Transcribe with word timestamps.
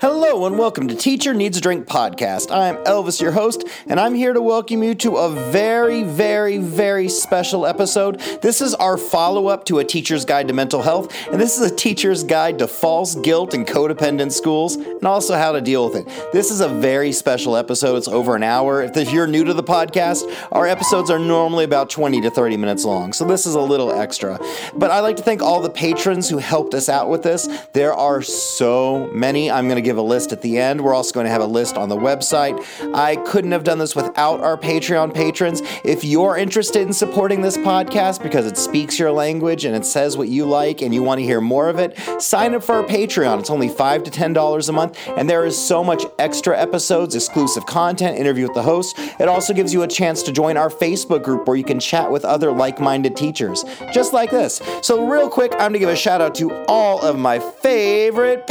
Hello 0.00 0.46
and 0.46 0.56
welcome 0.56 0.86
to 0.86 0.94
Teacher 0.94 1.34
Needs 1.34 1.58
a 1.58 1.60
Drink 1.60 1.88
podcast. 1.88 2.52
I'm 2.52 2.76
Elvis, 2.84 3.20
your 3.20 3.32
host, 3.32 3.64
and 3.88 3.98
I'm 3.98 4.14
here 4.14 4.32
to 4.32 4.40
welcome 4.40 4.84
you 4.84 4.94
to 4.96 5.16
a 5.16 5.30
very, 5.50 6.04
very, 6.04 6.58
very 6.58 7.08
special 7.08 7.66
episode. 7.66 8.20
This 8.42 8.60
is 8.60 8.74
our 8.74 8.96
follow 8.96 9.48
up 9.48 9.64
to 9.64 9.80
a 9.80 9.84
teacher's 9.84 10.24
guide 10.24 10.46
to 10.48 10.54
mental 10.54 10.82
health, 10.82 11.12
and 11.32 11.40
this 11.40 11.58
is 11.58 11.68
a 11.68 11.74
teacher's 11.74 12.22
guide 12.22 12.60
to 12.60 12.68
false 12.68 13.16
guilt 13.16 13.54
and 13.54 13.66
codependent 13.66 14.30
schools, 14.30 14.76
and 14.76 15.02
also 15.02 15.34
how 15.34 15.50
to 15.50 15.60
deal 15.60 15.88
with 15.90 16.06
it. 16.06 16.32
This 16.32 16.52
is 16.52 16.60
a 16.60 16.68
very 16.68 17.10
special 17.10 17.56
episode. 17.56 17.96
It's 17.96 18.06
over 18.06 18.36
an 18.36 18.44
hour. 18.44 18.82
If 18.82 19.10
you're 19.10 19.26
new 19.26 19.42
to 19.44 19.54
the 19.54 19.64
podcast, 19.64 20.22
our 20.52 20.68
episodes 20.68 21.10
are 21.10 21.18
normally 21.18 21.64
about 21.64 21.90
20 21.90 22.20
to 22.20 22.30
30 22.30 22.56
minutes 22.56 22.84
long, 22.84 23.12
so 23.12 23.24
this 23.24 23.46
is 23.46 23.56
a 23.56 23.60
little 23.60 23.92
extra. 23.92 24.38
But 24.76 24.92
I'd 24.92 25.00
like 25.00 25.16
to 25.16 25.24
thank 25.24 25.42
all 25.42 25.60
the 25.60 25.70
patrons 25.70 26.28
who 26.28 26.38
helped 26.38 26.72
us 26.72 26.88
out 26.88 27.08
with 27.08 27.24
this. 27.24 27.48
There 27.72 27.92
are 27.92 28.22
so 28.22 29.10
many. 29.12 29.23
I'm 29.24 29.64
going 29.68 29.76
to 29.76 29.82
give 29.82 29.96
a 29.96 30.02
list 30.02 30.32
at 30.32 30.42
the 30.42 30.58
end. 30.58 30.82
We're 30.82 30.92
also 30.92 31.14
going 31.14 31.24
to 31.24 31.30
have 31.30 31.40
a 31.40 31.46
list 31.46 31.78
on 31.78 31.88
the 31.88 31.96
website. 31.96 32.62
I 32.94 33.16
couldn't 33.16 33.52
have 33.52 33.64
done 33.64 33.78
this 33.78 33.96
without 33.96 34.40
our 34.42 34.58
Patreon 34.58 35.14
patrons. 35.14 35.62
If 35.82 36.04
you're 36.04 36.36
interested 36.36 36.82
in 36.82 36.92
supporting 36.92 37.40
this 37.40 37.56
podcast 37.56 38.22
because 38.22 38.44
it 38.44 38.58
speaks 38.58 38.98
your 38.98 39.12
language 39.12 39.64
and 39.64 39.74
it 39.74 39.86
says 39.86 40.18
what 40.18 40.28
you 40.28 40.44
like 40.44 40.82
and 40.82 40.92
you 40.92 41.02
want 41.02 41.20
to 41.20 41.24
hear 41.24 41.40
more 41.40 41.70
of 41.70 41.78
it, 41.78 41.98
sign 42.20 42.54
up 42.54 42.62
for 42.62 42.74
our 42.74 42.84
Patreon. 42.84 43.40
It's 43.40 43.48
only 43.48 43.70
5 43.70 44.02
to 44.02 44.10
$10 44.10 44.68
a 44.68 44.72
month, 44.72 44.98
and 45.16 45.30
there 45.30 45.46
is 45.46 45.56
so 45.56 45.82
much 45.82 46.04
extra 46.18 46.58
episodes, 46.58 47.14
exclusive 47.14 47.64
content, 47.64 48.18
interview 48.18 48.44
with 48.44 48.54
the 48.54 48.62
host. 48.62 48.98
It 48.98 49.26
also 49.26 49.54
gives 49.54 49.72
you 49.72 49.84
a 49.84 49.88
chance 49.88 50.22
to 50.24 50.32
join 50.32 50.58
our 50.58 50.68
Facebook 50.68 51.22
group 51.22 51.48
where 51.48 51.56
you 51.56 51.64
can 51.64 51.80
chat 51.80 52.10
with 52.10 52.26
other 52.26 52.52
like 52.52 52.78
minded 52.78 53.16
teachers, 53.16 53.64
just 53.90 54.12
like 54.12 54.30
this. 54.30 54.60
So, 54.82 55.08
real 55.08 55.30
quick, 55.30 55.52
I'm 55.52 55.58
going 55.58 55.72
to 55.74 55.78
give 55.78 55.88
a 55.88 55.96
shout 55.96 56.20
out 56.20 56.34
to 56.36 56.52
all 56.66 57.00
of 57.00 57.18
my 57.18 57.38
favorite 57.38 58.46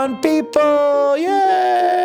Patreon 0.00 0.22
people. 0.22 1.16
Yay! 1.18 2.00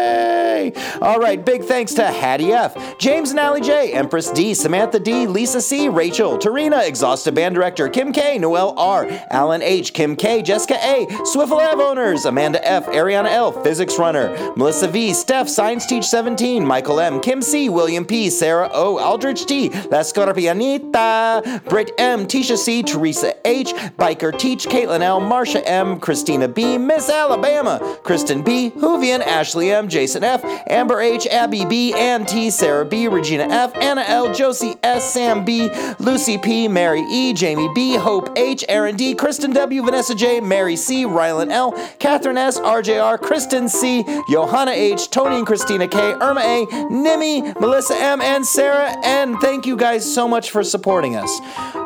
All 1.01 1.19
right, 1.19 1.43
big 1.43 1.63
thanks 1.63 1.93
to 1.95 2.05
Hattie 2.05 2.51
F, 2.51 2.97
James 2.97 3.31
and 3.31 3.39
Allie 3.39 3.61
J, 3.61 3.93
Empress 3.93 4.31
D, 4.31 4.53
Samantha 4.53 4.99
D, 4.99 5.27
Lisa 5.27 5.61
C, 5.61 5.89
Rachel, 5.89 6.37
Tarina, 6.37 6.87
Exhausted 6.87 7.35
Band 7.35 7.55
Director, 7.55 7.89
Kim 7.89 8.11
K, 8.11 8.37
Noel 8.37 8.73
R, 8.77 9.07
Alan 9.29 9.61
H, 9.61 9.93
Kim 9.93 10.15
K, 10.15 10.41
Jessica 10.41 10.75
A, 10.75 11.05
Swiffle 11.23 11.61
Av 11.61 11.79
owners, 11.79 12.25
Amanda 12.25 12.65
F, 12.67 12.87
Ariana 12.87 13.29
L, 13.29 13.51
Physics 13.63 13.99
Runner, 13.99 14.29
Melissa 14.55 14.87
V, 14.87 15.13
Steph, 15.13 15.49
Science 15.49 15.85
Teach 15.85 16.05
17, 16.05 16.65
Michael 16.65 16.99
M, 16.99 17.19
Kim 17.19 17.41
C, 17.41 17.69
William 17.69 18.05
P, 18.05 18.29
Sarah 18.29 18.69
O, 18.73 18.97
Aldrich 18.97 19.45
T, 19.45 19.69
La 19.69 19.99
Scorpianita, 19.99 21.63
Britt 21.65 21.91
M, 21.97 22.25
Tisha 22.25 22.57
C, 22.57 22.81
Teresa 22.81 23.35
H, 23.45 23.73
Biker 23.97 24.37
Teach, 24.37 24.65
Caitlin 24.65 25.01
L, 25.01 25.19
Marsha 25.19 25.61
M, 25.65 25.99
Christina 25.99 26.47
B, 26.47 26.77
Miss 26.77 27.09
Alabama, 27.09 27.79
Kristen 28.03 28.43
B, 28.43 28.71
Hoovian, 28.71 29.21
Ashley 29.21 29.71
M, 29.71 29.87
Jason 29.87 30.23
F, 30.23 30.43
Amber 30.67 31.01
H, 31.01 31.27
Abby 31.27 31.65
B, 31.65 31.93
Ann 31.93 32.25
T, 32.25 32.49
Sarah 32.49 32.85
B, 32.85 33.07
Regina 33.07 33.43
F, 33.43 33.75
Anna 33.75 34.03
L, 34.07 34.33
Josie 34.33 34.75
S, 34.83 35.13
Sam 35.13 35.43
B, 35.43 35.69
Lucy 35.99 36.37
P, 36.37 36.67
Mary 36.67 37.01
E, 37.01 37.33
Jamie 37.33 37.69
B, 37.73 37.95
Hope 37.95 38.29
H, 38.37 38.63
Aaron 38.69 38.95
D, 38.95 39.15
Kristen 39.15 39.51
W, 39.53 39.83
Vanessa 39.83 40.15
J, 40.15 40.39
Mary 40.39 40.75
C, 40.75 41.05
Rylan 41.05 41.51
L, 41.51 41.71
Catherine 41.99 42.37
S, 42.37 42.59
RJR, 42.59 43.19
Kristen 43.19 43.67
C, 43.69 44.03
Johanna 44.29 44.71
H, 44.71 45.09
Tony 45.09 45.37
and 45.37 45.47
Christina 45.47 45.87
K, 45.87 46.13
Irma 46.13 46.41
A, 46.41 46.65
Nimi, 46.91 47.59
Melissa 47.59 47.95
M, 47.95 48.21
and 48.21 48.45
Sarah 48.45 48.95
N. 49.03 49.37
Thank 49.39 49.65
you 49.65 49.75
guys 49.75 50.11
so 50.11 50.27
much 50.27 50.51
for 50.51 50.63
supporting 50.63 51.15
us. 51.15 51.39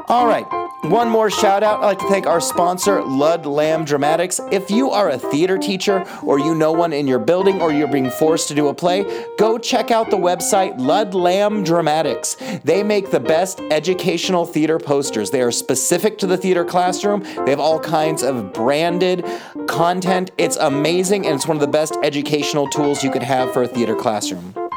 All 0.08 0.28
right, 0.28 0.46
one 0.84 1.10
more 1.10 1.30
shout 1.30 1.64
out. 1.64 1.82
I'd 1.82 1.86
like 1.86 2.00
to 2.00 2.08
thank 2.08 2.26
our 2.26 2.42
sponsor, 2.42 3.04
Lud 3.04 3.46
Lamb 3.46 3.86
Dramatics. 3.86 4.40
If 4.52 4.72
you 4.72 4.92
are 4.92 5.10
a 5.10 5.18
theater 5.18 5.58
teacher 5.58 5.89
or 6.24 6.40
you 6.40 6.56
know 6.56 6.72
one 6.72 6.94
in 6.94 7.08
your 7.08 7.20
building 7.20 7.62
or 7.62 7.72
you're 7.72 7.88
being 7.88 8.10
forced 8.10 8.48
to 8.50 8.56
do 8.56 8.68
a 8.68 8.74
play, 8.74 9.06
go 9.38 9.58
check 9.58 9.92
out 9.92 10.10
the 10.10 10.18
website 10.18 10.80
Lud 10.80 11.14
Lamb 11.14 11.64
Dramatics. 11.64 12.36
They 12.64 12.84
make 12.84 13.12
the 13.12 13.20
best 13.20 13.60
educational 13.72 14.46
theater 14.46 14.80
posters. 14.80 15.32
They 15.32 15.42
are 15.42 15.52
specific 15.52 16.18
to 16.20 16.28
the 16.28 16.38
theater 16.38 16.64
classroom. 16.64 17.24
They 17.46 17.52
have 17.52 17.60
all 17.60 17.80
kinds 17.80 18.24
of 18.24 18.54
branded 18.54 19.26
content. 19.68 20.32
It's 20.38 20.58
amazing 20.58 21.26
and 21.26 21.36
it's 21.36 21.48
one 21.48 21.58
of 21.58 21.62
the 21.62 21.68
best 21.68 21.98
educational 22.04 22.68
tools 22.70 23.04
you 23.04 23.12
could 23.12 23.24
have 23.24 23.52
for 23.54 23.64
a 23.64 23.68
theater 23.68 23.96
classroom. 23.96 24.69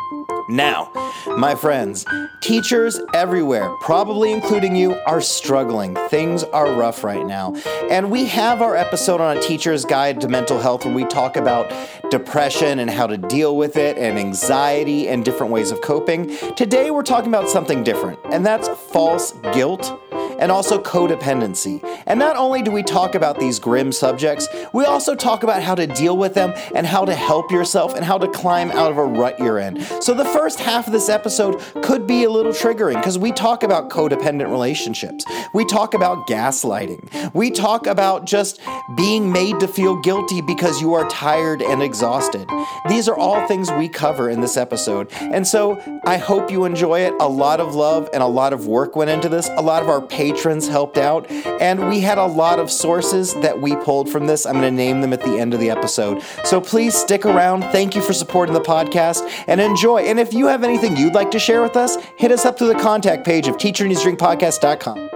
Now, 0.48 0.90
my 1.26 1.54
friends, 1.54 2.04
teachers 2.40 3.00
everywhere, 3.14 3.70
probably 3.80 4.32
including 4.32 4.74
you, 4.76 4.94
are 5.06 5.20
struggling. 5.20 5.94
Things 6.08 6.42
are 6.44 6.72
rough 6.72 7.04
right 7.04 7.24
now. 7.24 7.54
And 7.90 8.10
we 8.10 8.26
have 8.26 8.60
our 8.60 8.76
episode 8.76 9.20
on 9.20 9.36
a 9.36 9.40
teacher's 9.40 9.84
guide 9.84 10.20
to 10.22 10.28
mental 10.28 10.58
health 10.58 10.84
where 10.84 10.94
we 10.94 11.04
talk 11.04 11.36
about 11.36 11.72
depression 12.10 12.78
and 12.78 12.90
how 12.90 13.06
to 13.06 13.16
deal 13.16 13.56
with 13.56 13.76
it 13.76 13.96
and 13.96 14.18
anxiety 14.18 15.08
and 15.08 15.24
different 15.24 15.52
ways 15.52 15.70
of 15.70 15.80
coping. 15.80 16.36
Today, 16.56 16.90
we're 16.90 17.02
talking 17.02 17.28
about 17.28 17.48
something 17.48 17.84
different, 17.84 18.18
and 18.30 18.44
that's 18.44 18.68
false 18.68 19.32
guilt 19.54 19.98
and 20.38 20.52
also 20.52 20.80
codependency. 20.80 21.82
And 22.06 22.18
not 22.18 22.36
only 22.36 22.62
do 22.62 22.70
we 22.70 22.82
talk 22.82 23.14
about 23.14 23.38
these 23.38 23.58
grim 23.58 23.92
subjects, 23.92 24.48
we 24.72 24.84
also 24.84 25.14
talk 25.14 25.42
about 25.42 25.62
how 25.62 25.74
to 25.74 25.86
deal 25.86 26.16
with 26.16 26.34
them 26.34 26.52
and 26.74 26.86
how 26.86 27.04
to 27.04 27.14
help 27.14 27.50
yourself 27.50 27.94
and 27.94 28.04
how 28.04 28.18
to 28.18 28.28
climb 28.28 28.70
out 28.70 28.90
of 28.90 28.98
a 28.98 29.04
rut 29.04 29.38
you're 29.38 29.58
in. 29.58 29.80
So 30.00 30.14
the 30.14 30.24
first 30.24 30.60
half 30.60 30.86
of 30.86 30.92
this 30.92 31.08
episode 31.08 31.60
could 31.82 32.06
be 32.06 32.24
a 32.24 32.30
little 32.30 32.52
triggering 32.52 32.96
because 32.96 33.18
we 33.18 33.32
talk 33.32 33.62
about 33.62 33.90
codependent 33.90 34.50
relationships. 34.50 35.24
We 35.54 35.64
talk 35.64 35.94
about 35.94 36.26
gaslighting. 36.26 37.34
We 37.34 37.50
talk 37.50 37.86
about 37.86 38.26
just 38.26 38.60
being 38.96 39.32
made 39.32 39.60
to 39.60 39.68
feel 39.68 40.00
guilty 40.00 40.40
because 40.40 40.80
you 40.80 40.94
are 40.94 41.08
tired 41.08 41.62
and 41.62 41.82
exhausted. 41.82 42.48
These 42.88 43.08
are 43.08 43.16
all 43.16 43.46
things 43.46 43.70
we 43.70 43.88
cover 43.88 44.28
in 44.30 44.40
this 44.40 44.56
episode. 44.56 45.12
And 45.12 45.46
so 45.46 45.80
I 46.04 46.16
hope 46.16 46.50
you 46.50 46.64
enjoy 46.64 47.00
it. 47.00 47.14
A 47.20 47.28
lot 47.28 47.60
of 47.60 47.74
love 47.74 48.08
and 48.12 48.22
a 48.22 48.26
lot 48.26 48.52
of 48.52 48.66
work 48.66 48.96
went 48.96 49.10
into 49.10 49.28
this. 49.28 49.48
A 49.56 49.62
lot 49.62 49.82
of 49.82 49.88
our 49.88 50.00
patrons 50.22 50.68
helped 50.68 50.98
out, 50.98 51.28
and 51.28 51.88
we 51.88 51.98
had 51.98 52.16
a 52.16 52.24
lot 52.24 52.60
of 52.60 52.70
sources 52.70 53.34
that 53.40 53.60
we 53.60 53.74
pulled 53.74 54.08
from 54.08 54.28
this. 54.28 54.46
I'm 54.46 54.60
going 54.60 54.62
to 54.62 54.70
name 54.70 55.00
them 55.00 55.12
at 55.12 55.20
the 55.20 55.36
end 55.36 55.52
of 55.52 55.58
the 55.58 55.68
episode. 55.68 56.22
So 56.44 56.60
please 56.60 56.94
stick 56.94 57.26
around. 57.26 57.62
Thank 57.72 57.96
you 57.96 58.02
for 58.02 58.12
supporting 58.12 58.54
the 58.54 58.60
podcast 58.60 59.28
and 59.48 59.60
enjoy. 59.60 60.02
And 60.02 60.20
if 60.20 60.32
you 60.32 60.46
have 60.46 60.62
anything 60.62 60.96
you'd 60.96 61.14
like 61.14 61.32
to 61.32 61.40
share 61.40 61.60
with 61.60 61.76
us, 61.76 61.96
hit 62.18 62.30
us 62.30 62.44
up 62.44 62.56
through 62.56 62.68
the 62.68 62.78
contact 62.78 63.24
page 63.24 63.48
of 63.48 63.56
teacherneedsdrinkpodcast.com. 63.56 65.10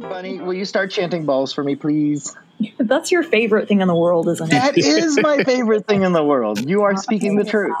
Bunny, 0.00 0.40
will 0.40 0.52
you 0.52 0.66
start 0.66 0.90
chanting 0.90 1.24
balls 1.24 1.54
for 1.54 1.64
me, 1.64 1.74
please? 1.74 2.36
That's 2.78 3.10
your 3.10 3.22
favorite 3.22 3.66
thing 3.66 3.80
in 3.80 3.88
the 3.88 3.96
world, 3.96 4.28
isn't 4.28 4.46
it? 4.46 4.50
That 4.50 4.76
is 4.76 5.18
my 5.22 5.42
favorite 5.42 5.86
thing 5.86 6.02
in 6.02 6.12
the 6.12 6.22
world. 6.22 6.68
You 6.68 6.82
are 6.82 6.98
speaking 6.98 7.36
the 7.36 7.44
truth. 7.44 7.74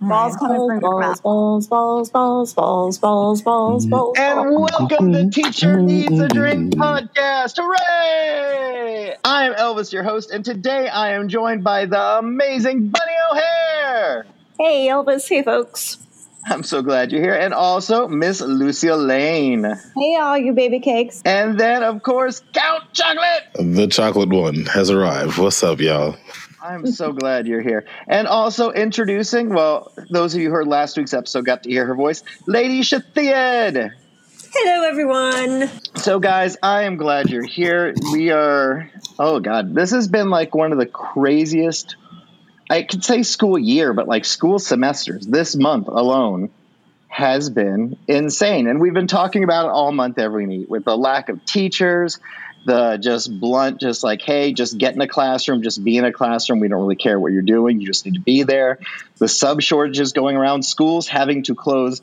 Balls 0.00 0.36
coming 0.36 0.58
from 0.58 0.80
your 0.80 1.00
mouth. 1.00 1.22
balls, 1.24 1.66
balls, 1.66 2.10
balls, 2.10 2.54
balls, 2.54 2.98
balls, 2.98 3.42
balls, 3.42 3.84
mm. 3.84 3.90
balls. 3.90 4.16
And 4.16 4.54
welcome 4.54 5.12
to 5.12 5.18
mm-hmm. 5.18 5.30
Teacher 5.30 5.76
mm-hmm. 5.76 5.86
Needs 5.86 6.20
a 6.20 6.28
Drink 6.28 6.74
mm-hmm. 6.74 6.80
podcast. 6.80 7.56
Hooray! 7.56 9.16
I 9.24 9.46
am 9.46 9.54
Elvis, 9.54 9.92
your 9.92 10.04
host, 10.04 10.30
and 10.30 10.44
today 10.44 10.86
I 10.86 11.14
am 11.14 11.28
joined 11.28 11.64
by 11.64 11.86
the 11.86 12.18
amazing 12.18 12.90
Bunny 12.90 13.12
O'Hare. 13.32 14.26
Hey, 14.56 14.86
Elvis. 14.86 15.28
Hey, 15.28 15.42
folks. 15.42 15.98
I'm 16.46 16.62
so 16.62 16.80
glad 16.80 17.10
you're 17.10 17.20
here. 17.20 17.34
And 17.34 17.52
also 17.52 18.06
Miss 18.06 18.40
Lucia 18.40 18.94
Lane. 18.94 19.64
Hey, 19.96 20.16
all 20.16 20.38
you 20.38 20.52
baby 20.52 20.78
cakes. 20.78 21.22
And 21.24 21.58
then, 21.58 21.82
of 21.82 22.04
course, 22.04 22.40
Count 22.52 22.84
Chocolate. 22.92 23.48
The 23.54 23.88
chocolate 23.88 24.32
one 24.32 24.66
has 24.66 24.90
arrived. 24.90 25.38
What's 25.38 25.60
up, 25.64 25.80
y'all? 25.80 26.16
I'm 26.60 26.86
so 26.86 27.12
glad 27.12 27.46
you're 27.46 27.62
here. 27.62 27.84
And 28.08 28.26
also 28.26 28.72
introducing, 28.72 29.50
well, 29.50 29.92
those 30.10 30.34
of 30.34 30.40
you 30.40 30.48
who 30.48 30.54
heard 30.54 30.66
last 30.66 30.96
week's 30.96 31.14
episode 31.14 31.44
got 31.44 31.62
to 31.62 31.70
hear 31.70 31.86
her 31.86 31.94
voice, 31.94 32.24
Lady 32.46 32.80
Shathiad. 32.80 33.92
Hello, 34.52 34.88
everyone. 34.88 35.70
So, 35.96 36.18
guys, 36.18 36.56
I 36.60 36.82
am 36.82 36.96
glad 36.96 37.30
you're 37.30 37.46
here. 37.46 37.94
We 38.12 38.30
are, 38.30 38.90
oh 39.18 39.38
God, 39.38 39.74
this 39.74 39.92
has 39.92 40.08
been 40.08 40.30
like 40.30 40.54
one 40.54 40.72
of 40.72 40.78
the 40.78 40.86
craziest, 40.86 41.94
I 42.68 42.82
could 42.82 43.04
say 43.04 43.22
school 43.22 43.58
year, 43.58 43.92
but 43.92 44.08
like 44.08 44.24
school 44.24 44.58
semesters. 44.58 45.26
This 45.26 45.54
month 45.54 45.86
alone 45.86 46.50
has 47.06 47.50
been 47.50 47.98
insane. 48.08 48.66
And 48.66 48.80
we've 48.80 48.94
been 48.94 49.06
talking 49.06 49.44
about 49.44 49.66
it 49.66 49.70
all 49.70 49.92
month 49.92 50.18
every 50.18 50.46
meet 50.46 50.68
with 50.68 50.84
the 50.84 50.96
lack 50.96 51.28
of 51.28 51.44
teachers, 51.44 52.18
the 52.64 52.98
just 52.98 53.40
blunt, 53.40 53.80
just 53.80 54.02
like, 54.02 54.22
hey, 54.22 54.52
just 54.52 54.78
get 54.78 54.94
in 54.94 55.00
a 55.00 55.08
classroom, 55.08 55.62
just 55.62 55.82
be 55.82 55.96
in 55.96 56.04
a 56.04 56.12
classroom. 56.12 56.60
We 56.60 56.68
don't 56.68 56.80
really 56.80 56.96
care 56.96 57.18
what 57.18 57.32
you're 57.32 57.42
doing. 57.42 57.80
You 57.80 57.86
just 57.86 58.04
need 58.04 58.14
to 58.14 58.20
be 58.20 58.42
there. 58.42 58.78
The 59.18 59.28
sub 59.28 59.62
shortages 59.62 60.12
going 60.12 60.36
around, 60.36 60.64
schools 60.64 61.08
having 61.08 61.44
to 61.44 61.54
close. 61.54 62.02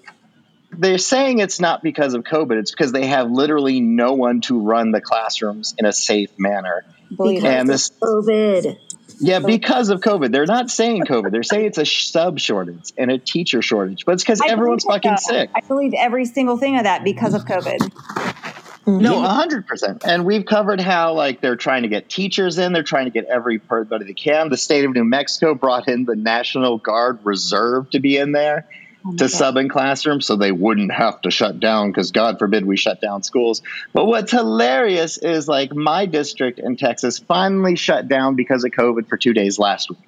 They're 0.72 0.98
saying 0.98 1.40
it's 1.40 1.60
not 1.60 1.84
because 1.84 2.13
of 2.16 2.24
COVID, 2.24 2.57
it's 2.57 2.72
because 2.72 2.92
they 2.92 3.06
have 3.06 3.31
literally 3.31 3.80
no 3.80 4.13
one 4.13 4.42
to 4.42 4.60
run 4.60 4.92
the 4.92 5.02
classrooms 5.02 5.75
in 5.78 5.86
a 5.86 5.94
safe 5.94 6.31
manner. 6.38 6.84
It. 7.19 7.44
And 7.44 7.69
this, 7.69 7.92
COVID. 8.01 8.78
yeah, 9.19 9.40
because 9.40 9.90
of 9.90 10.01
COVID. 10.01 10.31
They're 10.31 10.48
not 10.48 10.69
saying 10.69 11.06
COVID. 11.06 11.31
They're 11.31 11.44
saying 11.44 11.66
it's 11.66 11.78
a 11.78 11.86
sub 11.86 12.40
shortage 12.40 12.92
and 12.98 13.12
a 13.12 13.19
teacher 13.19 13.62
shortage, 13.62 14.06
but 14.06 14.13
it's 14.13 14.24
because 14.24 14.42
everyone's 14.42 14.84
fucking 14.84 15.12
that. 15.12 15.19
sick. 15.19 15.50
I 15.56 15.62
believe 15.62 15.94
every 15.96 16.25
single 16.25 16.58
thing 16.58 16.78
of 16.78 16.84
that 16.84 17.04
because 17.04 17.36
of 17.36 17.46
COVID. 17.46 18.45
Mm-hmm. 18.86 19.02
No, 19.02 19.20
hundred 19.22 19.66
percent. 19.66 20.04
And 20.06 20.26
we've 20.26 20.46
covered 20.46 20.80
how 20.80 21.14
like 21.14 21.42
they're 21.42 21.56
trying 21.56 21.84
to 21.84 21.88
get 21.88 22.08
teachers 22.08 22.60
in, 22.60 22.72
they're 22.72 22.84
trying 22.84 23.06
to 23.06 23.12
get 23.12 23.26
everybody 23.26 24.06
they 24.06 24.14
can. 24.14 24.50
The 24.50 24.58
state 24.58 24.86
of 24.86 24.94
New 24.94 25.04
Mexico 25.04 25.56
brought 25.56 25.88
in 25.88 26.06
the 26.06 26.16
National 26.16 26.78
Guard 26.78 27.20
Reserve 27.24 27.90
to 27.92 28.00
be 28.00 28.18
in 28.18 28.32
there 28.32 28.68
oh 29.04 29.16
to 29.16 29.28
sub 29.28 29.58
in 29.58 29.70
classrooms 29.70 30.28
so 30.28 30.36
they 30.36 30.52
wouldn't 30.52 30.92
have 30.92 31.20
to 31.22 31.32
shut 31.32 31.60
down 31.60 31.90
because 31.90 32.12
God 32.12 32.38
forbid 32.38 32.64
we 32.64 32.78
shut 32.78 33.02
down 33.02 33.24
schools. 33.24 33.64
But 33.92 34.06
what's 34.06 34.32
hilarious 34.32 35.18
is 35.18 35.48
like 35.48 35.74
my 35.74 36.06
district 36.06 36.60
in 36.60 36.78
Texas 36.78 37.18
finally 37.18 37.76
shut 37.76 38.08
down 38.08 38.36
because 38.36 38.64
of 38.66 38.72
COVID 38.72 39.08
for 39.08 39.18
two 39.18 39.34
days 39.34 39.58
last 39.58 39.90
week. 39.90 40.00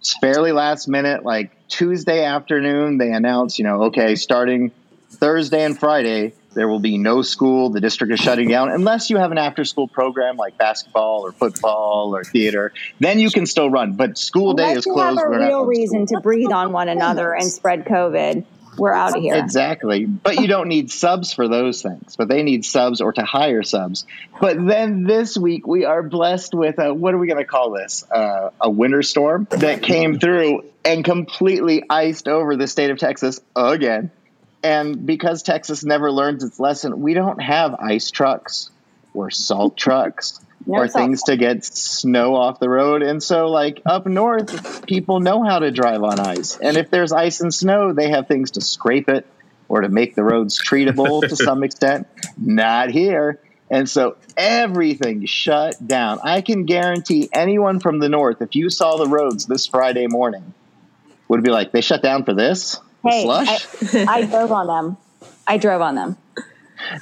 It's 0.00 0.16
fairly 0.18 0.50
last 0.50 0.88
minute, 0.88 1.24
like 1.24 1.52
Tuesday 1.68 2.24
afternoon, 2.24 2.98
they 2.98 3.12
announced, 3.12 3.58
you 3.58 3.64
know, 3.64 3.84
okay, 3.84 4.16
starting 4.16 4.72
Thursday 5.10 5.64
and 5.64 5.78
Friday, 5.78 6.34
there 6.58 6.68
will 6.68 6.80
be 6.80 6.98
no 6.98 7.22
school. 7.22 7.70
The 7.70 7.80
district 7.80 8.12
is 8.12 8.20
shutting 8.20 8.48
down 8.48 8.70
unless 8.70 9.10
you 9.10 9.16
have 9.16 9.30
an 9.30 9.38
after 9.38 9.64
school 9.64 9.86
program 9.86 10.36
like 10.36 10.58
basketball 10.58 11.20
or 11.24 11.32
football 11.32 12.16
or 12.16 12.24
theater. 12.24 12.72
Then 12.98 13.20
you 13.20 13.30
can 13.30 13.46
still 13.46 13.70
run. 13.70 13.92
But 13.92 14.18
school 14.18 14.54
day 14.54 14.64
Unless 14.64 14.78
is 14.78 14.86
you 14.86 14.92
closed. 14.92 15.20
have 15.20 15.28
a 15.28 15.30
We're 15.30 15.38
not 15.38 15.46
real 15.46 15.64
reason 15.64 16.06
to 16.06 16.20
breathe 16.20 16.50
on 16.50 16.72
one 16.72 16.88
another 16.88 17.32
and 17.32 17.44
spread 17.44 17.84
COVID, 17.84 18.44
we're 18.76 18.92
out 18.92 19.16
of 19.16 19.22
here. 19.22 19.36
Exactly. 19.36 20.06
But 20.06 20.40
you 20.40 20.46
don't 20.46 20.68
need 20.68 20.90
subs 20.90 21.32
for 21.32 21.48
those 21.48 21.82
things. 21.82 22.16
But 22.16 22.28
they 22.28 22.42
need 22.42 22.64
subs 22.64 23.00
or 23.00 23.12
to 23.12 23.22
hire 23.22 23.62
subs. 23.62 24.06
But 24.40 24.56
then 24.64 25.04
this 25.04 25.36
week 25.36 25.66
we 25.66 25.84
are 25.84 26.02
blessed 26.02 26.54
with 26.54 26.78
a, 26.78 26.92
what 26.92 27.14
are 27.14 27.18
we 27.18 27.26
going 27.26 27.38
to 27.38 27.44
call 27.44 27.70
this? 27.70 28.04
Uh, 28.10 28.50
a 28.60 28.70
winter 28.70 29.02
storm 29.02 29.46
that 29.50 29.82
came 29.82 30.18
through 30.18 30.64
and 30.84 31.04
completely 31.04 31.84
iced 31.88 32.28
over 32.28 32.56
the 32.56 32.66
state 32.66 32.90
of 32.90 32.98
Texas 32.98 33.40
again. 33.54 34.10
And 34.62 35.06
because 35.06 35.42
Texas 35.42 35.84
never 35.84 36.10
learns 36.10 36.42
its 36.42 36.58
lesson, 36.58 37.00
we 37.00 37.14
don't 37.14 37.40
have 37.40 37.74
ice 37.74 38.10
trucks 38.10 38.70
or 39.14 39.30
salt 39.30 39.76
trucks 39.76 40.40
No 40.66 40.80
or 40.80 40.88
salt 40.88 41.04
things 41.04 41.22
to 41.24 41.36
get 41.36 41.64
snow 41.64 42.34
off 42.34 42.58
the 42.60 42.68
road. 42.68 43.02
And 43.02 43.22
so, 43.22 43.48
like 43.48 43.80
up 43.86 44.06
north, 44.06 44.54
people 44.86 45.20
know 45.20 45.42
how 45.44 45.60
to 45.60 45.70
drive 45.70 46.02
on 46.02 46.18
ice. 46.18 46.58
And 46.60 46.76
if 46.76 46.90
there's 46.90 47.12
ice 47.12 47.40
and 47.40 47.54
snow, 47.54 47.92
they 47.92 48.10
have 48.10 48.26
things 48.26 48.52
to 48.52 48.60
scrape 48.60 49.08
it 49.08 49.26
or 49.68 49.82
to 49.82 49.88
make 49.88 50.14
the 50.14 50.24
roads 50.24 50.60
treatable 50.60 51.20
to 51.28 51.36
some 51.36 51.62
extent. 51.62 52.08
Not 52.36 52.90
here. 52.90 53.40
And 53.70 53.88
so 53.88 54.16
everything 54.36 55.26
shut 55.26 55.86
down. 55.86 56.20
I 56.22 56.40
can 56.40 56.64
guarantee 56.64 57.28
anyone 57.32 57.80
from 57.80 57.98
the 57.98 58.08
north, 58.08 58.40
if 58.40 58.54
you 58.54 58.70
saw 58.70 58.96
the 58.96 59.06
roads 59.06 59.46
this 59.46 59.66
Friday 59.66 60.06
morning, 60.06 60.54
would 61.28 61.42
be 61.42 61.50
like, 61.50 61.72
they 61.72 61.82
shut 61.82 62.02
down 62.02 62.24
for 62.24 62.32
this? 62.32 62.80
Hey, 63.10 63.22
Slush? 63.22 63.94
I, 63.94 64.04
I 64.08 64.26
drove 64.30 64.52
on 64.52 64.66
them. 64.66 64.96
I 65.46 65.58
drove 65.58 65.80
on 65.80 65.94
them. 65.94 66.16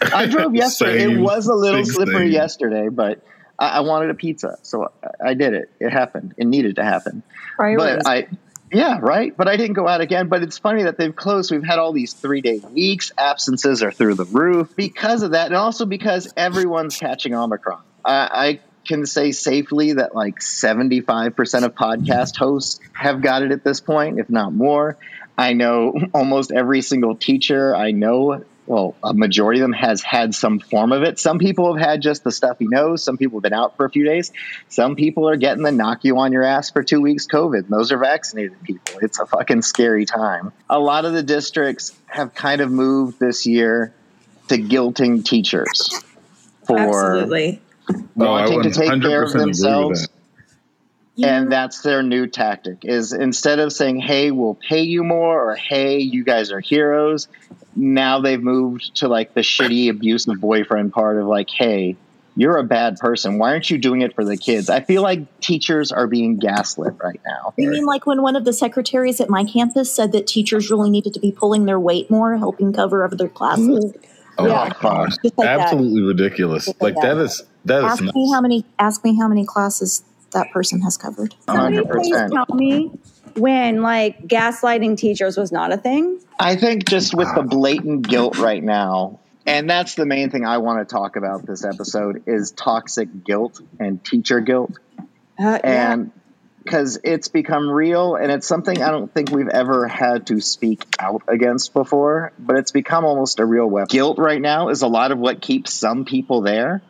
I 0.00 0.26
drove 0.26 0.54
yesterday. 0.54 1.00
Same. 1.00 1.18
it 1.18 1.20
was 1.20 1.46
a 1.46 1.54
little 1.54 1.84
slippery 1.84 2.26
same. 2.26 2.32
yesterday, 2.32 2.88
but 2.88 3.24
I, 3.58 3.68
I 3.68 3.80
wanted 3.80 4.10
a 4.10 4.14
pizza, 4.14 4.58
so 4.62 4.90
I 5.02 5.30
I 5.30 5.34
did 5.34 5.54
it. 5.54 5.70
It 5.80 5.90
happened. 5.90 6.34
It 6.36 6.46
needed 6.46 6.76
to 6.76 6.84
happen. 6.84 7.22
Priorities. 7.56 8.04
But 8.04 8.06
I, 8.06 8.28
yeah, 8.72 8.98
right. 9.00 9.36
But 9.36 9.48
I 9.48 9.56
didn't 9.56 9.74
go 9.74 9.86
out 9.88 10.00
again. 10.00 10.28
But 10.28 10.42
it's 10.42 10.58
funny 10.58 10.82
that 10.84 10.98
they've 10.98 11.14
closed. 11.14 11.50
We've 11.50 11.64
had 11.64 11.78
all 11.78 11.92
these 11.92 12.12
three 12.12 12.40
day 12.40 12.58
weeks. 12.72 13.12
Absences 13.16 13.82
are 13.82 13.92
through 13.92 14.14
the 14.14 14.24
roof 14.24 14.74
because 14.76 15.22
of 15.22 15.32
that, 15.32 15.46
and 15.46 15.56
also 15.56 15.86
because 15.86 16.32
everyone's 16.36 16.96
catching 16.96 17.34
Omicron. 17.34 17.80
I, 18.04 18.12
I 18.32 18.60
can 18.86 19.04
say 19.06 19.32
safely 19.32 19.94
that 19.94 20.14
like 20.14 20.40
seventy 20.42 21.00
five 21.00 21.34
percent 21.36 21.64
of 21.64 21.74
podcast 21.74 22.36
hosts 22.36 22.80
have 22.92 23.20
got 23.22 23.42
it 23.42 23.52
at 23.52 23.64
this 23.64 23.80
point, 23.80 24.18
if 24.20 24.28
not 24.30 24.52
more. 24.52 24.96
I 25.38 25.52
know 25.52 25.94
almost 26.14 26.52
every 26.52 26.82
single 26.82 27.16
teacher 27.16 27.74
I 27.74 27.90
know. 27.90 28.44
Well, 28.66 28.96
a 29.00 29.14
majority 29.14 29.60
of 29.60 29.64
them 29.64 29.74
has 29.74 30.02
had 30.02 30.34
some 30.34 30.58
form 30.58 30.90
of 30.90 31.04
it. 31.04 31.20
Some 31.20 31.38
people 31.38 31.72
have 31.72 31.86
had 31.86 32.02
just 32.02 32.24
the 32.24 32.32
stuffy 32.32 32.66
nose. 32.66 33.04
Some 33.04 33.16
people 33.16 33.38
have 33.38 33.44
been 33.44 33.52
out 33.52 33.76
for 33.76 33.86
a 33.86 33.90
few 33.90 34.04
days. 34.04 34.32
Some 34.68 34.96
people 34.96 35.28
are 35.28 35.36
getting 35.36 35.62
the 35.62 35.70
knock 35.70 36.02
you 36.02 36.18
on 36.18 36.32
your 36.32 36.42
ass 36.42 36.72
for 36.72 36.82
two 36.82 37.00
weeks 37.00 37.28
COVID. 37.28 37.58
And 37.58 37.68
those 37.68 37.92
are 37.92 37.98
vaccinated 37.98 38.60
people. 38.64 38.98
It's 39.02 39.20
a 39.20 39.26
fucking 39.26 39.62
scary 39.62 40.04
time. 40.04 40.52
A 40.68 40.80
lot 40.80 41.04
of 41.04 41.12
the 41.12 41.22
districts 41.22 41.96
have 42.06 42.34
kind 42.34 42.60
of 42.60 42.72
moved 42.72 43.20
this 43.20 43.46
year 43.46 43.94
to 44.48 44.58
guilting 44.58 45.24
teachers 45.24 46.02
for 46.64 46.78
Absolutely. 46.78 47.62
No, 48.16 48.32
I 48.32 48.48
wanting 48.48 48.62
to 48.64 48.70
take 48.70 48.88
care 48.88 49.22
of 49.22 49.30
agree 49.30 49.32
with 49.32 49.32
themselves. 49.34 50.08
That. 51.18 51.26
And 51.28 51.52
that's 51.52 51.80
their 51.82 52.02
new 52.02 52.26
tactic 52.26 52.78
is 52.84 53.12
instead 53.12 53.58
of 53.58 53.72
saying, 53.72 54.00
"Hey, 54.00 54.30
we'll 54.30 54.58
pay 54.68 54.82
you 54.82 55.02
more," 55.04 55.50
or 55.50 55.54
"Hey, 55.56 55.98
you 55.98 56.24
guys 56.24 56.50
are 56.52 56.60
heroes," 56.60 57.28
now 57.74 58.20
they've 58.20 58.42
moved 58.42 58.96
to 58.96 59.08
like 59.08 59.34
the 59.34 59.40
shitty 59.42 59.88
abusive 59.90 60.40
boyfriend 60.40 60.92
part 60.92 61.18
of 61.18 61.26
like, 61.26 61.48
"Hey, 61.50 61.96
you're 62.36 62.58
a 62.58 62.64
bad 62.64 62.96
person. 62.98 63.38
Why 63.38 63.52
aren't 63.52 63.70
you 63.70 63.78
doing 63.78 64.02
it 64.02 64.14
for 64.14 64.24
the 64.24 64.36
kids?" 64.36 64.68
I 64.68 64.80
feel 64.80 65.02
like 65.02 65.40
teachers 65.40 65.90
are 65.92 66.06
being 66.06 66.38
gaslit 66.38 66.94
right 67.02 67.20
now. 67.26 67.54
You 67.56 67.70
mean 67.70 67.86
like 67.86 68.06
when 68.06 68.20
one 68.22 68.36
of 68.36 68.44
the 68.44 68.52
secretaries 68.52 69.20
at 69.20 69.30
my 69.30 69.44
campus 69.44 69.92
said 69.92 70.12
that 70.12 70.26
teachers 70.26 70.70
really 70.70 70.90
needed 70.90 71.14
to 71.14 71.20
be 71.20 71.32
pulling 71.32 71.64
their 71.64 71.80
weight 71.80 72.10
more, 72.10 72.36
helping 72.36 72.72
cover 72.72 73.04
up 73.04 73.12
their 73.12 73.28
classes? 73.28 73.66
Mm-hmm. 73.66 74.10
Oh 74.38 74.46
Yeah. 74.48 74.54
my 74.54 74.70
gosh, 74.82 75.12
Just 75.24 75.38
like 75.38 75.46
that. 75.46 75.60
absolutely 75.60 76.02
ridiculous! 76.02 76.66
Just 76.66 76.82
like 76.82 76.94
Like 76.96 77.02
that 77.04 77.16
is 77.16 77.42
that 77.64 77.78
is 77.78 77.84
Ask 77.84 78.02
nuts. 78.02 78.14
me 78.14 78.30
how 78.30 78.40
many. 78.42 78.64
Ask 78.78 79.02
me 79.02 79.16
how 79.18 79.28
many 79.28 79.46
classes 79.46 80.02
that 80.36 80.52
person 80.52 80.80
has 80.82 80.96
covered. 80.96 81.34
Somebody 81.46 81.76
Hundred 81.76 81.90
please 81.90 82.10
percent. 82.10 82.32
tell 82.32 82.54
me 82.54 82.92
when 83.34 83.82
like 83.82 84.26
gaslighting 84.26 84.96
teachers 84.96 85.36
was 85.36 85.50
not 85.50 85.72
a 85.72 85.76
thing. 85.76 86.20
I 86.38 86.56
think 86.56 86.86
just 86.88 87.14
with 87.14 87.34
the 87.34 87.42
blatant 87.42 88.06
guilt 88.06 88.38
right 88.38 88.62
now, 88.62 89.20
and 89.46 89.68
that's 89.68 89.94
the 89.94 90.06
main 90.06 90.30
thing 90.30 90.44
I 90.44 90.58
want 90.58 90.86
to 90.86 90.92
talk 90.92 91.16
about 91.16 91.46
this 91.46 91.64
episode 91.64 92.24
is 92.26 92.50
toxic 92.50 93.24
guilt 93.24 93.60
and 93.80 94.04
teacher 94.04 94.40
guilt. 94.40 94.78
Uh, 95.38 95.58
yeah. 95.62 95.92
and 95.92 96.12
because 96.64 96.98
it's 97.04 97.28
become 97.28 97.70
real 97.70 98.16
and 98.16 98.32
it's 98.32 98.46
something 98.46 98.82
I 98.82 98.90
don't 98.90 99.12
think 99.12 99.30
we've 99.30 99.48
ever 99.48 99.86
had 99.86 100.26
to 100.28 100.40
speak 100.40 100.84
out 100.98 101.22
against 101.28 101.72
before, 101.72 102.32
but 102.38 102.56
it's 102.56 102.72
become 102.72 103.04
almost 103.04 103.38
a 103.38 103.46
real 103.46 103.66
weapon. 103.66 103.88
Guilt 103.88 104.18
right 104.18 104.40
now 104.40 104.70
is 104.70 104.82
a 104.82 104.88
lot 104.88 105.12
of 105.12 105.18
what 105.18 105.40
keeps 105.40 105.72
some 105.72 106.04
people 106.04 106.40
there. 106.40 106.82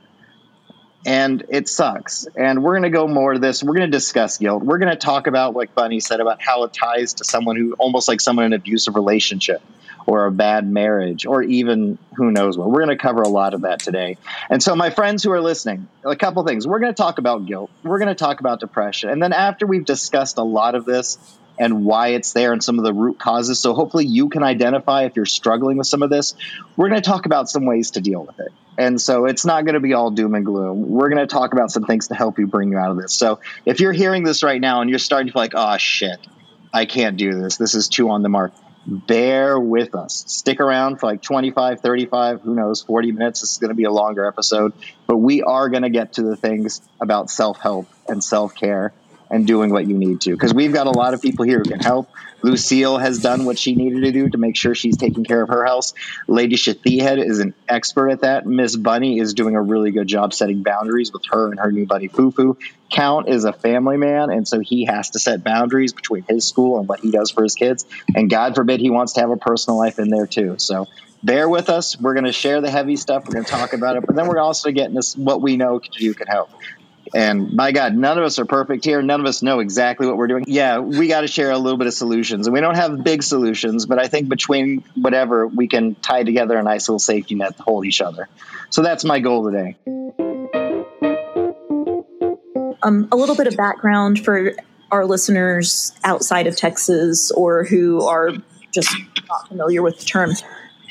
And 1.06 1.44
it 1.50 1.68
sucks. 1.68 2.26
And 2.34 2.64
we're 2.64 2.72
going 2.72 2.82
to 2.82 2.90
go 2.90 3.06
more 3.06 3.34
to 3.34 3.38
this. 3.38 3.62
We're 3.62 3.76
going 3.76 3.90
to 3.90 3.96
discuss 3.96 4.38
guilt. 4.38 4.64
We're 4.64 4.78
going 4.78 4.90
to 4.90 4.96
talk 4.96 5.28
about, 5.28 5.54
like 5.54 5.72
Bunny 5.72 6.00
said, 6.00 6.18
about 6.18 6.42
how 6.42 6.64
it 6.64 6.72
ties 6.72 7.14
to 7.14 7.24
someone 7.24 7.54
who 7.56 7.74
almost 7.74 8.08
like 8.08 8.20
someone 8.20 8.46
in 8.46 8.52
an 8.52 8.58
abusive 8.58 8.96
relationship 8.96 9.62
or 10.06 10.26
a 10.26 10.32
bad 10.32 10.68
marriage 10.68 11.24
or 11.24 11.44
even 11.44 11.98
who 12.16 12.32
knows 12.32 12.58
what. 12.58 12.68
We're 12.68 12.84
going 12.84 12.96
to 12.96 13.02
cover 13.02 13.22
a 13.22 13.28
lot 13.28 13.54
of 13.54 13.62
that 13.62 13.78
today. 13.78 14.18
And 14.50 14.60
so, 14.60 14.74
my 14.74 14.90
friends 14.90 15.22
who 15.22 15.30
are 15.30 15.40
listening, 15.40 15.88
a 16.04 16.16
couple 16.16 16.44
things. 16.44 16.66
We're 16.66 16.80
going 16.80 16.92
to 16.92 17.00
talk 17.00 17.18
about 17.18 17.46
guilt. 17.46 17.70
We're 17.84 17.98
going 17.98 18.08
to 18.08 18.16
talk 18.16 18.40
about 18.40 18.58
depression. 18.58 19.08
And 19.10 19.22
then, 19.22 19.32
after 19.32 19.64
we've 19.64 19.84
discussed 19.84 20.38
a 20.38 20.42
lot 20.42 20.74
of 20.74 20.84
this 20.84 21.18
and 21.56 21.84
why 21.84 22.08
it's 22.08 22.32
there 22.32 22.52
and 22.52 22.62
some 22.62 22.78
of 22.78 22.84
the 22.84 22.92
root 22.92 23.20
causes, 23.20 23.60
so 23.60 23.74
hopefully 23.74 24.06
you 24.06 24.28
can 24.28 24.42
identify 24.42 25.04
if 25.04 25.14
you're 25.14 25.24
struggling 25.24 25.76
with 25.76 25.86
some 25.86 26.02
of 26.02 26.10
this, 26.10 26.34
we're 26.76 26.88
going 26.88 27.00
to 27.00 27.08
talk 27.08 27.26
about 27.26 27.48
some 27.48 27.64
ways 27.64 27.92
to 27.92 28.00
deal 28.00 28.24
with 28.24 28.40
it. 28.40 28.52
And 28.78 29.00
so, 29.00 29.26
it's 29.26 29.44
not 29.44 29.64
going 29.64 29.74
to 29.74 29.80
be 29.80 29.94
all 29.94 30.10
doom 30.10 30.34
and 30.34 30.44
gloom. 30.44 30.90
We're 30.90 31.08
going 31.08 31.26
to 31.26 31.26
talk 31.26 31.52
about 31.52 31.70
some 31.70 31.84
things 31.84 32.08
to 32.08 32.14
help 32.14 32.38
you 32.38 32.46
bring 32.46 32.72
you 32.72 32.78
out 32.78 32.90
of 32.90 32.96
this. 32.96 33.14
So, 33.14 33.40
if 33.64 33.80
you're 33.80 33.92
hearing 33.92 34.24
this 34.24 34.42
right 34.42 34.60
now 34.60 34.80
and 34.80 34.90
you're 34.90 34.98
starting 34.98 35.28
to 35.28 35.32
feel 35.32 35.42
like, 35.42 35.54
oh, 35.54 35.76
shit, 35.78 36.18
I 36.72 36.84
can't 36.86 37.16
do 37.16 37.32
this, 37.32 37.56
this 37.56 37.74
is 37.74 37.88
too 37.88 38.10
on 38.10 38.22
the 38.22 38.28
mark 38.28 38.52
bear 38.86 39.58
with 39.58 39.94
us. 39.94 40.24
Stick 40.28 40.60
around 40.60 41.00
for 41.00 41.06
like 41.06 41.20
25, 41.20 41.80
35, 41.80 42.42
who 42.42 42.54
knows, 42.54 42.82
40 42.82 43.12
minutes. 43.12 43.40
This 43.40 43.52
is 43.52 43.58
going 43.58 43.70
to 43.70 43.74
be 43.74 43.84
a 43.84 43.90
longer 43.90 44.26
episode, 44.26 44.72
but 45.06 45.16
we 45.16 45.42
are 45.42 45.68
going 45.68 45.82
to 45.82 45.90
get 45.90 46.14
to 46.14 46.22
the 46.22 46.36
things 46.36 46.80
about 47.00 47.30
self 47.30 47.58
help 47.58 47.88
and 48.08 48.22
self 48.22 48.54
care 48.54 48.92
and 49.30 49.46
doing 49.46 49.70
what 49.70 49.86
you 49.86 49.96
need 49.96 50.20
to 50.22 50.30
because 50.30 50.54
we've 50.54 50.72
got 50.72 50.86
a 50.86 50.90
lot 50.90 51.14
of 51.14 51.22
people 51.22 51.44
here 51.44 51.58
who 51.58 51.64
can 51.64 51.80
help. 51.80 52.10
Lucille 52.42 52.98
has 52.98 53.18
done 53.18 53.44
what 53.44 53.58
she 53.58 53.74
needed 53.74 54.02
to 54.02 54.12
do 54.12 54.28
to 54.28 54.38
make 54.38 54.56
sure 54.56 54.74
she's 54.74 54.96
taking 54.96 55.24
care 55.24 55.42
of 55.42 55.48
her 55.48 55.64
house. 55.64 55.94
Lady 56.28 56.56
Shathehead 56.56 57.24
is 57.24 57.40
an 57.40 57.54
expert 57.68 58.10
at 58.10 58.20
that. 58.20 58.46
Miss 58.46 58.76
Bunny 58.76 59.18
is 59.18 59.34
doing 59.34 59.56
a 59.56 59.62
really 59.62 59.90
good 59.90 60.06
job 60.06 60.32
setting 60.32 60.62
boundaries 60.62 61.12
with 61.12 61.22
her 61.30 61.50
and 61.50 61.58
her 61.58 61.72
new 61.72 61.86
buddy 61.86 62.08
Fufu. 62.08 62.56
Count 62.90 63.28
is 63.28 63.44
a 63.44 63.52
family 63.52 63.96
man, 63.96 64.30
and 64.30 64.46
so 64.46 64.60
he 64.60 64.84
has 64.84 65.10
to 65.10 65.18
set 65.18 65.42
boundaries 65.42 65.92
between 65.92 66.24
his 66.28 66.46
school 66.46 66.78
and 66.78 66.88
what 66.88 67.00
he 67.00 67.10
does 67.10 67.30
for 67.30 67.42
his 67.42 67.54
kids. 67.54 67.84
And 68.14 68.30
God 68.30 68.54
forbid 68.54 68.80
he 68.80 68.90
wants 68.90 69.14
to 69.14 69.20
have 69.20 69.30
a 69.30 69.36
personal 69.36 69.78
life 69.78 69.98
in 69.98 70.08
there 70.08 70.26
too. 70.26 70.56
So 70.58 70.86
bear 71.22 71.48
with 71.48 71.68
us. 71.68 72.00
We're 72.00 72.14
going 72.14 72.26
to 72.26 72.32
share 72.32 72.60
the 72.60 72.70
heavy 72.70 72.96
stuff. 72.96 73.24
We're 73.26 73.34
going 73.34 73.44
to 73.44 73.50
talk 73.50 73.72
about 73.72 73.96
it, 73.96 74.06
but 74.06 74.14
then 74.14 74.28
we're 74.28 74.38
also 74.38 74.70
getting 74.70 74.94
this 74.94 75.16
what 75.16 75.42
we 75.42 75.56
know 75.56 75.80
you 75.98 76.14
can 76.14 76.28
help. 76.28 76.50
And 77.14 77.52
my 77.52 77.72
God, 77.72 77.94
none 77.94 78.18
of 78.18 78.24
us 78.24 78.38
are 78.38 78.44
perfect 78.44 78.84
here. 78.84 79.02
None 79.02 79.20
of 79.20 79.26
us 79.26 79.42
know 79.42 79.60
exactly 79.60 80.06
what 80.06 80.16
we're 80.16 80.26
doing. 80.26 80.44
Yeah, 80.46 80.78
we 80.78 81.08
got 81.08 81.22
to 81.22 81.28
share 81.28 81.50
a 81.50 81.58
little 81.58 81.78
bit 81.78 81.86
of 81.86 81.94
solutions. 81.94 82.46
And 82.46 82.54
we 82.54 82.60
don't 82.60 82.76
have 82.76 83.02
big 83.02 83.22
solutions, 83.22 83.86
but 83.86 83.98
I 83.98 84.08
think 84.08 84.28
between 84.28 84.84
whatever, 84.94 85.46
we 85.46 85.68
can 85.68 85.94
tie 85.94 86.24
together 86.24 86.56
a 86.58 86.62
nice 86.62 86.88
little 86.88 86.98
safety 86.98 87.34
net 87.34 87.56
to 87.56 87.62
hold 87.62 87.86
each 87.86 88.00
other. 88.00 88.28
So 88.70 88.82
that's 88.82 89.04
my 89.04 89.20
goal 89.20 89.50
today. 89.50 89.76
Um, 92.82 93.08
a 93.10 93.16
little 93.16 93.36
bit 93.36 93.46
of 93.46 93.56
background 93.56 94.24
for 94.24 94.54
our 94.90 95.06
listeners 95.06 95.92
outside 96.04 96.46
of 96.46 96.56
Texas 96.56 97.30
or 97.30 97.64
who 97.64 98.02
are 98.06 98.30
just 98.72 98.94
not 99.28 99.48
familiar 99.48 99.82
with 99.82 99.98
the 99.98 100.04
term. 100.04 100.30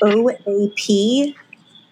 OAP 0.02 1.34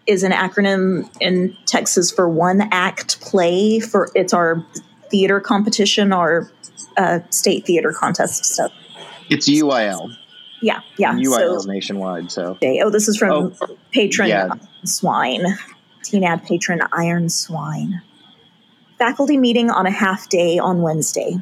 is 0.07 0.23
an 0.23 0.33
acronym 0.33 1.09
in 1.21 1.57
Texas 1.67 2.11
for 2.11 2.29
one 2.29 2.69
act 2.71 3.21
play. 3.21 3.81
For 3.81 4.11
it's 4.15 4.33
our 4.33 4.65
theater 5.11 5.41
competition, 5.41 6.13
our 6.13 6.51
uh, 6.97 7.21
state 7.31 7.65
theater 7.67 7.93
contest 7.93 8.45
stuff. 8.45 8.73
It's 9.31 9.49
UIL. 9.49 10.15
Yeah, 10.61 10.81
yeah. 10.99 11.13
UIL 11.15 11.61
So, 11.63 11.71
nationwide, 11.71 12.31
so 12.31 12.43
okay. 12.53 12.81
oh, 12.83 12.91
this 12.91 13.09
is 13.09 13.17
from 13.17 13.55
Oh, 13.61 13.77
patron 13.93 14.29
yeah. 14.29 14.49
swine. 14.85 15.43
TNAD 16.05 16.47
patron 16.47 16.81
Iron 16.93 17.29
Swine. 17.31 18.03
Faculty 18.99 19.37
meeting 19.39 19.71
on 19.71 19.87
a 19.87 19.91
half 19.91 20.29
day 20.29 20.59
on 20.59 20.83
Wednesday. 20.83 21.37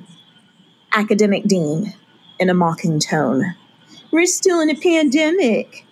Academic 0.95 1.45
dean 1.45 1.93
in 2.39 2.49
a 2.49 2.55
mocking 2.55 3.01
tone. 3.01 3.55
We're 4.13 4.27
still 4.27 4.61
in 4.61 4.71
a 4.71 4.75
pandemic. 4.75 5.87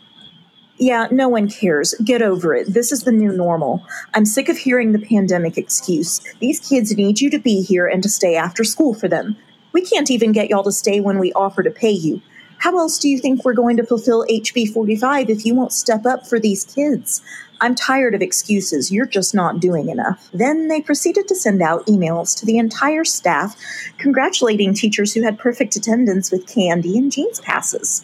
Yeah, 0.80 1.08
no 1.10 1.28
one 1.28 1.50
cares. 1.50 1.94
Get 2.02 2.22
over 2.22 2.54
it. 2.54 2.72
This 2.72 2.90
is 2.90 3.02
the 3.04 3.12
new 3.12 3.30
normal. 3.30 3.84
I'm 4.14 4.24
sick 4.24 4.48
of 4.48 4.56
hearing 4.56 4.92
the 4.92 4.98
pandemic 4.98 5.58
excuse. 5.58 6.22
These 6.40 6.66
kids 6.66 6.96
need 6.96 7.20
you 7.20 7.28
to 7.28 7.38
be 7.38 7.60
here 7.60 7.86
and 7.86 8.02
to 8.02 8.08
stay 8.08 8.34
after 8.34 8.64
school 8.64 8.94
for 8.94 9.06
them. 9.06 9.36
We 9.74 9.82
can't 9.82 10.10
even 10.10 10.32
get 10.32 10.48
y'all 10.48 10.64
to 10.64 10.72
stay 10.72 11.00
when 11.00 11.18
we 11.18 11.34
offer 11.34 11.62
to 11.62 11.70
pay 11.70 11.90
you. 11.90 12.22
How 12.56 12.78
else 12.78 12.98
do 12.98 13.10
you 13.10 13.18
think 13.18 13.44
we're 13.44 13.52
going 13.52 13.76
to 13.76 13.84
fulfill 13.84 14.24
HB 14.30 14.72
45 14.72 15.28
if 15.28 15.44
you 15.44 15.54
won't 15.54 15.74
step 15.74 16.06
up 16.06 16.26
for 16.26 16.40
these 16.40 16.64
kids? 16.64 17.20
I'm 17.60 17.74
tired 17.74 18.14
of 18.14 18.22
excuses. 18.22 18.90
You're 18.90 19.04
just 19.04 19.34
not 19.34 19.60
doing 19.60 19.90
enough. 19.90 20.30
Then 20.32 20.68
they 20.68 20.80
proceeded 20.80 21.28
to 21.28 21.34
send 21.34 21.60
out 21.60 21.86
emails 21.88 22.34
to 22.40 22.46
the 22.46 22.56
entire 22.56 23.04
staff 23.04 23.54
congratulating 23.98 24.72
teachers 24.72 25.12
who 25.12 25.20
had 25.20 25.38
perfect 25.38 25.76
attendance 25.76 26.32
with 26.32 26.46
candy 26.46 26.96
and 26.96 27.12
jeans 27.12 27.40
passes. 27.40 28.02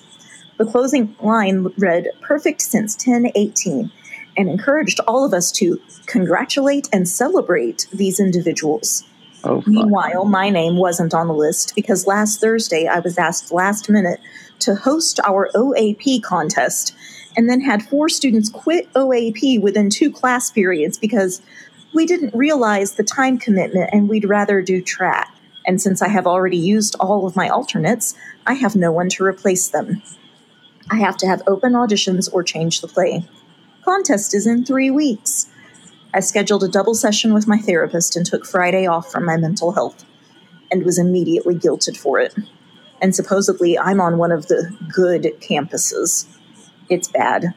The 0.59 0.65
closing 0.65 1.15
line 1.21 1.67
read 1.77 2.09
perfect 2.23 2.63
since 2.63 2.95
1018 2.95 3.91
and 4.37 4.49
encouraged 4.49 5.01
all 5.07 5.25
of 5.25 5.35
us 5.35 5.51
to 5.53 5.81
congratulate 6.07 6.89
and 6.93 7.09
celebrate 7.09 7.87
these 7.93 8.21
individuals. 8.21 9.05
oh. 9.45 9.63
Meanwhile, 9.67 10.25
my 10.25 10.51
name 10.51 10.77
wasn't 10.77 11.15
on 11.15 11.29
the 11.29 11.35
list 11.35 11.75
because 11.75 12.07
last 12.07 12.41
Thursday 12.41 12.87
I 12.87 13.01
was 13.01 13.19
asked 13.19 13.53
last 13.53 13.91
minute 13.91 14.21
to 14.61 14.75
host 14.75 15.21
our 15.27 15.51
OAP 15.55 16.23
contest 16.23 16.95
and 17.37 17.51
then 17.51 17.61
had 17.61 17.83
four 17.83 18.09
students 18.09 18.49
quit 18.49 18.91
OAP 18.95 19.61
within 19.61 19.91
two 19.91 20.11
class 20.11 20.51
periods 20.51 20.97
because 20.97 21.43
we 21.95 22.07
didn't 22.07 22.35
realize 22.35 22.95
the 22.95 23.05
time 23.05 23.39
commitment 23.39 23.91
and 23.93 24.09
we'd 24.09 24.29
rather 24.29 24.63
do 24.63 24.81
track. 24.81 25.33
And 25.67 25.83
since 25.83 26.01
I 26.01 26.09
have 26.09 26.27
already 26.27 26.57
used 26.57 26.97
all 27.01 27.27
of 27.27 27.37
my 27.37 27.49
alternates, 27.49 28.15
I 28.47 28.55
have 28.55 28.77
no 28.77 28.93
one 28.93 29.09
to 29.11 29.25
replace 29.25 29.69
them. 29.69 30.03
I 30.91 30.97
have 30.97 31.17
to 31.19 31.27
have 31.27 31.43
open 31.47 31.73
auditions 31.73 32.29
or 32.33 32.43
change 32.43 32.81
the 32.81 32.89
play. 32.89 33.25
Contest 33.85 34.35
is 34.35 34.47
in 34.47 34.65
three 34.65 34.91
weeks. 34.91 35.49
I 36.15 36.21
scheduled 36.21 36.65
a 36.65 36.69
double 36.69 36.95
session 36.95 37.35
with 37.35 37.47
my 37.47 37.59
therapist 37.59 38.17
and 38.17 38.25
took 38.25 38.47
Friday 38.47 38.87
off 38.87 39.11
from 39.11 39.25
my 39.25 39.37
mental 39.37 39.73
health 39.73 40.05
and 40.71 40.85
was 40.85 40.99
immediately 40.99 41.55
guilted 41.55 41.97
for 41.97 42.19
it. 42.21 42.35
And 43.01 43.15
supposedly, 43.15 43.79
I'm 43.79 44.01
on 44.01 44.17
one 44.17 44.33
of 44.33 44.49
the 44.49 44.75
good 44.93 45.25
campuses. 45.41 46.27
It's 46.89 47.09
bad. 47.09 47.55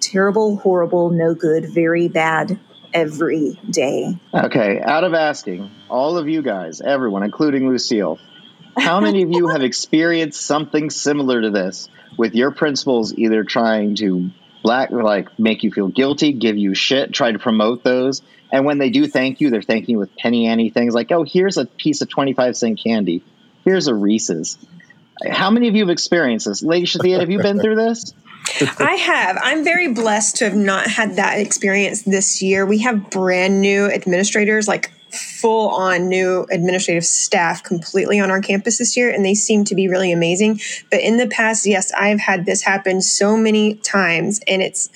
Terrible, 0.00 0.56
horrible, 0.56 1.10
no 1.10 1.34
good, 1.34 1.72
very 1.72 2.08
bad 2.08 2.58
every 2.92 3.58
day. 3.70 4.18
Okay, 4.34 4.80
out 4.80 5.04
of 5.04 5.14
asking, 5.14 5.70
all 5.88 6.18
of 6.18 6.28
you 6.28 6.42
guys, 6.42 6.80
everyone, 6.80 7.22
including 7.22 7.68
Lucille, 7.68 8.18
how 8.76 9.00
many 9.00 9.22
of 9.22 9.30
you 9.30 9.48
have 9.48 9.62
experienced 9.62 10.40
something 10.40 10.90
similar 10.90 11.40
to 11.40 11.50
this 11.50 11.88
with 12.16 12.34
your 12.34 12.50
principals 12.50 13.14
either 13.14 13.44
trying 13.44 13.96
to 13.96 14.30
black 14.62 14.90
like 14.90 15.38
make 15.38 15.62
you 15.62 15.70
feel 15.70 15.88
guilty, 15.88 16.32
give 16.32 16.56
you 16.56 16.74
shit, 16.74 17.12
try 17.12 17.32
to 17.32 17.38
promote 17.38 17.82
those, 17.82 18.22
and 18.52 18.64
when 18.64 18.78
they 18.78 18.90
do 18.90 19.06
thank 19.06 19.40
you, 19.40 19.50
they're 19.50 19.62
thanking 19.62 19.94
you 19.94 19.98
with 19.98 20.14
penny 20.16 20.46
ante 20.46 20.70
things 20.70 20.94
like, 20.94 21.10
"Oh, 21.10 21.24
here's 21.24 21.56
a 21.56 21.64
piece 21.64 22.02
of 22.02 22.08
25 22.08 22.56
cent 22.56 22.80
candy. 22.82 23.24
Here's 23.64 23.88
a 23.88 23.94
Reese's." 23.94 24.58
How 25.30 25.50
many 25.50 25.68
of 25.68 25.74
you 25.74 25.82
have 25.82 25.90
experienced 25.90 26.46
this? 26.46 26.62
Lady 26.62 26.86
Shathia, 26.86 27.20
have 27.20 27.30
you 27.30 27.40
been 27.40 27.60
through 27.60 27.76
this? 27.76 28.12
I 28.78 28.94
have. 28.94 29.38
I'm 29.40 29.62
very 29.62 29.92
blessed 29.92 30.36
to 30.36 30.44
have 30.44 30.56
not 30.56 30.86
had 30.86 31.16
that 31.16 31.38
experience 31.38 32.02
this 32.02 32.42
year. 32.42 32.66
We 32.66 32.78
have 32.78 33.10
brand 33.10 33.60
new 33.60 33.86
administrators, 33.86 34.66
like 34.66 34.90
full 35.12 35.68
on 35.70 36.08
new 36.08 36.46
administrative 36.50 37.04
staff 37.04 37.62
completely 37.62 38.18
on 38.18 38.30
our 38.30 38.40
campus 38.40 38.78
this 38.78 38.96
year, 38.96 39.10
and 39.10 39.24
they 39.24 39.34
seem 39.34 39.64
to 39.64 39.74
be 39.74 39.88
really 39.88 40.12
amazing. 40.12 40.60
But 40.90 41.00
in 41.00 41.16
the 41.16 41.26
past, 41.26 41.66
yes, 41.66 41.92
I've 41.92 42.20
had 42.20 42.46
this 42.46 42.62
happen 42.62 43.02
so 43.02 43.36
many 43.36 43.74
times, 43.76 44.40
and 44.46 44.62
it's 44.62 44.88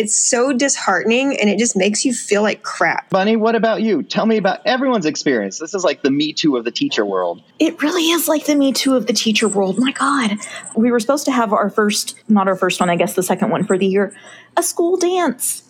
it's 0.00 0.18
so 0.18 0.54
disheartening 0.54 1.38
and 1.38 1.50
it 1.50 1.58
just 1.58 1.76
makes 1.76 2.06
you 2.06 2.14
feel 2.14 2.40
like 2.40 2.62
crap. 2.62 3.10
Bunny, 3.10 3.36
what 3.36 3.54
about 3.54 3.82
you? 3.82 4.02
Tell 4.02 4.24
me 4.24 4.38
about 4.38 4.60
everyone's 4.64 5.04
experience. 5.04 5.58
This 5.58 5.74
is 5.74 5.84
like 5.84 6.00
the 6.00 6.10
Me 6.10 6.32
Too 6.32 6.56
of 6.56 6.64
the 6.64 6.70
teacher 6.70 7.04
world. 7.04 7.42
It 7.58 7.82
really 7.82 8.04
is 8.04 8.26
like 8.26 8.46
the 8.46 8.54
Me 8.54 8.72
Too 8.72 8.96
of 8.96 9.06
the 9.06 9.12
teacher 9.12 9.46
world. 9.46 9.78
My 9.78 9.92
God. 9.92 10.38
We 10.74 10.90
were 10.90 11.00
supposed 11.00 11.26
to 11.26 11.32
have 11.32 11.52
our 11.52 11.68
first, 11.68 12.18
not 12.28 12.48
our 12.48 12.56
first 12.56 12.80
one, 12.80 12.88
I 12.88 12.96
guess 12.96 13.14
the 13.14 13.22
second 13.22 13.50
one 13.50 13.64
for 13.64 13.76
the 13.76 13.86
year, 13.86 14.16
a 14.56 14.62
school 14.62 14.96
dance 14.96 15.62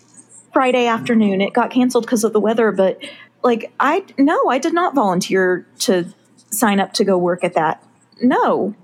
Friday 0.52 0.86
afternoon. 0.86 1.40
It 1.40 1.52
got 1.52 1.72
canceled 1.72 2.06
because 2.06 2.22
of 2.22 2.32
the 2.32 2.40
weather, 2.40 2.70
but 2.70 3.00
like, 3.42 3.72
I, 3.80 4.04
no, 4.18 4.48
I 4.48 4.58
did 4.58 4.74
not 4.74 4.94
volunteer 4.94 5.66
to 5.80 6.12
sign 6.50 6.80
up 6.80 6.92
to 6.94 7.04
go 7.04 7.16
work 7.16 7.44
at 7.44 7.54
that. 7.54 7.82
No. 8.20 8.74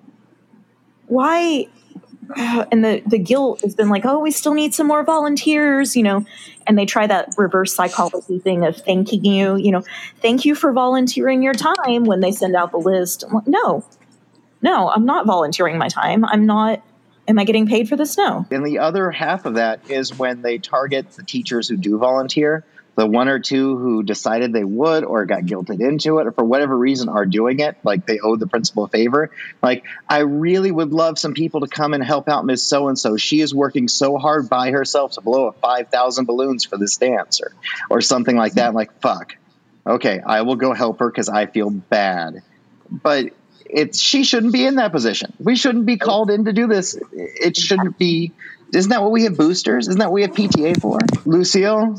Why? 1.06 1.68
And 2.72 2.84
the, 2.84 3.02
the 3.06 3.18
guilt 3.18 3.60
has 3.60 3.76
been 3.76 3.88
like, 3.88 4.04
oh, 4.04 4.18
we 4.18 4.32
still 4.32 4.52
need 4.52 4.74
some 4.74 4.88
more 4.88 5.04
volunteers, 5.04 5.94
you 5.94 6.02
know, 6.02 6.26
and 6.66 6.76
they 6.76 6.84
try 6.84 7.06
that 7.06 7.32
reverse 7.38 7.72
psychology 7.72 8.40
thing 8.40 8.64
of 8.64 8.76
thanking 8.76 9.24
you, 9.24 9.54
you 9.54 9.70
know, 9.70 9.84
thank 10.20 10.44
you 10.44 10.56
for 10.56 10.72
volunteering 10.72 11.44
your 11.44 11.54
time 11.54 12.04
when 12.04 12.18
they 12.18 12.32
send 12.32 12.56
out 12.56 12.72
the 12.72 12.78
list. 12.78 13.22
Like, 13.32 13.46
no, 13.46 13.84
no, 14.62 14.90
I'm 14.90 15.04
not 15.04 15.26
volunteering 15.26 15.78
my 15.78 15.88
time. 15.88 16.24
I'm 16.24 16.46
not. 16.46 16.82
Am 17.28 17.38
I 17.38 17.44
getting 17.44 17.66
paid 17.66 17.88
for 17.88 17.96
this? 17.96 18.16
No. 18.16 18.46
And 18.50 18.64
the 18.64 18.78
other 18.78 19.10
half 19.10 19.46
of 19.46 19.54
that 19.54 19.90
is 19.90 20.16
when 20.16 20.42
they 20.42 20.58
target 20.58 21.10
the 21.12 21.24
teachers 21.24 21.68
who 21.68 21.76
do 21.76 21.98
volunteer, 21.98 22.64
the 22.96 23.06
one 23.06 23.28
or 23.28 23.38
two 23.38 23.76
who 23.76 24.02
decided 24.02 24.52
they 24.52 24.64
would 24.64 25.04
or 25.04 25.26
got 25.26 25.42
guilted 25.42 25.80
into 25.80 26.18
it 26.18 26.26
or 26.26 26.32
for 26.32 26.44
whatever 26.44 26.76
reason 26.76 27.10
are 27.10 27.26
doing 27.26 27.60
it, 27.60 27.76
like 27.84 28.06
they 28.06 28.18
owe 28.18 28.36
the 28.36 28.46
principal 28.46 28.84
a 28.84 28.88
favor. 28.88 29.30
Like, 29.62 29.84
I 30.08 30.20
really 30.20 30.70
would 30.70 30.92
love 30.92 31.18
some 31.18 31.34
people 31.34 31.60
to 31.60 31.68
come 31.68 31.92
and 31.92 32.02
help 32.02 32.26
out 32.28 32.46
Miss 32.46 32.62
So 32.62 32.88
and 32.88 32.98
so. 32.98 33.18
She 33.18 33.42
is 33.42 33.54
working 33.54 33.88
so 33.88 34.16
hard 34.16 34.48
by 34.48 34.70
herself 34.70 35.12
to 35.12 35.20
blow 35.20 35.46
up 35.48 35.60
5,000 35.60 36.24
balloons 36.24 36.64
for 36.64 36.78
this 36.78 36.96
dance 36.96 37.42
or, 37.42 37.52
or 37.90 38.00
something 38.00 38.34
like 38.34 38.54
that. 38.54 38.72
Like, 38.72 39.00
fuck. 39.00 39.36
Okay, 39.86 40.20
I 40.24 40.42
will 40.42 40.56
go 40.56 40.72
help 40.72 40.98
her 41.00 41.10
because 41.10 41.28
I 41.28 41.46
feel 41.46 41.70
bad. 41.70 42.42
But 42.90 43.34
it's 43.68 44.00
she 44.00 44.24
shouldn't 44.24 44.52
be 44.52 44.64
in 44.64 44.76
that 44.76 44.92
position. 44.92 45.34
We 45.38 45.56
shouldn't 45.56 45.86
be 45.86 45.98
called 45.98 46.30
in 46.30 46.46
to 46.46 46.52
do 46.52 46.66
this. 46.66 46.98
It 47.12 47.56
shouldn't 47.56 47.98
be. 47.98 48.32
Isn't 48.72 48.90
that 48.90 49.02
what 49.02 49.12
we 49.12 49.24
have 49.24 49.36
boosters? 49.36 49.86
Isn't 49.86 50.00
that 50.00 50.06
what 50.10 50.14
we 50.14 50.22
have 50.22 50.32
PTA 50.32 50.80
for? 50.80 50.98
Lucille, 51.24 51.96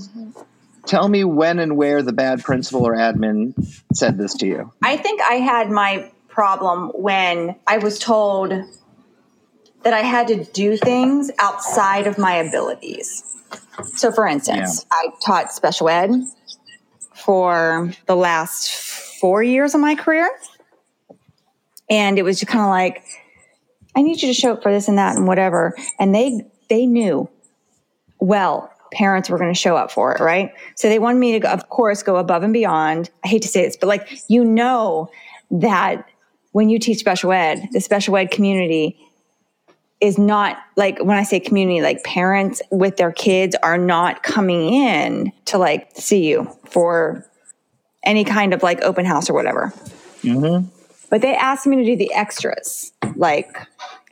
tell 0.88 1.08
me 1.08 1.24
when 1.24 1.60
and 1.60 1.78
where 1.78 2.02
the 2.02 2.14
bad 2.14 2.44
principal 2.44 2.88
or 2.88 2.96
admin 2.96 3.54
said 3.94 4.18
this 4.18 4.34
to 4.36 4.48
you. 4.48 4.74
I 4.82 4.98
think 4.98 5.22
I 5.22 5.36
had 5.36 5.70
my 5.70 6.12
problem 6.28 6.92
when 6.96 7.56
I 7.66 7.78
was 7.78 8.00
told 8.00 8.54
that 9.84 9.94
I 9.94 10.02
had 10.02 10.28
to 10.28 10.44
do 10.44 10.78
things 10.78 11.32
outside 11.40 12.08
of 12.08 12.18
my 12.18 12.36
abilities. 12.36 13.24
So, 13.96 14.12
for 14.12 14.28
instance, 14.28 14.86
I 14.92 15.10
taught 15.26 15.52
special 15.52 15.90
ed 15.90 16.12
for 17.14 17.92
the 18.06 18.16
last 18.16 18.70
four 19.20 19.44
years 19.44 19.76
of 19.76 19.82
my 19.82 19.96
career. 19.96 20.30
And 21.90 22.20
it 22.20 22.24
was 22.24 22.40
just 22.40 22.52
kind 22.52 22.64
of 22.64 22.70
like, 22.70 23.04
I 23.96 24.02
need 24.02 24.22
you 24.22 24.28
to 24.28 24.34
show 24.34 24.54
up 24.54 24.64
for 24.64 24.72
this 24.72 24.88
and 24.88 24.98
that 24.98 25.16
and 25.16 25.28
whatever. 25.28 25.76
And 26.00 26.14
they 26.14 26.42
they 26.70 26.86
knew 26.86 27.30
well 28.20 28.72
parents 28.98 29.30
were 29.30 29.38
going 29.38 29.54
to 29.54 29.60
show 29.60 29.78
up 29.78 29.92
for 29.92 30.16
it, 30.16 30.20
right? 30.20 30.52
So 30.76 30.90
they 30.90 30.98
wanted 30.98 31.20
me 31.20 31.40
to, 31.40 31.52
of 31.52 31.70
course, 31.70 32.02
go 32.02 32.16
above 32.16 32.42
and 32.42 32.52
beyond. 32.52 33.12
I 33.24 33.28
hate 33.28 33.44
to 33.44 33.48
say 33.48 33.64
this, 33.64 33.78
but 33.78 33.88
like 33.88 34.22
you 34.28 34.44
know 34.44 35.10
that 35.52 36.06
when 36.52 36.70
you 36.70 36.80
teach 36.80 36.98
special 36.98 37.32
ed, 37.32 37.70
the 37.72 37.80
special 37.80 38.18
ed 38.18 38.32
community 38.32 38.98
is 40.02 40.18
not 40.18 40.58
like 40.76 41.00
when 41.00 41.18
I 41.18 41.24
say 41.24 41.40
community, 41.40 41.82
like 41.82 42.04
parents 42.04 42.62
with 42.72 42.98
their 42.98 43.12
kids 43.12 43.56
are 43.62 43.78
not 43.78 44.24
coming 44.24 44.74
in 44.74 45.32
to 45.46 45.58
like 45.58 45.90
see 45.96 46.28
you 46.28 46.52
for 46.66 47.26
any 48.04 48.24
kind 48.24 48.54
of 48.54 48.64
like 48.64 48.82
open 48.82 49.06
house 49.06 49.30
or 49.30 49.34
whatever. 49.34 49.74
Mm-hmm. 50.24 50.68
But 51.10 51.22
they 51.22 51.36
asked 51.36 51.66
me 51.68 51.78
to 51.78 51.86
do 51.86 51.96
the 51.96 52.14
extras, 52.14 52.92
like, 53.16 53.56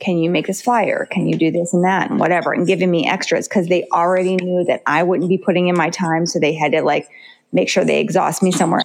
can 0.00 0.18
you 0.18 0.30
make 0.30 0.46
this 0.46 0.62
flyer? 0.62 1.06
Can 1.10 1.26
you 1.26 1.36
do 1.36 1.50
this 1.50 1.74
and 1.74 1.84
that 1.84 2.10
and 2.10 2.18
whatever, 2.18 2.52
and 2.52 2.66
giving 2.66 2.90
me 2.90 3.06
extras 3.08 3.48
because 3.48 3.68
they 3.68 3.86
already 3.92 4.36
knew 4.36 4.64
that 4.64 4.82
I 4.86 5.02
wouldn't 5.02 5.28
be 5.28 5.38
putting 5.38 5.68
in 5.68 5.76
my 5.76 5.90
time. 5.90 6.26
So 6.26 6.38
they 6.38 6.54
had 6.54 6.72
to 6.72 6.82
like 6.82 7.08
make 7.52 7.68
sure 7.68 7.84
they 7.84 8.00
exhaust 8.00 8.42
me 8.42 8.50
somewhere. 8.52 8.82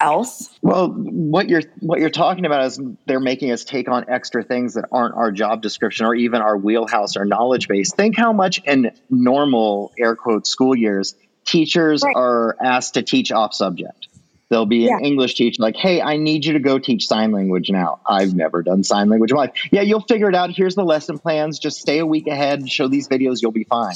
else. 0.00 0.50
Well, 0.60 0.88
what 0.90 1.48
you're 1.48 1.62
what 1.80 2.00
you're 2.00 2.10
talking 2.10 2.44
about 2.44 2.64
is 2.66 2.80
they're 3.06 3.20
making 3.20 3.52
us 3.52 3.64
take 3.64 3.88
on 3.88 4.06
extra 4.08 4.42
things 4.42 4.74
that 4.74 4.84
aren't 4.92 5.14
our 5.14 5.30
job 5.32 5.62
description 5.62 6.04
or 6.04 6.14
even 6.14 6.42
our 6.42 6.56
wheelhouse 6.58 7.16
or 7.16 7.24
knowledge 7.24 7.68
base. 7.68 7.92
Think 7.94 8.16
how 8.16 8.32
much 8.32 8.60
in 8.64 8.90
normal 9.08 9.92
air 9.98 10.16
quote 10.16 10.46
school 10.46 10.76
years 10.76 11.14
teachers 11.46 12.02
Right. 12.02 12.16
are 12.16 12.56
asked 12.62 12.94
to 12.94 13.02
teach 13.02 13.30
off 13.32 13.54
subject. 13.54 14.08
There'll 14.50 14.66
be 14.66 14.86
an 14.88 14.98
Yeah. 15.00 15.06
English 15.06 15.34
teacher 15.34 15.62
like, 15.62 15.76
"Hey, 15.76 16.00
I 16.02 16.16
need 16.16 16.44
you 16.44 16.52
to 16.52 16.58
go 16.60 16.78
teach 16.78 17.06
sign 17.08 17.32
language 17.32 17.70
now." 17.70 17.98
I've 18.06 18.34
never 18.34 18.62
done 18.62 18.84
sign 18.84 19.08
language 19.08 19.30
in 19.30 19.36
my 19.36 19.44
life. 19.44 19.52
Yeah, 19.72 19.80
you'll 19.82 20.00
figure 20.02 20.28
it 20.28 20.34
out. 20.34 20.50
Here's 20.50 20.74
the 20.74 20.84
lesson 20.84 21.18
plans. 21.18 21.58
Just 21.58 21.80
stay 21.80 21.98
a 21.98 22.06
week 22.06 22.26
ahead. 22.26 22.68
Show 22.70 22.88
these 22.88 23.08
videos. 23.08 23.40
You'll 23.40 23.52
be 23.52 23.64
fine. 23.64 23.94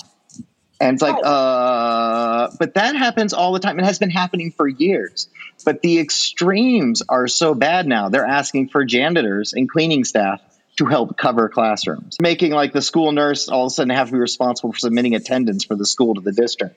And 0.80 0.94
it's 0.94 1.02
like, 1.02 1.16
Right. 1.16 1.24
uh, 1.24 2.50
but 2.58 2.74
that 2.74 2.94
happens 2.96 3.32
all 3.32 3.52
the 3.52 3.58
time. 3.58 3.78
It 3.80 3.84
has 3.84 3.98
been 3.98 4.10
happening 4.10 4.52
for 4.56 4.66
years. 4.68 5.28
But 5.64 5.82
the 5.82 5.98
extremes 5.98 7.02
are 7.08 7.26
so 7.26 7.52
bad 7.54 7.86
now. 7.88 8.08
They're 8.10 8.24
asking 8.24 8.68
for 8.68 8.84
janitors 8.84 9.52
and 9.54 9.68
cleaning 9.68 10.04
staff 10.04 10.40
to 10.78 10.84
help 10.86 11.16
cover 11.18 11.48
classrooms, 11.48 12.16
making 12.22 12.52
like 12.52 12.72
the 12.72 12.80
school 12.80 13.10
nurse 13.10 13.48
all 13.48 13.64
of 13.66 13.66
a 13.66 13.70
sudden 13.70 13.90
have 13.90 14.06
to 14.08 14.12
be 14.12 14.20
responsible 14.20 14.72
for 14.72 14.78
submitting 14.78 15.16
attendance 15.16 15.64
for 15.64 15.74
the 15.74 15.84
school 15.84 16.14
to 16.14 16.20
the 16.20 16.30
district. 16.30 16.76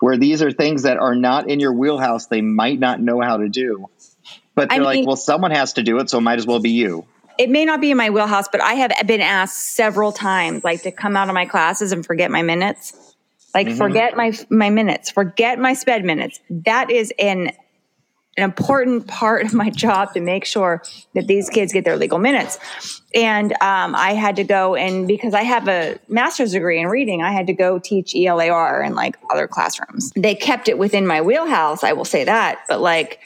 Where 0.00 0.16
these 0.16 0.42
are 0.42 0.50
things 0.50 0.82
that 0.82 0.96
are 0.96 1.14
not 1.14 1.48
in 1.48 1.60
your 1.60 1.72
wheelhouse, 1.72 2.26
they 2.26 2.40
might 2.40 2.78
not 2.78 3.00
know 3.00 3.20
how 3.20 3.36
to 3.36 3.48
do. 3.48 3.88
But 4.54 4.70
they're 4.70 4.82
like, 4.82 4.96
mean- 4.96 5.06
well, 5.06 5.16
someone 5.16 5.52
has 5.52 5.74
to 5.74 5.82
do 5.82 5.98
it, 6.00 6.10
so 6.10 6.18
it 6.18 6.22
might 6.22 6.38
as 6.38 6.46
well 6.46 6.60
be 6.60 6.70
you. 6.70 7.06
It 7.38 7.48
may 7.48 7.64
not 7.64 7.80
be 7.80 7.90
in 7.90 7.96
my 7.96 8.10
wheelhouse, 8.10 8.48
but 8.48 8.60
I 8.60 8.74
have 8.74 8.92
been 9.06 9.22
asked 9.22 9.74
several 9.74 10.12
times, 10.12 10.62
like 10.62 10.82
to 10.82 10.90
come 10.90 11.16
out 11.16 11.28
of 11.28 11.34
my 11.34 11.46
classes 11.46 11.92
and 11.92 12.04
forget 12.04 12.30
my 12.30 12.42
minutes. 12.42 13.14
Like 13.54 13.66
mm-hmm. 13.66 13.78
forget 13.78 14.16
my 14.16 14.32
my 14.50 14.70
minutes, 14.70 15.10
forget 15.10 15.58
my 15.58 15.72
sped 15.72 16.04
minutes. 16.04 16.40
That 16.50 16.90
is 16.90 17.12
an 17.18 17.52
an 18.40 18.44
important 18.44 19.06
part 19.06 19.44
of 19.44 19.52
my 19.52 19.70
job 19.70 20.14
to 20.14 20.20
make 20.20 20.44
sure 20.44 20.82
that 21.14 21.26
these 21.26 21.50
kids 21.50 21.72
get 21.72 21.84
their 21.84 21.96
legal 21.96 22.18
minutes. 22.18 22.58
And 23.14 23.52
um, 23.54 23.94
I 23.94 24.14
had 24.14 24.36
to 24.36 24.44
go 24.44 24.74
and 24.74 25.06
because 25.06 25.34
I 25.34 25.42
have 25.42 25.68
a 25.68 25.98
master's 26.08 26.52
degree 26.52 26.80
in 26.80 26.86
reading, 26.86 27.22
I 27.22 27.32
had 27.32 27.46
to 27.48 27.52
go 27.52 27.78
teach 27.78 28.14
ELAR 28.14 28.86
in 28.86 28.94
like 28.94 29.16
other 29.30 29.46
classrooms. 29.46 30.10
They 30.16 30.34
kept 30.34 30.68
it 30.68 30.78
within 30.78 31.06
my 31.06 31.20
wheelhouse, 31.20 31.84
I 31.84 31.92
will 31.92 32.04
say 32.04 32.24
that, 32.24 32.60
but 32.68 32.80
like 32.80 33.20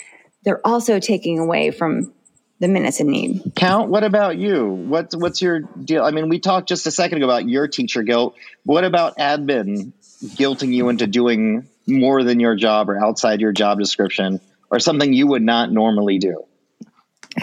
they're 0.45 0.67
also 0.67 0.99
taking 0.99 1.39
away 1.39 1.71
from 1.71 2.13
the 2.61 2.69
minutes 2.69 3.01
in 3.01 3.09
need. 3.09 3.53
Count, 3.57 3.91
what 3.91 4.05
about 4.05 4.39
you? 4.39 4.67
What's 4.67 5.15
what's 5.15 5.43
your 5.43 5.61
deal? 5.61 6.05
I 6.05 6.11
mean, 6.11 6.29
we 6.29 6.41
talked 6.41 6.69
just 6.69 6.87
a 6.87 6.91
second 6.91 7.19
ago 7.19 7.27
about 7.27 7.49
your 7.49 7.69
teacher 7.69 8.03
guilt. 8.03 8.37
What 8.65 8.85
about 8.85 9.19
admin 9.19 9.93
guilting 10.23 10.73
you 10.73 10.89
into 10.89 11.07
doing 11.07 11.69
more 11.87 12.23
than 12.25 12.41
your 12.41 12.57
job 12.57 12.89
or 12.89 12.99
outside 13.03 13.41
your 13.41 13.53
job 13.53 13.79
description 13.79 14.41
or 14.75 14.81
something 14.81 15.13
you 15.13 15.29
would 15.29 15.43
not 15.43 15.71
normally 15.71 16.19
do? 16.19 16.45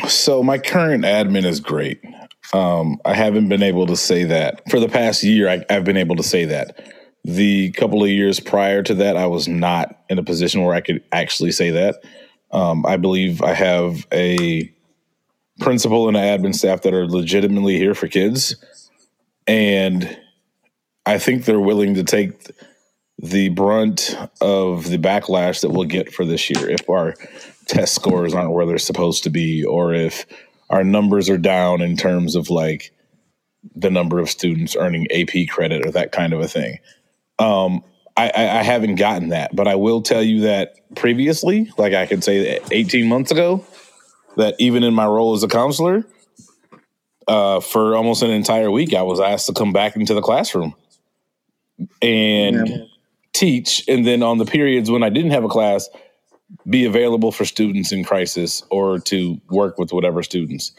So 0.08 0.44
my 0.44 0.58
current 0.58 1.06
admin 1.06 1.46
is 1.46 1.62
great. 1.62 2.04
Um, 2.52 3.00
I 3.06 3.14
haven't 3.14 3.48
been 3.48 3.64
able 3.64 3.88
to 3.88 3.96
say 3.96 4.26
that 4.26 4.70
for 4.70 4.82
the 4.82 4.90
past 4.90 5.24
year. 5.24 5.48
I, 5.48 5.64
I've 5.70 5.86
been 5.86 5.96
able 5.96 6.18
to 6.18 6.24
say 6.24 6.44
that. 6.46 6.94
The 7.24 7.72
couple 7.72 8.04
of 8.04 8.10
years 8.10 8.42
prior 8.42 8.84
to 8.84 8.94
that, 8.96 9.16
I 9.16 9.28
was 9.28 9.48
not 9.48 9.98
in 10.10 10.20
a 10.20 10.24
position 10.24 10.64
where 10.64 10.76
I 10.76 10.82
could 10.82 11.04
actually 11.14 11.54
say 11.54 11.70
that. 11.70 12.04
Um, 12.52 12.86
I 12.86 12.98
believe 12.98 13.42
I 13.42 13.54
have 13.54 14.06
a 14.12 14.70
principal 15.62 16.10
and 16.10 16.18
an 16.18 16.24
admin 16.24 16.54
staff 16.54 16.82
that 16.82 16.94
are 16.94 17.08
legitimately 17.08 17.78
here 17.78 17.96
for 17.96 18.10
kids, 18.10 18.56
and 19.48 20.20
I 21.06 21.18
think 21.18 21.46
they're 21.46 21.60
willing 21.62 21.94
to 21.94 22.04
take 22.04 22.34
the 23.22 23.50
brunt 23.50 24.18
of 24.42 24.90
the 24.90 24.98
backlash 24.98 25.62
that 25.62 25.70
we'll 25.70 25.86
get 25.86 26.12
for 26.12 26.26
this 26.26 26.50
year 26.50 26.70
if 26.70 26.90
our 26.90 27.14
test 27.68 27.94
scores 27.94 28.34
aren't 28.34 28.52
where 28.52 28.66
they're 28.66 28.80
supposed 28.80 29.24
to 29.24 29.30
be 29.30 29.64
or 29.64 29.94
if 29.94 30.26
our 30.72 30.84
numbers 30.84 31.30
are 31.30 31.38
down 31.38 31.82
in 31.82 31.96
terms 31.96 32.36
of 32.36 32.50
like 32.50 32.92
the 33.76 33.92
number 33.92 34.20
of 34.20 34.30
students 34.30 34.76
earning 34.76 35.08
AP 35.12 35.48
credit 35.50 35.86
or 35.86 35.92
that 35.92 36.12
kind 36.12 36.34
of 36.34 36.40
a 36.40 36.48
thing. 36.48 36.80
Um, 37.38 37.84
I, 38.18 38.32
I, 38.36 38.60
I 38.60 38.64
haven't 38.64 38.96
gotten 38.96 39.30
that, 39.30 39.56
but 39.56 39.68
I 39.68 39.76
will 39.76 40.02
tell 40.02 40.24
you 40.24 40.42
that 40.42 40.76
previously, 40.96 41.72
like 41.78 41.94
I 41.94 42.08
could 42.08 42.24
say 42.24 42.60
18 42.72 43.08
months 43.08 43.30
ago, 43.30 43.64
that 44.36 44.56
even 44.58 44.84
in 44.84 44.96
my 44.96 45.06
role 45.06 45.34
as 45.34 45.44
a 45.44 45.48
counselor, 45.48 46.06
uh, 47.28 47.60
for 47.60 47.96
almost 47.96 48.24
an 48.24 48.32
entire 48.32 48.72
week, 48.72 48.96
I 48.96 49.04
was 49.04 49.20
asked 49.20 49.46
to 49.46 49.54
come 49.54 49.74
back 49.74 49.96
into 49.96 50.16
the 50.16 50.22
classroom 50.22 50.76
and 52.02 52.68
Yeah. 52.68 52.86
Teach. 53.42 53.84
And 53.88 54.06
then 54.06 54.22
on 54.22 54.38
the 54.38 54.46
periods 54.46 54.92
when 54.92 55.04
I 55.04 55.10
didn't 55.10 55.32
have 55.32 55.44
a 55.44 55.50
class, 55.50 55.90
be 56.70 56.86
available 56.86 57.32
for 57.32 57.44
students 57.44 57.92
in 57.92 58.04
crisis 58.04 58.64
or 58.70 59.00
to 59.00 59.42
work 59.50 59.78
with 59.80 59.92
whatever 59.92 60.22
students. 60.22 60.74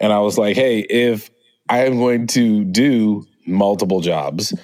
And 0.00 0.12
I 0.12 0.20
was 0.20 0.38
like, 0.38 0.54
hey, 0.54 0.80
if 0.80 1.30
I 1.68 1.86
am 1.86 1.98
going 1.98 2.28
to 2.28 2.64
do 2.64 3.26
multiple 3.46 4.00
jobs, 4.00 4.54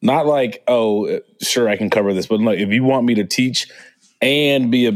not 0.00 0.26
like, 0.26 0.62
oh, 0.66 1.20
sure, 1.42 1.68
I 1.68 1.76
can 1.76 1.90
cover 1.90 2.14
this, 2.14 2.26
but 2.26 2.40
like, 2.40 2.58
if 2.58 2.70
you 2.70 2.84
want 2.84 3.06
me 3.06 3.14
to 3.16 3.24
teach 3.24 3.68
and 4.22 4.70
be 4.70 4.86
a, 4.86 4.92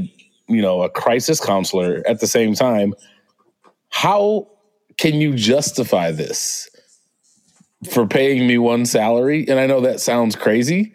you 0.49 0.63
know, 0.63 0.83
a 0.83 0.89
crisis 0.89 1.45
counselor 1.45 2.03
at 2.07 2.21
the 2.21 2.27
same 2.27 2.55
time, 2.55 2.95
how 3.91 4.49
can 4.97 5.15
you 5.15 5.35
justify 5.35 6.11
this 6.11 6.71
for 7.91 8.07
paying 8.07 8.47
me 8.47 8.57
one 8.57 8.87
salary? 8.87 9.47
And 9.49 9.59
I 9.59 9.67
know 9.67 9.81
that 9.83 10.01
sounds 10.01 10.37
crazy, 10.37 10.95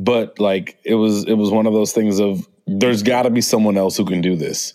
but 0.00 0.38
like 0.38 0.78
it 0.82 0.94
was, 0.94 1.24
it 1.24 1.34
was 1.34 1.50
one 1.50 1.66
of 1.66 1.74
those 1.74 1.92
things 1.92 2.20
of 2.20 2.48
there's 2.66 3.02
got 3.02 3.22
to 3.22 3.30
be 3.30 3.42
someone 3.42 3.76
else 3.76 3.98
who 3.98 4.06
can 4.06 4.22
do 4.22 4.34
this. 4.34 4.72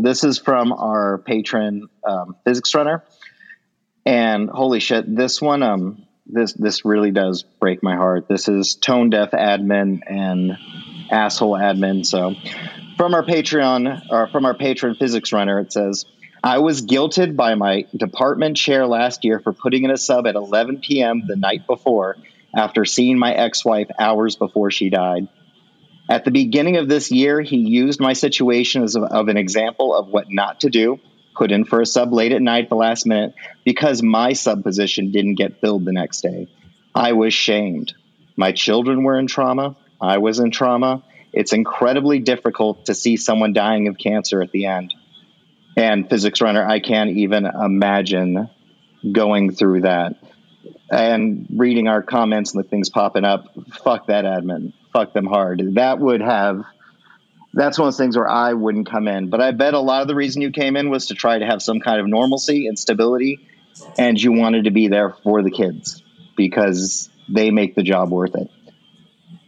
This 0.00 0.22
is 0.22 0.38
from 0.38 0.72
our 0.72 1.18
patron 1.18 1.88
um, 2.06 2.36
physics 2.44 2.74
runner, 2.74 3.02
and 4.06 4.48
holy 4.48 4.78
shit, 4.78 5.04
this 5.14 5.42
one 5.42 5.64
um 5.64 6.06
this 6.26 6.52
this 6.52 6.84
really 6.84 7.10
does 7.10 7.42
break 7.42 7.82
my 7.82 7.96
heart. 7.96 8.28
This 8.28 8.48
is 8.48 8.76
tone 8.76 9.10
deaf 9.10 9.32
admin 9.32 10.00
and 10.06 10.56
asshole 11.10 11.58
admin. 11.58 12.06
So 12.06 12.34
from 12.96 13.14
our 13.14 13.24
Patreon 13.24 14.02
or 14.10 14.28
from 14.28 14.44
our 14.44 14.54
patron 14.54 14.94
physics 14.94 15.32
runner, 15.32 15.58
it 15.58 15.72
says. 15.72 16.04
I 16.40 16.58
was 16.58 16.82
guilted 16.82 17.34
by 17.34 17.56
my 17.56 17.86
department 17.96 18.56
chair 18.56 18.86
last 18.86 19.24
year 19.24 19.40
for 19.40 19.52
putting 19.52 19.82
in 19.82 19.90
a 19.90 19.96
sub 19.96 20.24
at 20.24 20.36
11 20.36 20.78
p.m. 20.78 21.24
the 21.26 21.34
night 21.34 21.66
before 21.66 22.16
after 22.54 22.84
seeing 22.84 23.18
my 23.18 23.32
ex 23.32 23.64
wife 23.64 23.88
hours 23.98 24.36
before 24.36 24.70
she 24.70 24.90
died. 24.90 25.28
At 26.10 26.24
the 26.24 26.30
beginning 26.30 26.78
of 26.78 26.88
this 26.88 27.10
year, 27.10 27.40
he 27.42 27.58
used 27.58 28.00
my 28.00 28.14
situation 28.14 28.82
as 28.82 28.96
of, 28.96 29.28
an 29.28 29.36
example 29.36 29.94
of 29.94 30.08
what 30.08 30.26
not 30.30 30.60
to 30.60 30.70
do, 30.70 30.98
put 31.36 31.52
in 31.52 31.64
for 31.64 31.82
a 31.82 31.86
sub 31.86 32.12
late 32.12 32.32
at 32.32 32.40
night 32.40 32.70
the 32.70 32.76
last 32.76 33.06
minute 33.06 33.34
because 33.64 34.02
my 34.02 34.32
sub 34.32 34.62
position 34.62 35.12
didn't 35.12 35.34
get 35.34 35.60
filled 35.60 35.84
the 35.84 35.92
next 35.92 36.22
day. 36.22 36.48
I 36.94 37.12
was 37.12 37.34
shamed. 37.34 37.92
My 38.36 38.52
children 38.52 39.02
were 39.02 39.18
in 39.18 39.26
trauma. 39.26 39.76
I 40.00 40.18
was 40.18 40.38
in 40.38 40.50
trauma. 40.50 41.04
It's 41.32 41.52
incredibly 41.52 42.20
difficult 42.20 42.86
to 42.86 42.94
see 42.94 43.18
someone 43.18 43.52
dying 43.52 43.88
of 43.88 43.98
cancer 43.98 44.40
at 44.40 44.50
the 44.50 44.66
end. 44.66 44.94
And 45.76 46.08
physics 46.08 46.40
runner, 46.40 46.66
I 46.66 46.80
can't 46.80 47.10
even 47.10 47.44
imagine 47.44 48.48
going 49.12 49.52
through 49.52 49.82
that 49.82 50.14
and 50.90 51.46
reading 51.50 51.88
our 51.88 52.02
comments 52.02 52.54
and 52.54 52.62
the 52.64 52.68
things 52.68 52.88
popping 52.90 53.24
up. 53.24 53.46
Fuck 53.84 54.06
that 54.06 54.24
admin. 54.24 54.72
Fuck 54.92 55.12
them 55.12 55.26
hard. 55.26 55.74
That 55.74 55.98
would 55.98 56.20
have. 56.20 56.64
That's 57.54 57.78
one 57.78 57.88
of 57.88 57.94
those 57.94 57.98
things 57.98 58.16
where 58.16 58.28
I 58.28 58.52
wouldn't 58.52 58.90
come 58.90 59.08
in. 59.08 59.30
But 59.30 59.40
I 59.40 59.50
bet 59.52 59.74
a 59.74 59.80
lot 59.80 60.02
of 60.02 60.08
the 60.08 60.14
reason 60.14 60.42
you 60.42 60.50
came 60.50 60.76
in 60.76 60.90
was 60.90 61.06
to 61.06 61.14
try 61.14 61.38
to 61.38 61.46
have 61.46 61.62
some 61.62 61.80
kind 61.80 62.00
of 62.00 62.06
normalcy 62.06 62.66
and 62.66 62.78
stability, 62.78 63.40
and 63.98 64.20
you 64.20 64.32
wanted 64.32 64.64
to 64.64 64.70
be 64.70 64.88
there 64.88 65.10
for 65.10 65.42
the 65.42 65.50
kids 65.50 66.02
because 66.36 67.10
they 67.28 67.50
make 67.50 67.74
the 67.74 67.82
job 67.82 68.10
worth 68.10 68.34
it. 68.34 68.50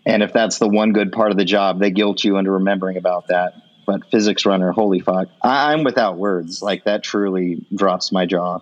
And 0.07 0.22
if 0.22 0.33
that's 0.33 0.59
the 0.59 0.68
one 0.68 0.92
good 0.92 1.12
part 1.12 1.31
of 1.31 1.37
the 1.37 1.44
job, 1.44 1.79
they 1.79 1.90
guilt 1.90 2.24
you 2.24 2.37
into 2.38 2.50
remembering 2.50 2.96
about 2.96 3.29
that. 3.29 3.55
But 3.87 4.11
physics 4.11 4.46
runner, 4.46 4.72
holy 4.72 5.00
fuck. 5.00 5.29
I- 5.42 5.72
I'm 5.72 5.85
without 5.85 6.16
words. 6.16 6.62
Like 6.62 6.85
that 6.85 7.03
truly 7.03 7.64
drops 7.74 8.12
my 8.12 8.26
jaw. 8.26 8.61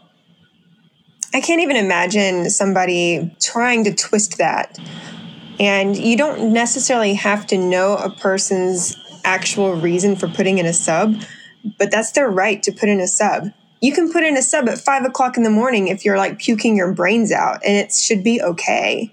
I 1.34 1.40
can't 1.40 1.60
even 1.60 1.76
imagine 1.76 2.48
somebody 2.48 3.34
trying 3.40 3.84
to 3.84 3.94
twist 3.94 4.38
that. 4.38 4.78
And 5.60 5.96
you 5.96 6.16
don't 6.16 6.52
necessarily 6.52 7.14
have 7.14 7.46
to 7.48 7.58
know 7.58 7.96
a 7.96 8.10
person's 8.10 8.96
actual 9.24 9.74
reason 9.74 10.16
for 10.16 10.28
putting 10.28 10.58
in 10.58 10.64
a 10.64 10.72
sub, 10.72 11.16
but 11.78 11.90
that's 11.90 12.12
their 12.12 12.30
right 12.30 12.62
to 12.62 12.72
put 12.72 12.88
in 12.88 13.00
a 13.00 13.06
sub. 13.06 13.48
You 13.80 13.92
can 13.92 14.10
put 14.10 14.24
in 14.24 14.36
a 14.36 14.42
sub 14.42 14.68
at 14.68 14.78
five 14.78 15.04
o'clock 15.04 15.36
in 15.36 15.42
the 15.42 15.50
morning 15.50 15.88
if 15.88 16.04
you're 16.04 16.16
like 16.16 16.38
puking 16.38 16.76
your 16.76 16.92
brains 16.92 17.30
out, 17.30 17.60
and 17.64 17.76
it 17.76 17.92
should 17.92 18.24
be 18.24 18.40
okay. 18.40 19.10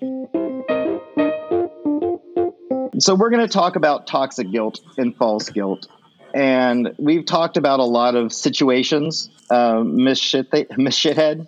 So 2.97 3.13
we're 3.13 3.29
going 3.29 3.45
to 3.45 3.51
talk 3.51 3.75
about 3.75 4.07
toxic 4.07 4.49
guilt 4.51 4.79
and 4.97 5.15
false 5.17 5.49
guilt. 5.49 5.87
And 6.33 6.93
we've 6.97 7.25
talked 7.25 7.57
about 7.57 7.79
a 7.79 7.83
lot 7.85 8.15
of 8.15 8.31
situations. 8.33 9.29
Uh, 9.49 9.83
Miss, 9.83 10.19
Shit- 10.19 10.51
Miss 10.77 10.97
Shithead, 10.97 11.47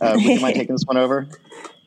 uh, 0.00 0.12
would 0.14 0.24
you 0.24 0.40
mind 0.40 0.56
taking 0.56 0.74
this 0.74 0.84
one 0.84 0.96
over? 0.96 1.28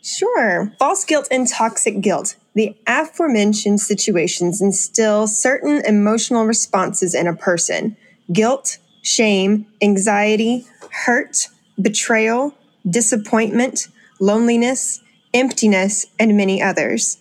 Sure. 0.04 0.74
False 0.80 1.06
guilt 1.06 1.28
and 1.30 1.48
toxic 1.48 2.02
guilt. 2.02 2.36
The 2.56 2.76
aforementioned 2.88 3.80
situations 3.80 4.62
instill 4.62 5.28
certain 5.28 5.84
emotional 5.86 6.46
responses 6.46 7.14
in 7.14 7.28
a 7.28 7.36
person 7.36 7.96
guilt, 8.32 8.78
shame, 9.02 9.66
anxiety, 9.82 10.66
hurt, 11.06 11.48
betrayal, 11.82 12.54
disappointment, 12.90 13.88
loneliness, 14.20 15.02
emptiness, 15.34 16.06
and 16.20 16.38
many 16.38 16.62
others. 16.62 17.18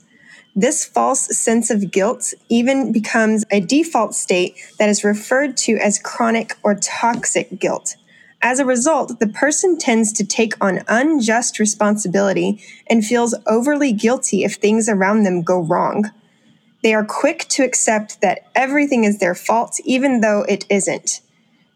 This 0.55 0.85
false 0.85 1.37
sense 1.37 1.71
of 1.71 1.91
guilt 1.91 2.35
even 2.49 2.93
becomes 2.93 3.45
a 3.51 3.61
default 3.61 4.15
state 4.15 4.57
that 4.79 4.89
is 4.89 5.05
referred 5.05 5.57
to 5.59 5.77
as 5.77 5.99
chronic 5.99 6.57
or 6.63 6.75
toxic 6.75 7.59
guilt. 7.59 7.97
As 8.43 8.59
a 8.59 8.65
result, 8.65 9.19
the 9.21 9.29
person 9.29 9.77
tends 9.77 10.13
to 10.15 10.25
take 10.25 10.55
on 10.65 10.81
unjust 10.89 11.59
responsibility 11.59 12.63
and 12.87 13.05
feels 13.05 13.35
overly 13.47 13.93
guilty 13.93 14.45
if 14.45 14.55
things 14.55 14.89
around 14.89 15.25
them 15.25 15.43
go 15.43 15.61
wrong. 15.61 16.11
They 16.83 16.95
are 16.95 17.05
quick 17.05 17.41
to 17.51 17.65
accept 17.65 18.23
that 18.23 18.47
everything 18.55 19.05
is 19.05 19.19
their 19.19 19.35
fault, 19.35 19.79
even 19.85 20.23
though 20.23 20.47
it 20.49 20.65
isn't. 20.71 21.21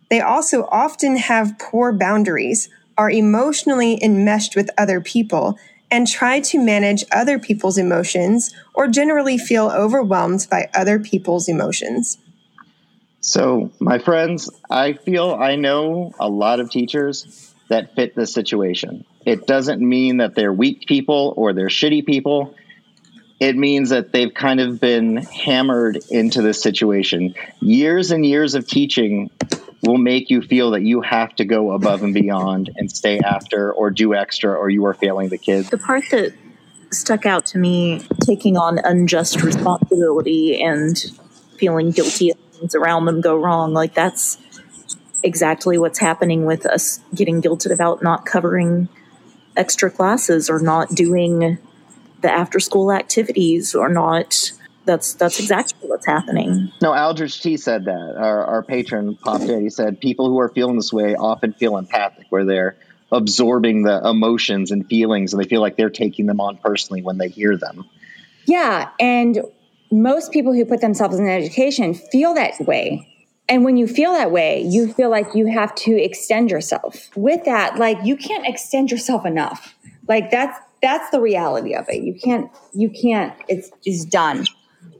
They 0.09 0.21
also 0.21 0.65
often 0.71 1.17
have 1.17 1.59
poor 1.59 1.93
boundaries, 1.93 2.71
are 2.97 3.11
emotionally 3.11 4.03
enmeshed 4.03 4.57
with 4.57 4.71
other 4.79 5.01
people, 5.03 5.59
and 5.91 6.07
try 6.09 6.41
to 6.41 6.59
manage 6.59 7.05
other 7.13 7.39
people's 7.39 7.77
emotions 7.77 8.55
or 8.73 8.89
generally 8.89 9.37
feel 9.37 9.71
overwhelmed 9.71 10.47
by 10.51 10.71
other 10.75 10.99
people's 10.99 11.49
emotions. 11.49 12.19
So, 13.25 13.71
my 13.81 14.01
friends, 14.01 14.51
I 14.71 14.93
feel 14.93 15.33
I 15.33 15.57
know 15.57 16.13
a 16.21 16.29
lot 16.29 16.61
of 16.61 16.71
teachers 16.71 17.55
that 17.69 17.95
fit 17.95 18.15
this 18.15 18.35
situation. 18.35 19.07
It 19.25 19.47
doesn't 19.47 19.81
mean 19.81 20.19
that 20.19 20.35
they're 20.35 20.53
weak 20.53 20.85
people 20.87 21.33
or 21.39 21.55
they're 21.55 21.69
shitty 21.69 22.05
people. 22.05 22.55
It 23.41 23.57
means 23.57 23.89
that 23.89 24.13
they've 24.13 24.33
kind 24.33 24.61
of 24.61 24.79
been 24.79 25.17
hammered 25.17 26.01
into 26.11 26.43
this 26.43 26.63
situation. 26.63 27.35
Years 27.61 28.11
and 28.11 28.27
years 28.27 28.55
of 28.55 28.67
teaching 28.67 29.31
will 29.81 29.97
make 29.97 30.29
you 30.29 30.43
feel 30.43 30.73
that 30.73 30.83
you 30.83 31.01
have 31.01 31.35
to 31.37 31.47
go 31.47 31.73
above 31.73 32.03
and 32.03 32.13
beyond 32.13 32.73
and 32.77 32.93
stay 32.93 33.21
after 33.21 33.73
or 33.73 33.91
do 33.91 34.13
extra 34.15 34.53
or 34.53 34.69
you 34.69 34.85
are 34.85 34.95
failing 34.95 35.31
the 35.31 35.39
kids. 35.39 35.71
The 35.71 35.79
part 35.79 36.05
that 36.11 36.35
stuck 36.91 37.25
out 37.25 37.47
to 37.47 37.59
me 37.59 38.03
taking 38.21 38.59
on 38.59 38.79
unjust 38.85 39.43
responsibility 39.43 40.63
and 40.63 40.99
feeling 41.57 41.91
guilty 41.91 42.33
things 42.65 42.75
around 42.75 43.05
them 43.05 43.21
go 43.21 43.37
wrong 43.37 43.73
like 43.75 43.95
that's 43.95 44.39
exactly 45.23 45.79
what's 45.79 45.99
happening 45.99 46.47
with 46.47 46.67
us 46.67 47.01
getting 47.15 47.43
guilted 47.43 47.73
about 47.73 48.03
not 48.03 48.25
covering 48.25 48.89
extra 49.57 49.91
classes 49.91 50.49
or 50.49 50.59
not 50.59 50.89
doing 50.95 51.59
the 52.23 52.31
after 52.31 52.59
school 52.59 52.91
activities 52.91 53.75
or 53.75 53.89
not 53.89 54.53
that's 54.87 55.15
that's 55.15 55.41
exactly 55.41 55.89
what's 55.89 56.05
happening. 56.05 56.71
No, 56.83 56.93
Aldrich 56.93 57.41
T 57.41 57.57
said 57.57 57.87
that. 57.87 58.17
Our, 58.19 58.45
our 58.45 58.63
patron 58.63 59.17
popped 59.17 59.45
in. 59.45 59.63
He 59.63 59.71
said 59.71 59.99
people 59.99 60.29
who 60.29 60.39
are 60.41 60.51
feeling 60.51 60.77
this 60.77 60.93
way 60.93 61.15
often 61.15 61.55
feel 61.55 61.79
empathic, 61.79 62.27
where 62.29 62.45
they're 62.45 62.77
absorbing 63.11 63.83
the 63.83 64.07
emotions 64.07 64.73
and 64.73 64.87
feelings, 64.87 65.33
and 65.33 65.43
they 65.43 65.49
feel 65.49 65.63
like 65.63 65.79
they're 65.79 65.89
taking 65.89 66.27
them 66.27 66.39
on 66.39 66.59
personally 66.59 67.01
when 67.01 67.17
they 67.17 67.29
hear 67.29 67.57
them. 67.57 67.87
Yeah, 68.45 68.91
and 69.01 69.41
most 69.95 70.33
people 70.33 70.53
who 70.53 70.65
put 70.65 70.81
themselves 70.81 71.19
in 71.19 71.29
education 71.29 71.95
feel 71.95 72.35
that 72.35 72.61
way. 72.61 73.09
And 73.49 73.65
when 73.65 73.77
you 73.77 73.87
feel 73.87 74.13
that 74.13 74.31
way, 74.31 74.63
you 74.63 74.93
feel 74.93 75.11
like 75.11 75.35
you 75.35 75.47
have 75.47 75.75
to 75.77 75.93
extend 75.93 76.51
yourself. 76.51 77.11
With 77.15 77.45
that, 77.45 77.79
like 77.79 77.99
you 78.03 78.17
can't 78.17 78.47
extend 78.47 78.91
yourself 78.91 79.25
enough. 79.25 79.75
Like 80.09 80.31
that's 80.31 80.59
that's 80.83 81.11
the 81.11 81.21
reality 81.21 81.75
of 81.75 81.87
it. 81.89 82.03
You 82.03 82.15
can't 82.15 82.51
you 82.73 82.91
can't 82.91 83.35
it's 83.49 83.71
just 83.85 84.11
done 84.11 84.47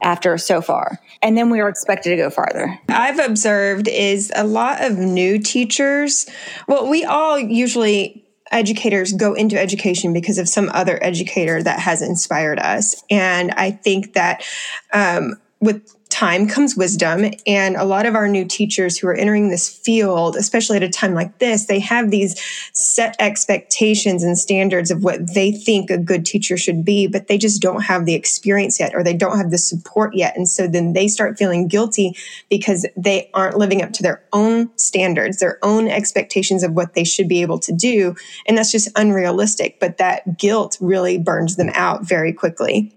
after 0.01 0.37
so 0.37 0.61
far. 0.61 0.99
And 1.21 1.37
then 1.37 1.49
we 1.49 1.59
are 1.59 1.69
expected 1.69 2.11
to 2.11 2.15
go 2.17 2.29
farther. 2.29 2.79
I've 2.89 3.19
observed 3.19 3.87
is 3.87 4.31
a 4.35 4.45
lot 4.45 4.83
of 4.83 4.97
new 4.97 5.39
teachers. 5.39 6.27
Well, 6.67 6.87
we 6.89 7.03
all 7.03 7.39
usually 7.39 8.24
educators 8.51 9.13
go 9.13 9.33
into 9.33 9.59
education 9.59 10.13
because 10.13 10.37
of 10.37 10.47
some 10.47 10.69
other 10.73 11.03
educator 11.03 11.61
that 11.63 11.79
has 11.79 12.01
inspired 12.01 12.59
us. 12.59 13.03
And 13.09 13.51
I 13.51 13.71
think 13.71 14.13
that 14.13 14.45
um, 14.93 15.35
with 15.59 15.95
time 16.09 16.47
comes 16.47 16.77
wisdom. 16.77 17.31
And 17.45 17.75
a 17.75 17.83
lot 17.83 18.05
of 18.05 18.15
our 18.15 18.27
new 18.27 18.45
teachers 18.45 18.97
who 18.97 19.07
are 19.07 19.15
entering 19.15 19.49
this 19.49 19.67
field, 19.67 20.35
especially 20.35 20.77
at 20.77 20.83
a 20.83 20.89
time 20.89 21.13
like 21.13 21.39
this, 21.39 21.65
they 21.65 21.79
have 21.79 22.11
these 22.11 22.39
set 22.73 23.15
expectations 23.19 24.23
and 24.23 24.37
standards 24.37 24.91
of 24.91 25.03
what 25.03 25.33
they 25.33 25.51
think 25.51 25.89
a 25.89 25.97
good 25.97 26.25
teacher 26.25 26.57
should 26.57 26.85
be, 26.85 27.07
but 27.07 27.27
they 27.27 27.37
just 27.37 27.61
don't 27.61 27.81
have 27.81 28.05
the 28.05 28.13
experience 28.13 28.79
yet 28.79 28.93
or 28.95 29.03
they 29.03 29.13
don't 29.13 29.37
have 29.37 29.51
the 29.51 29.57
support 29.57 30.15
yet. 30.15 30.37
And 30.37 30.47
so 30.47 30.67
then 30.67 30.93
they 30.93 31.07
start 31.07 31.37
feeling 31.37 31.67
guilty 31.67 32.15
because 32.49 32.85
they 32.95 33.29
aren't 33.33 33.57
living 33.57 33.81
up 33.81 33.91
to 33.93 34.03
their 34.03 34.23
own 34.31 34.69
standards, 34.77 35.39
their 35.39 35.59
own 35.63 35.87
expectations 35.87 36.63
of 36.63 36.73
what 36.73 36.93
they 36.93 37.03
should 37.03 37.27
be 37.27 37.41
able 37.41 37.59
to 37.59 37.73
do. 37.73 38.15
And 38.47 38.57
that's 38.57 38.71
just 38.71 38.89
unrealistic. 38.95 39.79
But 39.79 39.97
that 39.97 40.37
guilt 40.37 40.77
really 40.79 41.17
burns 41.17 41.55
them 41.55 41.71
out 41.73 42.07
very 42.07 42.31
quickly 42.31 42.93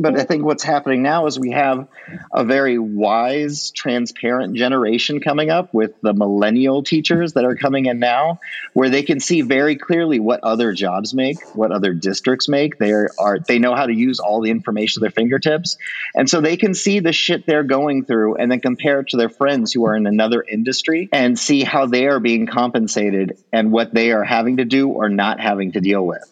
but 0.00 0.18
I 0.18 0.24
think 0.24 0.44
what's 0.44 0.62
happening 0.62 1.02
now 1.02 1.26
is 1.26 1.38
we 1.38 1.50
have 1.50 1.86
a 2.32 2.44
very 2.44 2.78
wise, 2.78 3.70
transparent 3.70 4.56
generation 4.56 5.20
coming 5.20 5.50
up 5.50 5.74
with 5.74 6.00
the 6.00 6.14
millennial 6.14 6.82
teachers 6.82 7.34
that 7.34 7.44
are 7.44 7.54
coming 7.54 7.86
in 7.86 7.98
now, 7.98 8.40
where 8.72 8.88
they 8.88 9.02
can 9.02 9.20
see 9.20 9.42
very 9.42 9.76
clearly 9.76 10.18
what 10.18 10.40
other 10.42 10.72
jobs 10.72 11.12
make, 11.12 11.40
what 11.54 11.70
other 11.70 11.92
districts 11.92 12.48
make. 12.48 12.78
They 12.78 12.92
are 12.92 13.38
they 13.46 13.58
know 13.58 13.74
how 13.74 13.86
to 13.86 13.94
use 13.94 14.20
all 14.20 14.40
the 14.40 14.50
information 14.50 15.00
at 15.00 15.02
their 15.02 15.10
fingertips, 15.10 15.76
and 16.14 16.28
so 16.28 16.40
they 16.40 16.56
can 16.56 16.74
see 16.74 17.00
the 17.00 17.12
shit 17.12 17.46
they're 17.46 17.62
going 17.62 18.04
through, 18.04 18.36
and 18.36 18.50
then 18.50 18.60
compare 18.60 19.00
it 19.00 19.08
to 19.08 19.16
their 19.16 19.28
friends 19.28 19.72
who 19.72 19.86
are 19.86 19.96
in 19.96 20.06
another 20.06 20.42
industry 20.42 21.08
and 21.12 21.38
see 21.38 21.62
how 21.62 21.86
they 21.86 22.06
are 22.06 22.20
being 22.20 22.46
compensated 22.46 23.38
and 23.52 23.70
what 23.70 23.92
they 23.92 24.12
are 24.12 24.24
having 24.24 24.56
to 24.56 24.64
do 24.64 24.88
or 24.88 25.08
not 25.08 25.40
having 25.40 25.72
to 25.72 25.80
deal 25.80 26.06
with 26.06 26.24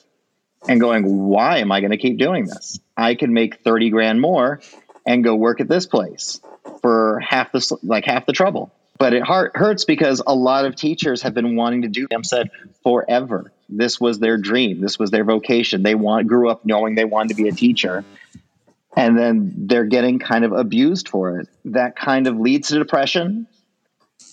and 0.69 0.81
going, 0.81 1.27
why 1.27 1.59
am 1.59 1.73
I 1.73 1.81
going 1.81 1.91
to 1.91 1.97
keep 1.97 2.19
doing 2.19 2.45
this? 2.45 2.79
I 2.97 3.15
can 3.15 3.33
make 3.33 3.63
30 3.63 3.91
grand 3.91 4.21
more 4.21 4.61
and 5.07 5.25
go 5.25 5.35
work 5.35 5.61
at 5.61 5.69
this 5.69 5.87
place 5.87 6.41
for 6.83 7.21
half 7.21 7.51
the 7.53 7.79
like 7.83 8.05
half 8.05 8.27
the 8.27 8.33
trouble. 8.33 8.71
But 8.99 9.15
it 9.15 9.23
hurts 9.25 9.85
because 9.85 10.21
a 10.27 10.35
lot 10.35 10.65
of 10.65 10.75
teachers 10.75 11.23
have 11.23 11.33
been 11.33 11.55
wanting 11.55 11.83
to 11.83 11.89
do 11.89 12.09
them 12.11 12.25
said 12.25 12.51
forever. 12.83 13.53
This 13.69 14.01
was 14.01 14.19
their 14.19 14.37
dream. 14.37 14.81
This 14.81 14.99
was 14.99 15.11
their 15.11 15.25
vocation. 15.25 15.85
They 15.85 15.95
want 15.95 16.27
grew 16.27 16.51
up 16.51 16.65
knowing 16.65 16.97
they 16.97 17.05
wanted 17.05 17.37
to 17.37 17.43
be 17.43 17.49
a 17.49 17.53
teacher. 17.53 18.05
And 18.97 19.17
then 19.17 19.53
they're 19.57 19.85
getting 19.85 20.19
kind 20.19 20.45
of 20.45 20.51
abused 20.51 21.09
for 21.09 21.39
it. 21.39 21.49
That 21.67 21.95
kind 21.95 22.27
of 22.27 22.41
leads 22.41 22.69
to 22.69 22.79
depression 22.79 23.47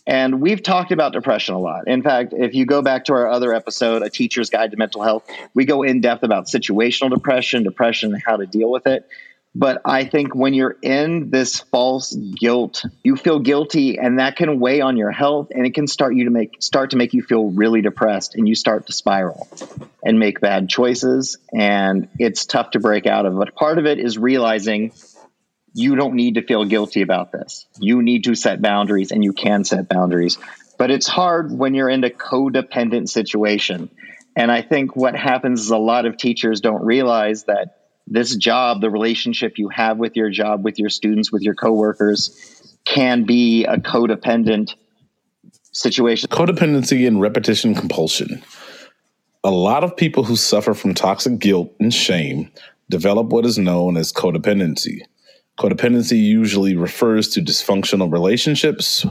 and 0.08 0.40
we've 0.42 0.62
talked 0.62 0.92
about 0.92 1.14
depression 1.14 1.56
a 1.56 1.60
lot. 1.60 1.88
In 1.88 2.04
fact, 2.04 2.34
if 2.34 2.54
you 2.54 2.66
go 2.66 2.82
back 2.82 3.06
to 3.06 3.14
our 3.14 3.28
other 3.30 3.54
episode, 3.54 4.04
A 4.04 4.10
Teacher's 4.10 4.50
Guide 4.50 4.72
to 4.72 4.78
Mental 4.78 5.02
Health, 5.02 5.30
we 5.54 5.66
go 5.66 5.84
in 5.84 6.02
depth 6.02 6.24
about 6.24 6.46
situational 6.46 7.10
depression, 7.10 7.64
depression, 7.64 8.14
and 8.14 8.22
how 8.24 8.38
to 8.38 8.46
deal 8.46 8.70
with 8.70 8.86
it. 8.88 9.08
But 9.58 9.82
I 9.86 10.04
think 10.04 10.36
when 10.36 10.54
you're 10.54 10.76
in 10.82 11.30
this 11.30 11.62
false 11.62 12.14
guilt, 12.14 12.84
you 13.06 13.16
feel 13.16 13.40
guilty 13.40 13.98
and 13.98 14.20
that 14.20 14.36
can 14.36 14.60
weigh 14.60 14.82
on 14.82 14.98
your 14.98 15.12
health 15.12 15.48
and 15.52 15.66
it 15.66 15.74
can 15.74 15.88
start 15.88 16.14
you 16.14 16.26
to 16.26 16.30
make 16.30 16.62
start 16.62 16.92
to 16.92 16.98
make 16.98 17.14
you 17.14 17.24
feel 17.24 17.46
really 17.46 17.82
depressed 17.82 18.36
and 18.36 18.50
you 18.50 18.54
start 18.54 18.88
to 18.88 18.94
spiral 18.94 19.48
and 20.04 20.20
make 20.20 20.42
bad 20.42 20.68
choices 20.68 21.38
and 21.54 22.10
it's 22.20 22.46
tough 22.46 22.72
to 22.72 22.82
break 22.82 23.08
out 23.08 23.26
of. 23.26 23.38
But 23.38 23.56
part 23.56 23.80
of 23.80 23.86
it 23.86 23.98
is 23.98 24.18
realizing 24.18 24.92
you 25.76 25.98
don't 25.98 26.14
need 26.14 26.36
to 26.36 26.42
feel 26.42 26.64
guilty 26.64 27.02
about 27.02 27.34
this. 27.34 27.68
You 27.80 28.02
need 28.02 28.24
to 28.24 28.34
set 28.34 28.62
boundaries 28.62 29.12
and 29.12 29.22
you 29.22 29.34
can 29.34 29.66
set 29.66 29.90
boundaries. 29.90 30.38
But 30.80 30.90
it's 30.90 31.06
hard 31.06 31.52
when 31.52 31.74
you're 31.74 31.90
in 31.90 32.06
a 32.06 32.10
codependent 32.10 33.10
situation. 33.10 33.90
And 34.38 34.50
I 34.50 34.62
think 34.62 34.96
what 34.96 35.18
happens 35.18 35.60
is 35.60 35.72
a 35.72 35.78
lot 35.78 36.06
of 36.06 36.16
teachers 36.16 36.62
don't 36.62 36.84
realize 36.86 37.44
that 37.44 37.82
this 38.08 38.38
job, 38.38 38.80
the 38.80 38.90
relationship 38.90 39.58
you 39.58 39.68
have 39.68 39.98
with 39.98 40.16
your 40.16 40.30
job, 40.30 40.64
with 40.64 40.80
your 40.80 40.90
students, 40.90 41.30
with 41.30 41.42
your 41.42 41.56
coworkers, 41.56 42.80
can 42.86 43.26
be 43.26 43.66
a 43.66 43.76
codependent 43.76 44.76
situation. 45.74 46.30
Codependency 46.30 47.06
and 47.06 47.20
repetition 47.20 47.76
compulsion. 47.76 48.42
A 49.44 49.52
lot 49.52 49.84
of 49.84 49.98
people 49.98 50.24
who 50.24 50.38
suffer 50.38 50.74
from 50.74 50.94
toxic 50.94 51.38
guilt 51.38 51.74
and 51.82 51.94
shame 51.94 52.50
develop 52.90 53.28
what 53.28 53.46
is 53.46 53.58
known 53.58 53.98
as 53.98 54.14
codependency. 54.14 55.02
Codependency 55.58 56.22
usually 56.22 56.76
refers 56.76 57.30
to 57.30 57.42
dysfunctional 57.42 58.12
relationships 58.12 59.06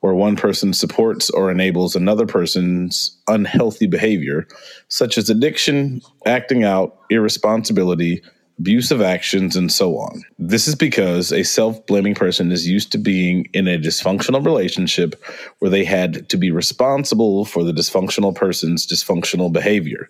where 0.00 0.14
one 0.14 0.34
person 0.34 0.72
supports 0.72 1.28
or 1.30 1.50
enables 1.50 1.94
another 1.94 2.26
person's 2.26 3.18
unhealthy 3.28 3.86
behavior, 3.86 4.48
such 4.88 5.18
as 5.18 5.28
addiction, 5.28 6.00
acting 6.24 6.64
out, 6.64 6.98
irresponsibility, 7.10 8.22
abusive 8.58 9.02
actions, 9.02 9.56
and 9.56 9.70
so 9.70 9.98
on. 9.98 10.22
This 10.38 10.66
is 10.66 10.74
because 10.74 11.32
a 11.32 11.42
self 11.42 11.84
blaming 11.86 12.14
person 12.14 12.50
is 12.50 12.66
used 12.66 12.92
to 12.92 12.98
being 12.98 13.46
in 13.52 13.68
a 13.68 13.78
dysfunctional 13.78 14.44
relationship 14.44 15.22
where 15.58 15.70
they 15.70 15.84
had 15.84 16.28
to 16.30 16.38
be 16.38 16.50
responsible 16.50 17.44
for 17.44 17.62
the 17.62 17.72
dysfunctional 17.72 18.34
person's 18.34 18.86
dysfunctional 18.86 19.52
behavior. 19.52 20.08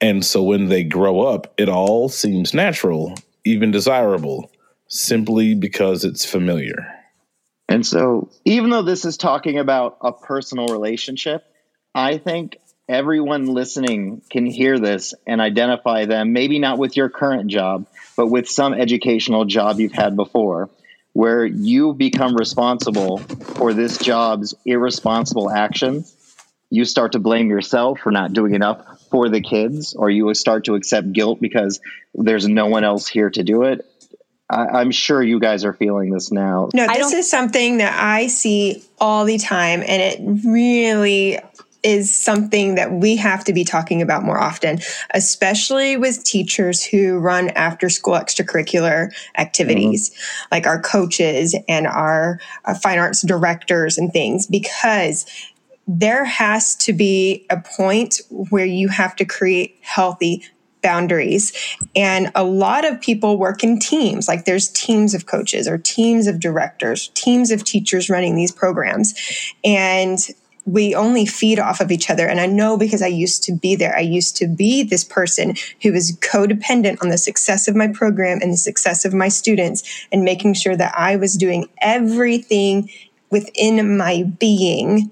And 0.00 0.24
so 0.24 0.42
when 0.42 0.68
they 0.68 0.84
grow 0.84 1.20
up, 1.20 1.54
it 1.58 1.68
all 1.68 2.08
seems 2.08 2.52
natural, 2.52 3.14
even 3.44 3.70
desirable, 3.70 4.50
simply 4.88 5.54
because 5.54 6.04
it's 6.04 6.24
familiar. 6.24 6.86
And 7.68 7.84
so, 7.84 8.30
even 8.44 8.70
though 8.70 8.82
this 8.82 9.04
is 9.04 9.16
talking 9.16 9.58
about 9.58 9.98
a 10.00 10.12
personal 10.12 10.68
relationship, 10.68 11.44
I 11.94 12.18
think 12.18 12.58
everyone 12.88 13.46
listening 13.46 14.22
can 14.30 14.46
hear 14.46 14.78
this 14.78 15.14
and 15.26 15.40
identify 15.40 16.04
them, 16.04 16.32
maybe 16.32 16.58
not 16.58 16.78
with 16.78 16.96
your 16.96 17.08
current 17.08 17.50
job, 17.50 17.86
but 18.16 18.28
with 18.28 18.48
some 18.48 18.74
educational 18.74 19.44
job 19.44 19.80
you've 19.80 19.92
had 19.92 20.14
before, 20.14 20.70
where 21.12 21.44
you 21.44 21.92
become 21.92 22.36
responsible 22.36 23.18
for 23.18 23.74
this 23.74 23.98
job's 23.98 24.54
irresponsible 24.64 25.50
actions. 25.50 26.12
You 26.70 26.84
start 26.84 27.12
to 27.12 27.18
blame 27.18 27.48
yourself 27.48 28.00
for 28.00 28.12
not 28.12 28.32
doing 28.32 28.54
enough 28.54 28.84
for 29.10 29.28
the 29.28 29.40
kids, 29.40 29.94
or 29.94 30.10
you 30.10 30.32
start 30.34 30.66
to 30.66 30.74
accept 30.74 31.12
guilt 31.12 31.40
because 31.40 31.80
there's 32.14 32.46
no 32.46 32.66
one 32.66 32.84
else 32.84 33.08
here 33.08 33.30
to 33.30 33.42
do 33.42 33.62
it. 33.62 33.84
I, 34.48 34.80
am 34.80 34.90
sure 34.90 35.22
you 35.22 35.40
guys 35.40 35.64
are 35.64 35.72
feeling 35.72 36.10
this 36.10 36.30
now. 36.30 36.68
No, 36.72 36.86
this 36.86 37.12
is 37.12 37.28
something 37.28 37.78
that 37.78 38.00
I 38.00 38.28
see 38.28 38.84
all 39.00 39.24
the 39.24 39.38
time, 39.38 39.80
and 39.80 40.02
it 40.02 40.20
really 40.46 41.40
is 41.82 42.14
something 42.14 42.74
that 42.74 42.92
we 42.92 43.16
have 43.16 43.44
to 43.44 43.52
be 43.52 43.64
talking 43.64 44.02
about 44.02 44.24
more 44.24 44.38
often, 44.38 44.80
especially 45.14 45.96
with 45.96 46.24
teachers 46.24 46.84
who 46.84 47.18
run 47.18 47.50
after 47.50 47.88
school 47.88 48.14
extracurricular 48.14 49.10
activities, 49.38 50.10
mm-hmm. 50.10 50.48
like 50.50 50.66
our 50.66 50.80
coaches 50.80 51.54
and 51.68 51.86
our 51.86 52.40
uh, 52.64 52.74
fine 52.74 52.98
arts 52.98 53.22
directors 53.22 53.98
and 53.98 54.12
things, 54.12 54.46
because 54.46 55.26
there 55.86 56.24
has 56.24 56.74
to 56.74 56.92
be 56.92 57.46
a 57.50 57.60
point 57.60 58.20
where 58.30 58.66
you 58.66 58.88
have 58.88 59.14
to 59.16 59.24
create 59.24 59.78
healthy 59.82 60.44
boundaries. 60.86 61.52
And 61.96 62.30
a 62.36 62.44
lot 62.44 62.84
of 62.84 63.00
people 63.00 63.38
work 63.38 63.64
in 63.64 63.80
teams, 63.80 64.28
like 64.28 64.44
there's 64.44 64.68
teams 64.68 65.14
of 65.14 65.26
coaches 65.26 65.66
or 65.66 65.78
teams 65.78 66.28
of 66.28 66.38
directors, 66.38 67.08
teams 67.14 67.50
of 67.50 67.64
teachers 67.64 68.08
running 68.08 68.36
these 68.36 68.52
programs. 68.52 69.12
And 69.64 70.20
we 70.64 70.94
only 70.94 71.26
feed 71.26 71.58
off 71.58 71.80
of 71.80 71.90
each 71.90 72.08
other. 72.08 72.28
And 72.28 72.38
I 72.38 72.46
know 72.46 72.76
because 72.76 73.02
I 73.02 73.08
used 73.08 73.42
to 73.44 73.52
be 73.52 73.74
there. 73.74 73.96
I 73.96 74.00
used 74.00 74.36
to 74.36 74.46
be 74.46 74.84
this 74.84 75.02
person 75.02 75.54
who 75.82 75.92
was 75.92 76.16
codependent 76.20 77.02
on 77.02 77.08
the 77.08 77.18
success 77.18 77.66
of 77.66 77.74
my 77.74 77.88
program 77.88 78.38
and 78.40 78.52
the 78.52 78.56
success 78.56 79.04
of 79.04 79.12
my 79.12 79.28
students 79.28 80.06
and 80.12 80.22
making 80.22 80.54
sure 80.54 80.76
that 80.76 80.94
I 80.96 81.16
was 81.16 81.36
doing 81.36 81.68
everything 81.82 82.88
within 83.30 83.96
my 83.96 84.22
being 84.38 85.10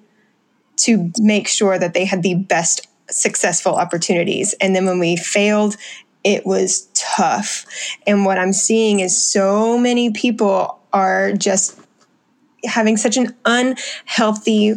to 0.76 1.10
make 1.18 1.48
sure 1.48 1.80
that 1.80 1.94
they 1.94 2.04
had 2.04 2.22
the 2.22 2.34
best 2.34 2.86
successful 3.10 3.74
opportunities. 3.74 4.54
And 4.60 4.74
then 4.74 4.86
when 4.86 4.98
we 4.98 5.16
failed, 5.16 5.76
it 6.22 6.46
was 6.46 6.88
tough. 6.94 7.66
And 8.06 8.24
what 8.24 8.38
I'm 8.38 8.52
seeing 8.52 9.00
is 9.00 9.16
so 9.16 9.78
many 9.78 10.10
people 10.10 10.78
are 10.92 11.32
just 11.32 11.78
having 12.64 12.96
such 12.96 13.16
an 13.16 13.34
unhealthy 13.44 14.74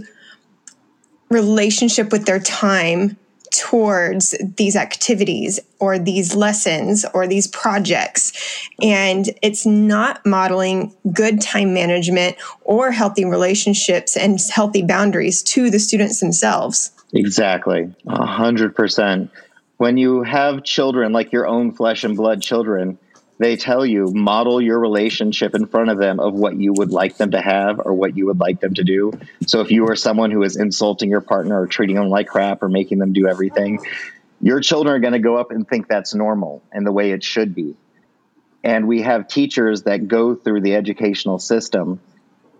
relationship 1.29 2.11
with 2.11 2.25
their 2.25 2.39
time 2.39 3.17
towards 3.53 4.35
these 4.57 4.75
activities 4.75 5.59
or 5.79 5.97
these 5.97 6.35
lessons 6.35 7.05
or 7.13 7.27
these 7.27 7.47
projects. 7.47 8.33
And 8.81 9.29
it's 9.41 9.65
not 9.65 10.25
modeling 10.25 10.95
good 11.13 11.41
time 11.41 11.73
management 11.73 12.35
or 12.63 12.91
healthy 12.91 13.25
relationships 13.25 14.15
and 14.15 14.39
healthy 14.53 14.83
boundaries 14.83 15.41
to 15.43 15.69
the 15.69 15.79
students 15.79 16.19
themselves. 16.19 16.91
Exactly. 17.13 17.93
A 18.05 18.25
hundred 18.25 18.75
percent. 18.75 19.31
When 19.77 19.97
you 19.97 20.23
have 20.23 20.63
children 20.63 21.13
like 21.13 21.31
your 21.31 21.47
own 21.47 21.71
flesh 21.71 22.03
and 22.03 22.17
blood 22.17 22.41
children, 22.41 22.97
they 23.37 23.55
tell 23.55 23.85
you 23.85 24.11
model 24.11 24.59
your 24.59 24.79
relationship 24.79 25.53
in 25.53 25.67
front 25.67 25.89
of 25.89 25.99
them 25.99 26.19
of 26.19 26.33
what 26.33 26.55
you 26.55 26.73
would 26.73 26.91
like 26.91 27.17
them 27.17 27.31
to 27.31 27.41
have 27.41 27.79
or 27.79 27.93
what 27.93 28.17
you 28.17 28.25
would 28.25 28.39
like 28.39 28.59
them 28.59 28.73
to 28.73 28.83
do. 28.83 29.11
So 29.45 29.61
if 29.61 29.69
you 29.69 29.87
are 29.89 29.95
someone 29.95 30.31
who 30.31 30.41
is 30.41 30.57
insulting 30.57 31.09
your 31.09 31.21
partner 31.21 31.61
or 31.61 31.67
treating 31.67 31.95
them 31.97 32.09
like 32.09 32.27
crap 32.27 32.63
or 32.63 32.69
making 32.69 32.97
them 32.97 33.13
do 33.13 33.27
everything, 33.27 33.79
your 34.41 34.59
children 34.59 34.95
are 34.95 34.99
going 34.99 35.13
to 35.13 35.19
go 35.19 35.37
up 35.37 35.51
and 35.51 35.67
think 35.67 35.87
that's 35.87 36.15
normal 36.15 36.63
and 36.71 36.85
the 36.85 36.91
way 36.91 37.11
it 37.11 37.23
should 37.23 37.53
be. 37.53 37.75
And 38.63 38.87
we 38.87 39.03
have 39.03 39.27
teachers 39.27 39.83
that 39.83 40.07
go 40.07 40.35
through 40.35 40.61
the 40.61 40.75
educational 40.75 41.37
system 41.37 41.99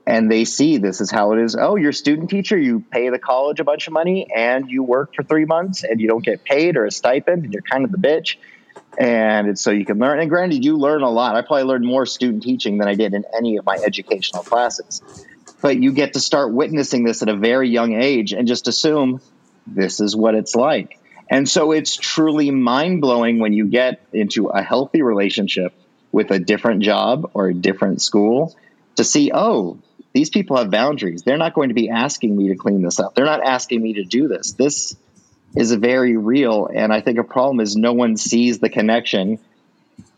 and 0.08 0.32
they 0.32 0.46
see 0.46 0.78
this 0.78 1.02
is 1.02 1.12
how 1.12 1.34
it 1.34 1.40
is. 1.40 1.58
Oh, 1.60 1.76
you're 1.76 1.90
a 1.90 1.94
student 1.94 2.30
teacher, 2.30 2.58
you 2.58 2.80
pay 2.80 3.10
the 3.10 3.20
college 3.20 3.60
a 3.60 3.66
bunch 3.66 3.88
of 3.88 3.94
money 3.94 4.28
and 4.34 4.72
you 4.72 4.82
work 4.82 5.14
for 5.14 5.22
three 5.22 5.44
months 5.44 5.84
and 5.84 6.00
you 6.00 6.08
don't 6.08 6.24
get 6.24 6.46
paid 6.46 6.78
or 6.78 6.86
a 6.86 6.92
stipend 6.92 7.44
and 7.44 7.54
you're 7.54 7.62
kind 7.62 7.84
of 7.84 7.92
the 7.92 7.98
bitch 7.98 8.38
and 8.98 9.50
it's 9.50 9.62
so 9.62 9.70
you 9.72 9.86
can 9.86 10.00
learn. 10.00 10.20
And 10.20 10.30
granted, 10.30 10.64
you 10.64 10.78
learn 10.78 11.04
a 11.04 11.10
lot. 11.10 11.36
I 11.36 11.42
probably 11.42 11.64
learned 11.64 11.86
more 11.86 12.06
student 12.06 12.42
teaching 12.42 12.78
than 12.78 12.88
I 12.88 12.96
did 12.96 13.14
in 13.14 13.26
any 13.36 13.58
of 13.58 13.66
my 13.66 13.76
educational 13.76 14.44
classes. 14.44 15.02
But 15.62 15.78
you 15.78 15.92
get 15.92 16.14
to 16.14 16.20
start 16.22 16.54
witnessing 16.54 17.04
this 17.04 17.22
at 17.22 17.30
a 17.30 17.36
very 17.36 17.70
young 17.70 17.94
age 17.94 18.32
and 18.32 18.48
just 18.48 18.68
assume 18.68 19.20
this 19.68 20.00
is 20.00 20.16
what 20.16 20.36
it's 20.36 20.56
like. 20.56 21.00
And 21.30 21.50
so 21.50 21.74
it's 21.74 21.98
truly 21.98 22.50
mind 22.50 23.02
blowing 23.02 23.40
when 23.40 23.52
you 23.52 23.66
get 23.66 24.02
into 24.14 24.48
a 24.48 24.62
healthy 24.62 25.02
relationship 25.02 25.74
with 26.12 26.32
a 26.32 26.40
different 26.40 26.82
job 26.82 27.32
or 27.34 27.50
a 27.50 27.54
different 27.54 28.02
school 28.02 28.56
to 28.96 29.04
see, 29.04 29.32
oh, 29.34 29.78
these 30.18 30.32
people 30.32 30.58
have 30.58 30.72
boundaries. 30.72 31.22
They're 31.22 31.38
not 31.38 31.54
going 31.54 31.70
to 31.70 31.76
be 31.76 31.92
asking 31.92 32.36
me 32.36 32.48
to 32.48 32.56
clean 32.56 32.82
this 32.82 33.00
up. 33.00 33.14
They're 33.14 33.24
not 33.24 33.44
asking 33.44 33.84
me 33.84 33.94
to 33.94 34.04
do 34.04 34.28
this. 34.28 34.54
This 34.54 34.96
is 35.56 35.72
very 35.72 36.18
real. 36.18 36.68
And 36.74 36.92
I 36.92 37.02
think 37.02 37.20
a 37.20 37.24
problem 37.24 37.60
is 37.60 37.76
no 37.76 37.94
one 37.94 38.18
sees 38.18 38.58
the 38.58 38.68
connection, 38.68 39.38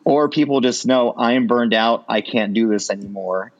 or 0.05 0.29
people 0.29 0.61
just 0.61 0.87
know 0.87 1.11
I 1.11 1.33
am 1.33 1.47
burned 1.47 1.73
out. 1.73 2.05
I 2.07 2.21
can't 2.21 2.53
do 2.53 2.69
this 2.69 2.89
anymore. 2.89 3.51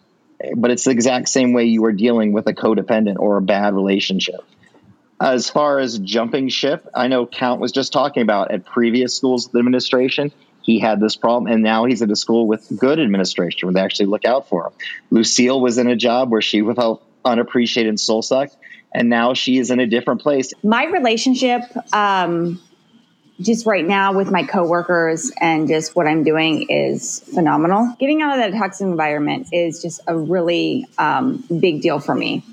But 0.56 0.72
it's 0.72 0.86
the 0.86 0.92
exact 0.92 1.28
same 1.28 1.52
way 1.52 1.66
you 1.66 1.84
are 1.84 1.92
dealing 1.92 2.32
with 2.32 2.48
a 2.48 2.54
codependent 2.54 3.20
or 3.20 3.36
a 3.36 3.42
bad 3.42 3.74
relationship. 3.76 4.40
As 5.20 5.50
far 5.50 5.80
as 5.80 6.00
jumping 6.00 6.48
ship, 6.48 6.88
I 6.96 7.10
know 7.10 7.26
Count 7.26 7.60
was 7.60 7.74
just 7.74 7.92
talking 7.92 8.24
about 8.24 8.52
at 8.52 8.64
previous 8.64 9.14
schools 9.14 9.54
administration, 9.54 10.32
he 10.70 10.80
had 10.80 11.00
this 11.00 11.16
problem, 11.16 11.52
and 11.52 11.64
now 11.64 11.86
he's 11.86 12.02
at 12.02 12.12
a 12.12 12.16
school 12.16 12.48
with 12.48 12.68
good 12.78 13.00
administration 13.00 13.68
where 13.68 13.74
they 13.74 13.82
actually 13.82 14.06
look 14.08 14.26
out 14.26 14.48
for 14.50 14.68
him. 14.68 14.74
Lucille 15.10 15.60
was 15.60 15.78
in 15.78 15.88
a 15.88 15.96
job 15.96 16.32
where 16.32 16.42
she 16.42 16.62
felt 16.62 17.04
unappreciated 17.26 17.90
and 17.90 18.00
soul 18.00 18.22
sucked 18.22 18.56
and 18.94 19.10
now 19.10 19.34
she 19.34 19.58
is 19.58 19.72
in 19.72 19.80
a 19.80 19.88
different 19.88 20.22
place. 20.22 20.54
My 20.64 20.86
relationship, 20.86 21.62
um, 21.94 22.62
just 23.40 23.66
right 23.66 23.86
now 23.86 24.14
with 24.14 24.32
my 24.32 24.44
coworkers 24.44 25.32
and 25.40 25.68
just 25.68 25.96
what 25.96 26.08
I'm 26.08 26.24
doing 26.24 26.70
is 26.70 27.22
phenomenal. 27.34 27.96
Getting 28.00 28.22
out 28.22 28.38
of 28.38 28.52
that 28.52 28.58
toxic 28.58 28.86
environment 28.86 29.48
is 29.54 29.82
just 29.82 30.02
a 30.08 30.18
really 30.18 30.86
um, 30.98 31.44
big 31.60 31.82
deal 31.82 32.00
for 32.00 32.16
me. 32.16 32.44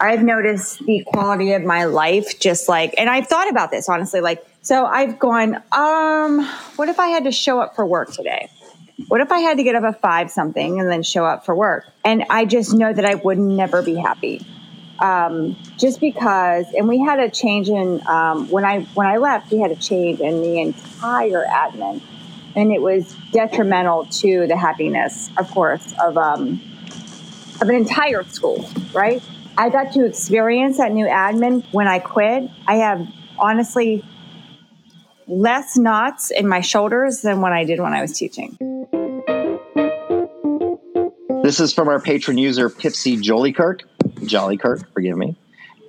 I've 0.00 0.22
noticed 0.22 0.84
the 0.84 1.02
quality 1.06 1.52
of 1.52 1.62
my 1.62 1.84
life 1.84 2.38
just 2.40 2.68
like, 2.68 2.94
and 2.98 3.08
I've 3.08 3.26
thought 3.26 3.48
about 3.48 3.70
this 3.70 3.88
honestly, 3.88 4.20
like, 4.20 4.44
so 4.64 4.84
I've 4.84 5.18
gone, 5.20 5.62
um, 5.70 6.44
what 6.74 6.88
if 6.88 6.98
I 6.98 7.08
had 7.08 7.24
to 7.24 7.32
show 7.32 7.60
up 7.60 7.76
for 7.76 7.86
work 7.86 8.12
today? 8.12 8.50
What 9.06 9.20
if 9.20 9.30
I 9.30 9.38
had 9.38 9.58
to 9.58 9.62
get 9.62 9.76
up 9.76 9.84
at 9.84 10.00
five 10.00 10.30
something 10.30 10.80
and 10.80 10.90
then 10.90 11.02
show 11.02 11.24
up 11.24 11.44
for 11.46 11.54
work? 11.54 11.84
And 12.04 12.24
I 12.30 12.44
just 12.44 12.74
know 12.74 12.92
that 12.92 13.04
I 13.04 13.14
would 13.14 13.38
never 13.38 13.82
be 13.82 13.94
happy 13.94 14.44
um, 15.00 15.56
just 15.76 16.00
because, 16.00 16.66
and 16.74 16.88
we 16.88 16.98
had 16.98 17.18
a 17.18 17.30
change 17.30 17.68
in 17.68 18.06
um, 18.06 18.48
when 18.50 18.64
I 18.64 18.80
when 18.94 19.06
I 19.06 19.16
left, 19.16 19.50
we 19.50 19.58
had 19.58 19.70
a 19.70 19.76
change 19.76 20.20
in 20.20 20.40
the 20.40 20.60
entire 20.60 21.44
admin, 21.44 22.00
and 22.54 22.72
it 22.72 22.80
was 22.80 23.14
detrimental 23.32 24.06
to 24.06 24.46
the 24.46 24.56
happiness, 24.56 25.30
of 25.36 25.50
course, 25.50 25.94
of 26.00 26.16
um, 26.16 26.60
of 27.60 27.68
an 27.68 27.74
entire 27.74 28.22
school. 28.24 28.68
Right? 28.92 29.22
I 29.56 29.68
got 29.70 29.92
to 29.92 30.04
experience 30.04 30.78
that 30.78 30.92
new 30.92 31.06
admin 31.06 31.64
when 31.72 31.86
I 31.86 31.98
quit. 31.98 32.50
I 32.66 32.76
have 32.76 33.06
honestly 33.38 34.04
less 35.26 35.76
knots 35.76 36.30
in 36.30 36.46
my 36.48 36.60
shoulders 36.60 37.22
than 37.22 37.40
when 37.40 37.52
I 37.52 37.64
did 37.64 37.80
when 37.80 37.92
I 37.92 38.02
was 38.02 38.16
teaching. 38.18 38.56
This 41.42 41.60
is 41.60 41.74
from 41.74 41.88
our 41.88 42.00
patron 42.00 42.38
user, 42.38 42.70
Pipsy 42.70 43.18
Jolykirk. 43.18 43.82
Jolykirk, 44.20 44.92
forgive 44.92 45.16
me. 45.16 45.36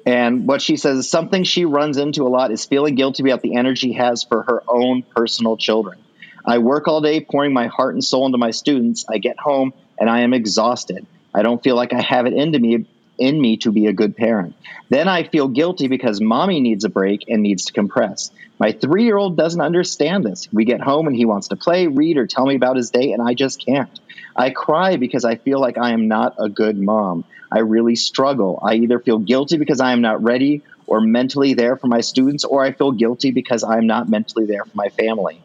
And 0.06 0.48
what 0.48 0.62
she 0.62 0.78
says 0.78 0.98
is 1.00 1.10
something 1.10 1.43
she 1.43 1.65
runs 1.65 1.98
into 1.98 2.28
a 2.28 2.30
lot 2.30 2.52
is 2.52 2.65
feeling 2.65 2.95
guilty 2.95 3.24
about 3.24 3.41
the 3.41 3.56
energy 3.56 3.93
has 3.93 4.24
for 4.24 4.43
her 4.43 4.63
own 4.67 5.02
personal 5.02 5.58
children. 5.58 5.98
I 6.45 6.60
work 6.60 6.88
all 6.88 7.02
day 7.02 7.21
pouring 7.21 7.54
my 7.54 7.67
heart 7.67 7.95
and 7.95 8.04
soul 8.04 8.26
into 8.26 8.38
my 8.38 8.52
students. 8.52 9.06
I 9.10 9.17
get 9.17 9.39
home 9.39 9.74
and 9.98 10.10
I 10.10 10.19
am 10.21 10.34
exhausted. 10.34 11.08
I 11.34 11.41
don't 11.41 11.63
feel 11.63 11.76
like 11.76 11.91
I 11.91 12.02
have 12.02 12.28
it 12.28 12.34
into 12.34 12.60
me 12.60 12.86
in 13.17 13.39
me 13.39 13.58
to 13.58 13.71
be 13.71 13.88
a 13.88 13.93
good 13.93 14.15
parent. 14.15 14.56
Then 14.89 15.08
I 15.08 15.23
feel 15.23 15.47
guilty 15.47 15.88
because 15.88 16.21
mommy 16.21 16.60
needs 16.60 16.84
a 16.84 16.89
break 16.89 17.21
and 17.28 17.41
needs 17.41 17.65
to 17.65 17.73
compress. 17.73 18.32
My 18.60 18.71
three 18.71 19.04
year 19.04 19.17
old 19.17 19.38
doesn't 19.38 19.62
understand 19.62 20.23
this. 20.23 20.47
We 20.51 20.65
get 20.65 20.82
home 20.82 21.08
and 21.08 21.15
he 21.15 21.25
wants 21.25 21.49
to 21.49 21.56
play, 21.56 21.88
read, 21.88 22.17
or 22.17 22.28
tell 22.28 22.45
me 22.45 22.56
about 22.56 22.78
his 22.78 22.91
day, 22.91 23.12
and 23.12 23.21
I 23.28 23.34
just 23.34 23.63
can't. 23.65 23.99
I 24.36 24.49
cry 24.49 24.97
because 24.97 25.25
I 25.25 25.36
feel 25.36 25.60
like 25.60 25.78
I 25.78 25.91
am 25.91 26.08
not 26.08 26.36
a 26.39 26.49
good 26.49 26.78
mom. 26.78 27.25
I 27.51 27.60
really 27.60 27.95
struggle. 27.95 28.60
I 28.65 28.75
either 28.75 28.99
feel 28.99 29.19
guilty 29.19 29.58
because 29.58 29.80
I 29.80 29.91
am 29.91 30.01
not 30.01 30.23
ready 30.23 30.63
or 30.88 31.01
mentally 31.01 31.54
there 31.54 31.78
for 31.78 31.88
my 31.88 32.01
students, 32.01 32.43
or 32.43 32.63
I 32.63 32.71
feel 32.71 32.91
guilty 32.91 33.32
because 33.32 33.63
I'm 33.63 33.88
not 33.88 34.10
mentally 34.10 34.45
there 34.45 34.63
for 34.63 34.75
my 34.75 34.89
family. 34.89 35.41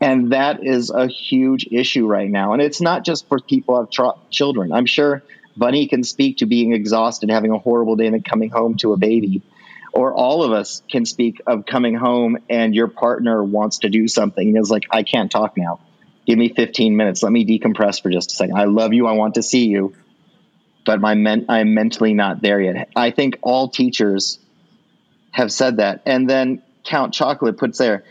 And 0.00 0.32
that 0.32 0.64
is 0.64 0.90
a 0.90 1.08
huge 1.08 1.66
issue 1.72 2.06
right 2.06 2.30
now. 2.30 2.52
And 2.52 2.62
it's 2.62 2.80
not 2.80 3.04
just 3.04 3.26
for 3.28 3.40
people 3.40 3.74
who 3.74 3.80
have 3.80 3.90
tr- 3.90 4.20
children. 4.30 4.72
I'm 4.72 4.86
sure 4.86 5.24
Bunny 5.58 5.88
can 5.88 6.04
speak 6.04 6.38
to 6.38 6.46
being 6.46 6.72
exhausted, 6.72 7.30
having 7.30 7.50
a 7.50 7.58
horrible 7.58 7.96
day, 7.96 8.06
and 8.06 8.14
then 8.14 8.22
coming 8.22 8.50
home 8.50 8.76
to 8.78 8.92
a 8.92 8.96
baby. 8.96 9.42
Or 9.92 10.14
all 10.14 10.42
of 10.42 10.52
us 10.52 10.82
can 10.90 11.04
speak 11.04 11.40
of 11.46 11.66
coming 11.66 11.94
home 11.94 12.38
and 12.48 12.74
your 12.74 12.88
partner 12.88 13.42
wants 13.42 13.78
to 13.78 13.88
do 13.88 14.06
something 14.06 14.46
and 14.46 14.58
is 14.58 14.70
like, 14.70 14.84
I 14.90 15.02
can't 15.02 15.30
talk 15.30 15.56
now. 15.56 15.80
Give 16.26 16.38
me 16.38 16.50
15 16.50 16.96
minutes. 16.96 17.22
Let 17.22 17.32
me 17.32 17.44
decompress 17.44 18.02
for 18.02 18.10
just 18.10 18.32
a 18.32 18.36
second. 18.36 18.56
I 18.56 18.64
love 18.64 18.92
you. 18.92 19.06
I 19.06 19.12
want 19.12 19.34
to 19.34 19.42
see 19.42 19.66
you. 19.66 19.94
But 20.84 21.00
my 21.00 21.14
men- 21.14 21.46
I'm 21.48 21.74
mentally 21.74 22.14
not 22.14 22.42
there 22.42 22.60
yet. 22.60 22.90
I 22.94 23.10
think 23.10 23.38
all 23.42 23.68
teachers 23.68 24.38
have 25.30 25.50
said 25.50 25.78
that. 25.78 26.02
And 26.06 26.28
then 26.28 26.62
Count 26.84 27.14
Chocolate 27.14 27.56
puts 27.56 27.78
there 27.78 28.04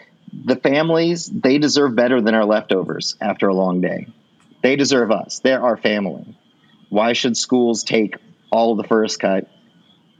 the 0.46 0.56
families, 0.56 1.26
they 1.28 1.58
deserve 1.58 1.96
better 1.96 2.22
than 2.22 2.36
our 2.36 2.46
leftovers 2.46 3.16
after 3.22 3.48
a 3.48 3.54
long 3.54 3.82
day. 3.82 4.08
They 4.62 4.76
deserve 4.76 5.12
us. 5.12 5.40
They're 5.40 5.62
our 5.62 5.78
family. 5.78 6.37
Why 6.90 7.14
should 7.14 7.36
schools 7.38 7.84
take 7.84 8.16
all 8.52 8.76
the 8.76 8.84
first 8.84 9.20
cut 9.20 9.50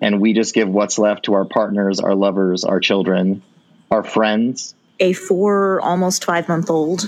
and 0.02 0.22
we 0.22 0.34
just 0.34 0.54
give 0.54 0.70
what's 0.70 1.00
left 1.00 1.26
to 1.26 1.34
our 1.34 1.46
partners, 1.46 2.00
our 2.00 2.16
lovers, 2.16 2.64
our 2.64 2.80
children, 2.80 3.42
our 3.90 4.04
friends? 4.04 4.76
A 5.00 5.14
four, 5.14 5.80
almost 5.82 6.26
five 6.26 6.48
month 6.48 6.70
old, 6.70 7.08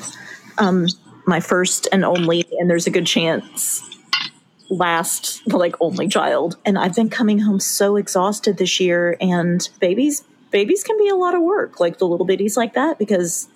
um, 0.57 0.87
my 1.25 1.39
first 1.39 1.87
and 1.91 2.05
only, 2.05 2.45
and 2.59 2.69
there's 2.69 2.87
a 2.87 2.91
good 2.91 3.05
chance 3.05 3.83
last, 4.69 5.41
like, 5.51 5.75
only 5.81 6.07
child. 6.07 6.55
And 6.65 6.77
I've 6.77 6.95
been 6.95 7.09
coming 7.09 7.39
home 7.39 7.59
so 7.59 7.95
exhausted 7.95 8.57
this 8.57 8.79
year, 8.79 9.17
and 9.19 9.67
babies. 9.79 10.23
Babies 10.51 10.83
can 10.83 10.97
be 10.97 11.09
a 11.09 11.15
lot 11.15 11.35
of 11.35 11.41
work, 11.41 11.79
like 11.79 11.97
the 11.97 12.07
little 12.07 12.25
bitties 12.25 12.55
like 12.55 12.73
that, 12.73 12.97
because 12.97 13.47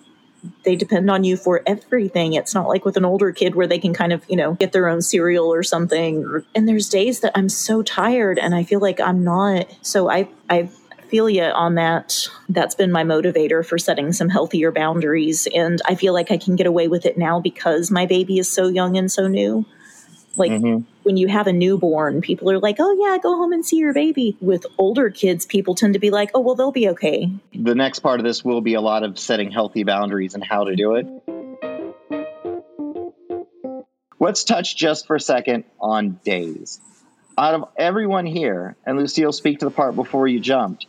they 0.64 0.76
depend 0.76 1.10
on 1.10 1.24
you 1.24 1.36
for 1.36 1.62
everything. 1.66 2.34
It's 2.34 2.54
not 2.54 2.68
like 2.68 2.84
with 2.84 2.96
an 2.96 3.04
older 3.04 3.32
kid 3.32 3.54
where 3.54 3.66
they 3.66 3.78
can 3.78 3.94
kind 3.94 4.12
of, 4.12 4.24
you 4.28 4.36
know, 4.36 4.54
get 4.54 4.72
their 4.72 4.88
own 4.88 5.02
cereal 5.02 5.52
or 5.52 5.62
something. 5.62 6.44
And 6.54 6.68
there's 6.68 6.88
days 6.88 7.20
that 7.20 7.32
I'm 7.34 7.48
so 7.48 7.82
tired 7.82 8.38
and 8.38 8.54
I 8.54 8.64
feel 8.64 8.80
like 8.80 9.00
I'm 9.00 9.24
not. 9.24 9.66
So 9.82 10.10
I, 10.10 10.28
I 10.48 10.68
feel 11.08 11.28
you 11.30 11.42
on 11.42 11.76
that. 11.76 12.28
That's 12.48 12.74
been 12.74 12.92
my 12.92 13.04
motivator 13.04 13.64
for 13.64 13.78
setting 13.78 14.12
some 14.12 14.28
healthier 14.28 14.72
boundaries. 14.72 15.46
And 15.54 15.80
I 15.86 15.94
feel 15.94 16.12
like 16.12 16.30
I 16.30 16.36
can 16.36 16.56
get 16.56 16.66
away 16.66 16.88
with 16.88 17.06
it 17.06 17.16
now 17.16 17.40
because 17.40 17.90
my 17.90 18.06
baby 18.06 18.38
is 18.38 18.50
so 18.50 18.68
young 18.68 18.96
and 18.96 19.10
so 19.10 19.28
new. 19.28 19.64
Like 20.36 20.50
mm-hmm. 20.50 20.84
When 21.04 21.16
you 21.16 21.28
have 21.28 21.46
a 21.46 21.52
newborn, 21.52 22.22
people 22.22 22.50
are 22.50 22.58
like, 22.58 22.76
oh, 22.80 22.96
yeah, 22.98 23.18
go 23.18 23.36
home 23.36 23.52
and 23.52 23.64
see 23.64 23.76
your 23.76 23.92
baby. 23.92 24.36
With 24.40 24.66
older 24.78 25.10
kids, 25.10 25.46
people 25.46 25.74
tend 25.74 25.92
to 25.94 26.00
be 26.00 26.10
like, 26.10 26.30
oh, 26.34 26.40
well, 26.40 26.54
they'll 26.54 26.72
be 26.72 26.88
okay. 26.90 27.30
The 27.54 27.74
next 27.74 28.00
part 28.00 28.20
of 28.20 28.24
this 28.24 28.44
will 28.44 28.62
be 28.62 28.74
a 28.74 28.80
lot 28.80 29.02
of 29.04 29.18
setting 29.18 29.50
healthy 29.50 29.84
boundaries 29.84 30.34
and 30.34 30.42
how 30.42 30.64
to 30.64 30.74
do 30.74 30.94
it. 30.96 31.06
Let's 34.18 34.44
touch 34.44 34.76
just 34.76 35.06
for 35.06 35.16
a 35.16 35.20
second 35.20 35.64
on 35.78 36.18
days. 36.24 36.80
Out 37.36 37.54
of 37.54 37.68
everyone 37.76 38.24
here, 38.24 38.74
and 38.86 38.98
Lucille, 38.98 39.32
speak 39.32 39.58
to 39.58 39.66
the 39.66 39.70
part 39.70 39.94
before 39.94 40.26
you 40.26 40.40
jumped. 40.40 40.86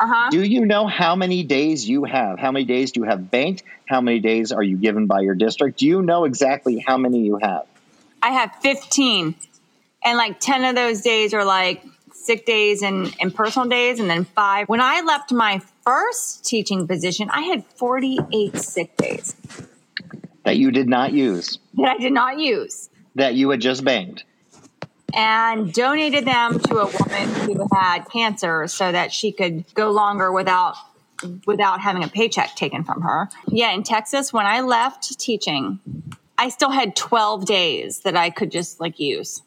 Uh-huh. 0.00 0.30
Do 0.30 0.42
you 0.42 0.66
know 0.66 0.88
how 0.88 1.14
many 1.14 1.44
days 1.44 1.88
you 1.88 2.02
have? 2.02 2.40
How 2.40 2.50
many 2.50 2.64
days 2.64 2.90
do 2.90 3.00
you 3.00 3.06
have 3.06 3.30
banked? 3.30 3.62
How 3.86 4.00
many 4.00 4.18
days 4.18 4.50
are 4.50 4.62
you 4.62 4.76
given 4.76 5.06
by 5.06 5.20
your 5.20 5.36
district? 5.36 5.78
Do 5.78 5.86
you 5.86 6.02
know 6.02 6.24
exactly 6.24 6.82
how 6.84 6.96
many 6.96 7.20
you 7.20 7.38
have? 7.40 7.66
I 8.20 8.30
have 8.30 8.56
15. 8.62 9.36
And 10.04 10.18
like 10.18 10.40
10 10.40 10.64
of 10.64 10.74
those 10.74 11.00
days 11.02 11.32
are 11.34 11.44
like 11.44 11.84
sick 12.12 12.46
days 12.46 12.82
and, 12.82 13.14
and 13.20 13.34
personal 13.34 13.68
days, 13.68 14.00
and 14.00 14.08
then 14.08 14.24
five. 14.24 14.68
When 14.68 14.80
I 14.80 15.00
left 15.02 15.32
my 15.32 15.60
first 15.84 16.44
teaching 16.44 16.86
position, 16.86 17.28
I 17.30 17.42
had 17.42 17.64
48 17.64 18.56
sick 18.56 18.96
days. 18.96 19.34
That 20.44 20.56
you 20.56 20.70
did 20.70 20.88
not 20.88 21.12
use. 21.12 21.58
That 21.74 21.96
I 21.96 21.98
did 21.98 22.12
not 22.12 22.38
use. 22.38 22.90
That 23.14 23.34
you 23.34 23.50
had 23.50 23.60
just 23.60 23.84
banked. 23.84 24.24
And 25.14 25.72
donated 25.72 26.24
them 26.24 26.58
to 26.58 26.78
a 26.78 26.86
woman 26.86 27.34
who 27.40 27.68
had 27.72 28.04
cancer 28.10 28.66
so 28.66 28.90
that 28.90 29.12
she 29.12 29.30
could 29.30 29.64
go 29.74 29.90
longer 29.90 30.32
without 30.32 30.76
without 31.46 31.80
having 31.80 32.02
a 32.02 32.08
paycheck 32.08 32.56
taken 32.56 32.82
from 32.82 33.02
her. 33.02 33.28
Yeah, 33.46 33.70
in 33.72 33.84
Texas, 33.84 34.32
when 34.32 34.46
I 34.46 34.60
left 34.62 35.20
teaching, 35.20 35.78
I 36.36 36.48
still 36.48 36.70
had 36.70 36.96
12 36.96 37.44
days 37.44 38.00
that 38.00 38.16
I 38.16 38.30
could 38.30 38.50
just 38.50 38.80
like 38.80 38.98
use. 38.98 39.42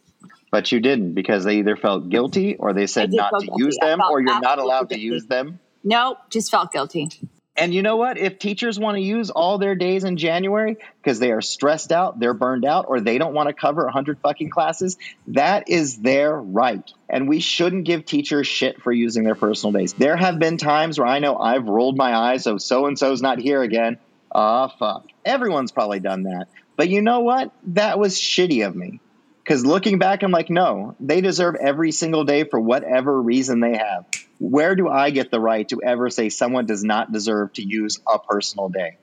But 0.55 0.71
you 0.71 0.79
didn't 0.79 1.15
because 1.15 1.43
they 1.43 1.57
either 1.57 1.75
felt 1.75 2.07
guilty 2.07 2.55
or 2.55 2.71
they 2.71 2.87
said 2.87 3.11
not 3.11 3.31
to 3.37 3.45
guilty. 3.45 3.61
use 3.61 3.77
them 3.81 3.99
or 3.99 4.21
you're 4.21 4.39
not 4.39 4.57
allowed 4.57 4.87
guilty. 4.87 4.95
to 4.95 5.01
use 5.01 5.25
them. 5.25 5.59
Nope, 5.83 6.17
just 6.29 6.49
felt 6.49 6.71
guilty. 6.71 7.09
And 7.57 7.73
you 7.73 7.81
know 7.81 7.97
what? 7.97 8.17
If 8.17 8.39
teachers 8.39 8.79
want 8.79 8.95
to 8.95 9.01
use 9.01 9.29
all 9.29 9.57
their 9.57 9.75
days 9.75 10.05
in 10.05 10.15
January 10.15 10.77
because 11.03 11.19
they 11.19 11.33
are 11.33 11.41
stressed 11.41 11.91
out, 11.91 12.21
they're 12.21 12.33
burned 12.33 12.63
out, 12.63 12.85
or 12.87 13.01
they 13.01 13.17
don't 13.17 13.33
want 13.33 13.49
to 13.49 13.53
cover 13.53 13.83
100 13.83 14.19
fucking 14.19 14.49
classes, 14.49 14.97
that 15.27 15.67
is 15.67 15.97
their 15.97 16.33
right. 16.33 16.89
And 17.09 17.27
we 17.27 17.41
shouldn't 17.41 17.83
give 17.83 18.05
teachers 18.05 18.47
shit 18.47 18.81
for 18.81 18.93
using 18.93 19.25
their 19.25 19.35
personal 19.35 19.73
days. 19.73 19.91
There 19.91 20.15
have 20.15 20.39
been 20.39 20.55
times 20.55 20.97
where 20.97 21.07
I 21.09 21.19
know 21.19 21.37
I've 21.37 21.67
rolled 21.67 21.97
my 21.97 22.15
eyes, 22.15 22.45
so 22.45 22.57
so 22.59 22.85
and 22.85 22.97
so's 22.97 23.21
not 23.21 23.39
here 23.39 23.61
again. 23.61 23.97
Ah, 24.33 24.71
oh, 24.71 24.77
fuck. 24.79 25.07
Everyone's 25.25 25.73
probably 25.73 25.99
done 25.99 26.23
that. 26.23 26.47
But 26.77 26.87
you 26.87 27.01
know 27.01 27.19
what? 27.19 27.51
That 27.73 27.99
was 27.99 28.15
shitty 28.15 28.65
of 28.65 28.73
me. 28.73 29.01
Because 29.45 29.63
looking 29.63 29.99
back, 29.99 30.23
I'm 30.23 30.31
like, 30.31 30.49
no, 30.49 30.95
they 30.99 31.21
deserve 31.21 31.53
every 31.53 31.91
single 31.91 32.23
day 32.23 32.45
for 32.45 32.59
whatever 32.59 33.21
reason 33.21 33.59
they 33.59 33.77
have. 33.77 34.05
Where 34.39 34.75
do 34.75 34.89
I 34.89 35.11
get 35.11 35.29
the 35.29 35.39
right 35.39 35.69
to 35.69 35.83
ever 35.83 36.09
say 36.09 36.29
someone 36.29 36.65
does 36.65 36.83
not 36.83 37.11
deserve 37.11 37.53
to 37.53 37.61
use 37.61 37.99
a 38.11 38.17
personal 38.17 38.69
day? 38.69 38.97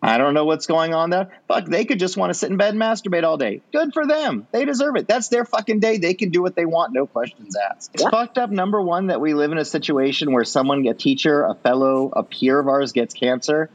I 0.00 0.18
don't 0.18 0.34
know 0.34 0.44
what's 0.44 0.66
going 0.66 0.94
on 0.94 1.10
there. 1.10 1.30
Fuck, 1.48 1.64
they 1.66 1.84
could 1.84 1.98
just 1.98 2.16
want 2.16 2.30
to 2.30 2.34
sit 2.34 2.50
in 2.50 2.56
bed 2.56 2.74
and 2.74 2.80
masturbate 2.80 3.24
all 3.24 3.36
day. 3.36 3.60
Good 3.72 3.92
for 3.92 4.06
them. 4.06 4.46
They 4.52 4.64
deserve 4.64 4.94
it. 4.94 5.08
That's 5.08 5.26
their 5.28 5.44
fucking 5.44 5.80
day. 5.80 5.98
They 5.98 6.14
can 6.14 6.30
do 6.30 6.42
what 6.42 6.54
they 6.54 6.64
want, 6.64 6.92
no 6.92 7.08
questions 7.08 7.56
asked. 7.56 7.90
It's 7.94 8.04
fucked 8.04 8.38
up, 8.38 8.50
number 8.50 8.80
one, 8.80 9.08
that 9.08 9.20
we 9.20 9.34
live 9.34 9.50
in 9.50 9.58
a 9.58 9.64
situation 9.64 10.32
where 10.32 10.44
someone, 10.44 10.86
a 10.86 10.94
teacher, 10.94 11.44
a 11.44 11.56
fellow, 11.56 12.12
a 12.14 12.22
peer 12.22 12.60
of 12.60 12.68
ours 12.68 12.92
gets 12.92 13.14
cancer 13.14 13.68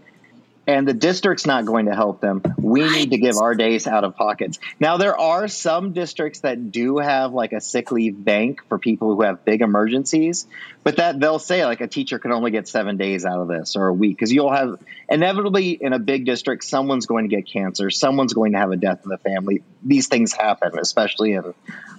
and 0.68 0.86
the 0.86 0.94
district's 0.94 1.46
not 1.46 1.66
going 1.66 1.86
to 1.86 1.96
help 1.96 2.20
them. 2.20 2.44
We 2.58 2.90
need 2.90 3.12
to 3.12 3.18
give 3.18 3.38
our 3.38 3.56
days 3.56 3.88
out 3.88 4.04
of 4.04 4.18
pockets. 4.18 4.60
Now, 4.82 4.98
there 4.98 5.18
are 5.18 5.48
some 5.48 5.94
districts 5.94 6.42
that 6.42 6.72
do 6.72 6.98
have 6.98 7.34
like 7.34 7.54
a 7.54 7.62
sick 7.62 7.90
leave 7.92 8.24
bank 8.24 8.62
for 8.68 8.78
people 8.78 9.16
who 9.16 9.22
have 9.22 9.46
big 9.46 9.62
emergencies, 9.62 10.46
but 10.84 10.98
that 10.98 11.20
they'll 11.22 11.40
say 11.40 11.66
like 11.66 11.80
a 11.80 11.88
teacher 11.88 12.20
can 12.20 12.34
only 12.34 12.52
get 12.52 12.68
seven 12.68 12.98
days 12.98 13.26
out 13.26 13.40
of 13.40 13.48
this 13.48 13.78
or 13.78 13.88
a 13.88 13.94
week 13.94 14.18
because 14.18 14.32
you'll 14.32 14.52
have 14.52 14.78
inevitably 15.10 15.72
in 15.72 15.94
a 15.94 16.00
big 16.00 16.26
district, 16.26 16.66
someone's 16.66 17.06
going 17.06 17.30
to 17.30 17.34
get 17.34 17.48
cancer, 17.48 17.90
someone's 17.90 18.34
going 18.34 18.52
to 18.52 18.58
have 18.58 18.72
a 18.72 18.78
death 18.78 19.00
in 19.06 19.10
the 19.10 19.18
family. 19.18 19.64
These 19.84 20.08
things 20.08 20.34
happen, 20.34 20.78
especially 20.78 21.32
in 21.32 21.54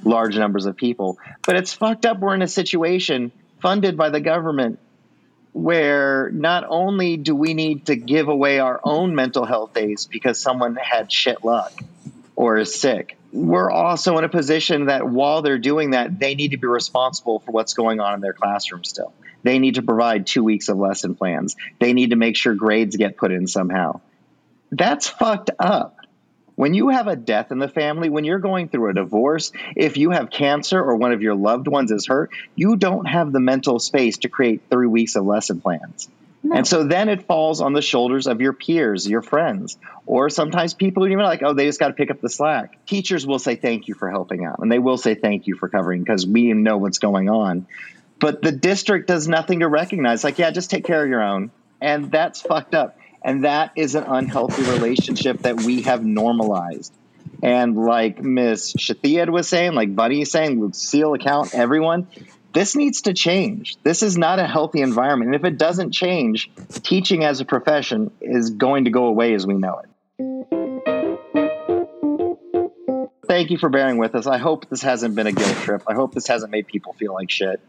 large 0.04 0.36
numbers 0.36 0.66
of 0.66 0.76
people. 0.76 1.18
But 1.46 1.56
it's 1.56 1.72
fucked 1.72 2.04
up. 2.04 2.18
We're 2.18 2.34
in 2.34 2.42
a 2.42 2.48
situation 2.48 3.32
funded 3.60 3.96
by 3.96 4.10
the 4.10 4.20
government 4.20 4.78
where 5.52 6.30
not 6.32 6.64
only 6.68 7.16
do 7.16 7.34
we 7.34 7.54
need 7.54 7.86
to 7.86 7.96
give 7.96 8.28
away 8.28 8.58
our 8.58 8.80
own 8.84 9.14
mental 9.14 9.44
health 9.44 9.74
days 9.74 10.06
because 10.06 10.38
someone 10.38 10.76
had 10.76 11.10
shit 11.10 11.44
luck 11.44 11.72
or 12.36 12.58
is 12.58 12.74
sick, 12.74 13.18
we're 13.32 13.70
also 13.70 14.16
in 14.18 14.24
a 14.24 14.28
position 14.28 14.86
that 14.86 15.08
while 15.08 15.42
they're 15.42 15.58
doing 15.58 15.90
that, 15.90 16.18
they 16.18 16.34
need 16.34 16.52
to 16.52 16.56
be 16.56 16.66
responsible 16.66 17.40
for 17.40 17.52
what's 17.52 17.74
going 17.74 18.00
on 18.00 18.14
in 18.14 18.20
their 18.20 18.32
classroom 18.32 18.84
still. 18.84 19.12
They 19.42 19.58
need 19.58 19.74
to 19.76 19.82
provide 19.82 20.26
two 20.26 20.42
weeks 20.42 20.68
of 20.68 20.78
lesson 20.78 21.14
plans. 21.14 21.56
They 21.78 21.92
need 21.92 22.10
to 22.10 22.16
make 22.16 22.36
sure 22.36 22.54
grades 22.54 22.96
get 22.96 23.16
put 23.16 23.32
in 23.32 23.46
somehow. 23.46 24.00
That's 24.70 25.08
fucked 25.08 25.50
up. 25.58 25.97
When 26.58 26.74
you 26.74 26.88
have 26.88 27.06
a 27.06 27.14
death 27.14 27.52
in 27.52 27.60
the 27.60 27.68
family, 27.68 28.08
when 28.08 28.24
you're 28.24 28.40
going 28.40 28.68
through 28.68 28.90
a 28.90 28.92
divorce, 28.92 29.52
if 29.76 29.96
you 29.96 30.10
have 30.10 30.28
cancer 30.28 30.82
or 30.82 30.96
one 30.96 31.12
of 31.12 31.22
your 31.22 31.36
loved 31.36 31.68
ones 31.68 31.92
is 31.92 32.08
hurt, 32.08 32.32
you 32.56 32.74
don't 32.74 33.04
have 33.04 33.30
the 33.30 33.38
mental 33.38 33.78
space 33.78 34.18
to 34.18 34.28
create 34.28 34.62
three 34.68 34.88
weeks 34.88 35.14
of 35.14 35.24
lesson 35.24 35.60
plans. 35.60 36.08
No. 36.42 36.56
And 36.56 36.66
so 36.66 36.82
then 36.82 37.08
it 37.08 37.22
falls 37.26 37.60
on 37.60 37.74
the 37.74 37.80
shoulders 37.80 38.26
of 38.26 38.40
your 38.40 38.52
peers, 38.52 39.08
your 39.08 39.22
friends, 39.22 39.78
or 40.04 40.30
sometimes 40.30 40.74
people 40.74 41.04
who 41.04 41.12
even 41.12 41.24
like, 41.24 41.44
oh, 41.44 41.52
they 41.52 41.64
just 41.64 41.78
got 41.78 41.88
to 41.88 41.94
pick 41.94 42.10
up 42.10 42.20
the 42.20 42.28
slack. 42.28 42.84
Teachers 42.86 43.24
will 43.24 43.38
say 43.38 43.54
thank 43.54 43.86
you 43.86 43.94
for 43.94 44.10
helping 44.10 44.44
out, 44.44 44.58
and 44.58 44.70
they 44.70 44.80
will 44.80 44.98
say 44.98 45.14
thank 45.14 45.46
you 45.46 45.54
for 45.54 45.68
covering 45.68 46.02
because 46.02 46.26
we 46.26 46.52
know 46.54 46.76
what's 46.76 46.98
going 46.98 47.28
on. 47.28 47.68
But 48.18 48.42
the 48.42 48.50
district 48.50 49.06
does 49.06 49.28
nothing 49.28 49.60
to 49.60 49.68
recognize. 49.68 50.24
Like, 50.24 50.40
yeah, 50.40 50.50
just 50.50 50.70
take 50.70 50.84
care 50.84 51.04
of 51.04 51.08
your 51.08 51.22
own, 51.22 51.52
and 51.80 52.10
that's 52.10 52.40
fucked 52.40 52.74
up. 52.74 52.98
And 53.28 53.44
that 53.44 53.72
is 53.76 53.94
an 53.94 54.04
unhealthy 54.04 54.62
relationship 54.62 55.40
that 55.40 55.60
we 55.60 55.82
have 55.82 56.02
normalized. 56.02 56.94
And 57.42 57.76
like 57.76 58.22
Miss 58.22 58.72
Shithead 58.72 59.28
was 59.28 59.46
saying, 59.46 59.74
like 59.74 59.94
Buddy 59.94 60.22
is 60.22 60.30
saying, 60.30 60.58
Lucille 60.58 61.12
account, 61.12 61.54
everyone, 61.54 62.08
this 62.54 62.74
needs 62.74 63.02
to 63.02 63.12
change. 63.12 63.76
This 63.82 64.02
is 64.02 64.16
not 64.16 64.38
a 64.38 64.46
healthy 64.46 64.80
environment. 64.80 65.34
And 65.34 65.34
if 65.34 65.44
it 65.44 65.58
doesn't 65.58 65.92
change, 65.92 66.50
teaching 66.82 67.22
as 67.22 67.42
a 67.42 67.44
profession 67.44 68.12
is 68.22 68.48
going 68.48 68.86
to 68.86 68.90
go 68.90 69.04
away 69.04 69.34
as 69.34 69.46
we 69.46 69.52
know 69.52 69.82
it. 69.82 69.90
Thank 73.26 73.50
you 73.50 73.58
for 73.58 73.68
bearing 73.68 73.98
with 73.98 74.14
us. 74.14 74.26
I 74.26 74.38
hope 74.38 74.70
this 74.70 74.80
hasn't 74.80 75.14
been 75.14 75.26
a 75.26 75.32
guilt 75.32 75.56
trip. 75.56 75.82
I 75.86 75.92
hope 75.92 76.14
this 76.14 76.28
hasn't 76.28 76.50
made 76.50 76.66
people 76.66 76.94
feel 76.94 77.12
like 77.12 77.30
shit. 77.30 77.60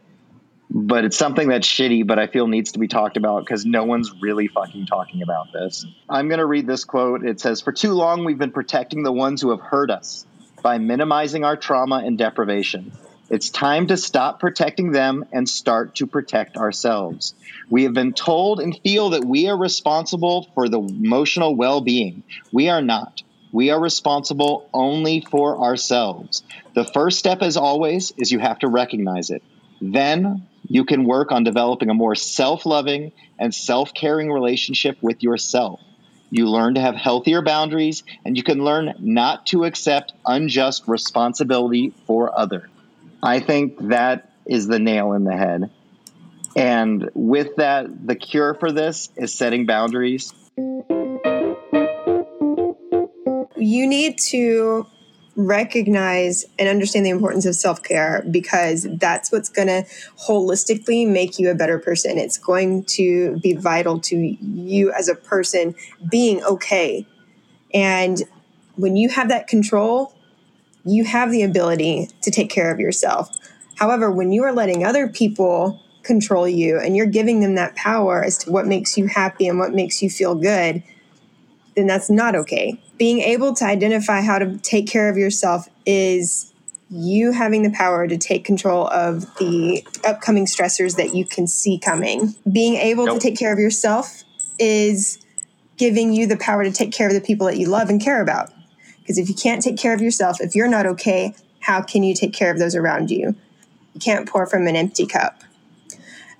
But 0.72 1.04
it's 1.04 1.18
something 1.18 1.48
that's 1.48 1.66
shitty, 1.66 2.06
but 2.06 2.20
I 2.20 2.28
feel 2.28 2.46
needs 2.46 2.72
to 2.72 2.78
be 2.78 2.86
talked 2.86 3.16
about 3.16 3.44
because 3.44 3.66
no 3.66 3.84
one's 3.84 4.12
really 4.20 4.46
fucking 4.46 4.86
talking 4.86 5.20
about 5.22 5.52
this. 5.52 5.84
I'm 6.08 6.28
going 6.28 6.38
to 6.38 6.46
read 6.46 6.66
this 6.66 6.84
quote. 6.84 7.24
It 7.24 7.40
says 7.40 7.60
For 7.60 7.72
too 7.72 7.92
long, 7.92 8.24
we've 8.24 8.38
been 8.38 8.52
protecting 8.52 9.02
the 9.02 9.12
ones 9.12 9.42
who 9.42 9.50
have 9.50 9.60
hurt 9.60 9.90
us 9.90 10.26
by 10.62 10.78
minimizing 10.78 11.42
our 11.44 11.56
trauma 11.56 12.02
and 12.04 12.16
deprivation. 12.16 12.92
It's 13.30 13.50
time 13.50 13.88
to 13.88 13.96
stop 13.96 14.38
protecting 14.38 14.92
them 14.92 15.24
and 15.32 15.48
start 15.48 15.96
to 15.96 16.06
protect 16.06 16.56
ourselves. 16.56 17.34
We 17.68 17.84
have 17.84 17.92
been 17.92 18.12
told 18.12 18.60
and 18.60 18.76
feel 18.82 19.10
that 19.10 19.24
we 19.24 19.48
are 19.48 19.56
responsible 19.56 20.48
for 20.54 20.68
the 20.68 20.80
emotional 20.80 21.56
well 21.56 21.80
being. 21.80 22.22
We 22.52 22.68
are 22.68 22.82
not. 22.82 23.22
We 23.52 23.70
are 23.70 23.80
responsible 23.80 24.68
only 24.72 25.20
for 25.30 25.60
ourselves. 25.60 26.44
The 26.74 26.84
first 26.84 27.18
step, 27.18 27.42
as 27.42 27.56
always, 27.56 28.12
is 28.16 28.30
you 28.30 28.38
have 28.38 28.60
to 28.60 28.68
recognize 28.68 29.30
it. 29.30 29.42
Then 29.80 30.46
you 30.70 30.84
can 30.84 31.04
work 31.04 31.32
on 31.32 31.42
developing 31.42 31.90
a 31.90 31.94
more 31.94 32.14
self 32.14 32.64
loving 32.64 33.10
and 33.38 33.52
self 33.52 33.92
caring 33.92 34.30
relationship 34.30 34.96
with 35.02 35.22
yourself. 35.22 35.80
You 36.30 36.48
learn 36.48 36.74
to 36.76 36.80
have 36.80 36.94
healthier 36.94 37.42
boundaries, 37.42 38.04
and 38.24 38.36
you 38.36 38.44
can 38.44 38.64
learn 38.64 38.94
not 39.00 39.46
to 39.46 39.64
accept 39.64 40.12
unjust 40.24 40.84
responsibility 40.86 41.92
for 42.06 42.38
others. 42.38 42.70
I 43.20 43.40
think 43.40 43.88
that 43.88 44.30
is 44.46 44.68
the 44.68 44.78
nail 44.78 45.12
in 45.12 45.24
the 45.24 45.36
head. 45.36 45.70
And 46.54 47.10
with 47.14 47.56
that, 47.56 48.06
the 48.06 48.14
cure 48.14 48.54
for 48.54 48.70
this 48.70 49.10
is 49.16 49.34
setting 49.34 49.66
boundaries 49.66 50.32
you 53.60 53.86
need 53.86 54.18
to 54.18 54.86
recognize 55.46 56.44
and 56.58 56.68
understand 56.68 57.06
the 57.06 57.10
importance 57.10 57.46
of 57.46 57.54
self 57.54 57.82
care 57.82 58.24
because 58.30 58.86
that's 58.98 59.32
what's 59.32 59.48
going 59.48 59.68
to 59.68 59.84
holistically 60.26 61.08
make 61.08 61.38
you 61.38 61.50
a 61.50 61.54
better 61.54 61.78
person. 61.78 62.18
It's 62.18 62.38
going 62.38 62.84
to 62.84 63.38
be 63.38 63.54
vital 63.54 63.98
to 64.00 64.16
you 64.16 64.92
as 64.92 65.08
a 65.08 65.14
person 65.14 65.74
being 66.10 66.42
okay. 66.44 67.06
And 67.72 68.22
when 68.76 68.96
you 68.96 69.08
have 69.08 69.28
that 69.28 69.46
control, 69.46 70.14
you 70.84 71.04
have 71.04 71.30
the 71.30 71.42
ability 71.42 72.08
to 72.22 72.30
take 72.30 72.50
care 72.50 72.70
of 72.70 72.80
yourself. 72.80 73.30
However, 73.76 74.10
when 74.10 74.32
you 74.32 74.44
are 74.44 74.52
letting 74.52 74.84
other 74.84 75.08
people 75.08 75.80
control 76.02 76.48
you 76.48 76.78
and 76.78 76.96
you're 76.96 77.06
giving 77.06 77.40
them 77.40 77.54
that 77.54 77.76
power 77.76 78.24
as 78.24 78.38
to 78.38 78.50
what 78.50 78.66
makes 78.66 78.96
you 78.96 79.06
happy 79.06 79.46
and 79.46 79.58
what 79.58 79.72
makes 79.72 80.02
you 80.02 80.10
feel 80.10 80.34
good, 80.34 80.82
then 81.76 81.86
that's 81.86 82.10
not 82.10 82.34
okay. 82.34 82.80
Being 82.98 83.20
able 83.20 83.54
to 83.54 83.64
identify 83.64 84.20
how 84.20 84.38
to 84.38 84.58
take 84.58 84.86
care 84.86 85.08
of 85.08 85.16
yourself 85.16 85.68
is 85.86 86.52
you 86.90 87.32
having 87.32 87.62
the 87.62 87.70
power 87.70 88.08
to 88.08 88.18
take 88.18 88.44
control 88.44 88.88
of 88.88 89.22
the 89.36 89.86
upcoming 90.04 90.44
stressors 90.44 90.96
that 90.96 91.14
you 91.14 91.24
can 91.24 91.46
see 91.46 91.78
coming. 91.78 92.34
Being 92.50 92.74
able 92.76 93.06
nope. 93.06 93.20
to 93.20 93.28
take 93.28 93.38
care 93.38 93.52
of 93.52 93.58
yourself 93.58 94.24
is 94.58 95.18
giving 95.76 96.12
you 96.12 96.26
the 96.26 96.36
power 96.36 96.64
to 96.64 96.72
take 96.72 96.92
care 96.92 97.08
of 97.08 97.14
the 97.14 97.20
people 97.20 97.46
that 97.46 97.56
you 97.56 97.68
love 97.68 97.88
and 97.88 98.02
care 98.02 98.20
about. 98.20 98.50
Because 98.98 99.18
if 99.18 99.28
you 99.28 99.34
can't 99.34 99.62
take 99.62 99.78
care 99.78 99.94
of 99.94 100.00
yourself, 100.00 100.40
if 100.40 100.54
you're 100.54 100.68
not 100.68 100.84
okay, 100.84 101.34
how 101.60 101.80
can 101.80 102.02
you 102.02 102.14
take 102.14 102.32
care 102.32 102.50
of 102.50 102.58
those 102.58 102.74
around 102.74 103.10
you? 103.10 103.36
You 103.94 104.00
can't 104.00 104.28
pour 104.28 104.46
from 104.46 104.66
an 104.66 104.76
empty 104.76 105.06
cup. 105.06 105.42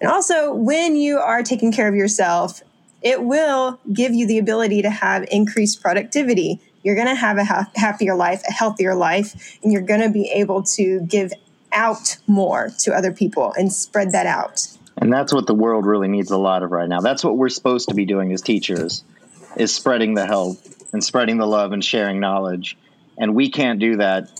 And 0.00 0.10
also, 0.10 0.52
when 0.52 0.96
you 0.96 1.18
are 1.18 1.42
taking 1.42 1.72
care 1.72 1.88
of 1.88 1.94
yourself 1.94 2.62
it 3.02 3.22
will 3.22 3.80
give 3.92 4.12
you 4.12 4.26
the 4.26 4.38
ability 4.38 4.82
to 4.82 4.90
have 4.90 5.26
increased 5.30 5.80
productivity. 5.80 6.60
You're 6.82 6.94
going 6.94 7.08
to 7.08 7.14
have 7.14 7.38
a 7.38 7.44
ha- 7.44 7.70
happier 7.74 8.14
life, 8.14 8.42
a 8.48 8.52
healthier 8.52 8.94
life, 8.94 9.58
and 9.62 9.72
you're 9.72 9.82
going 9.82 10.00
to 10.00 10.10
be 10.10 10.30
able 10.30 10.62
to 10.62 11.00
give 11.00 11.32
out 11.72 12.16
more 12.26 12.70
to 12.80 12.92
other 12.92 13.12
people 13.12 13.52
and 13.56 13.72
spread 13.72 14.12
that 14.12 14.26
out. 14.26 14.66
And 14.96 15.12
that's 15.12 15.32
what 15.32 15.46
the 15.46 15.54
world 15.54 15.86
really 15.86 16.08
needs 16.08 16.30
a 16.30 16.36
lot 16.36 16.62
of 16.62 16.72
right 16.72 16.88
now. 16.88 17.00
That's 17.00 17.24
what 17.24 17.36
we're 17.36 17.48
supposed 17.48 17.88
to 17.88 17.94
be 17.94 18.04
doing 18.04 18.32
as 18.32 18.42
teachers 18.42 19.04
is 19.56 19.74
spreading 19.74 20.14
the 20.14 20.26
help 20.26 20.58
and 20.92 21.02
spreading 21.02 21.38
the 21.38 21.46
love 21.46 21.72
and 21.72 21.84
sharing 21.84 22.20
knowledge. 22.20 22.76
And 23.16 23.34
we 23.34 23.50
can't 23.50 23.78
do 23.78 23.96
that 23.96 24.30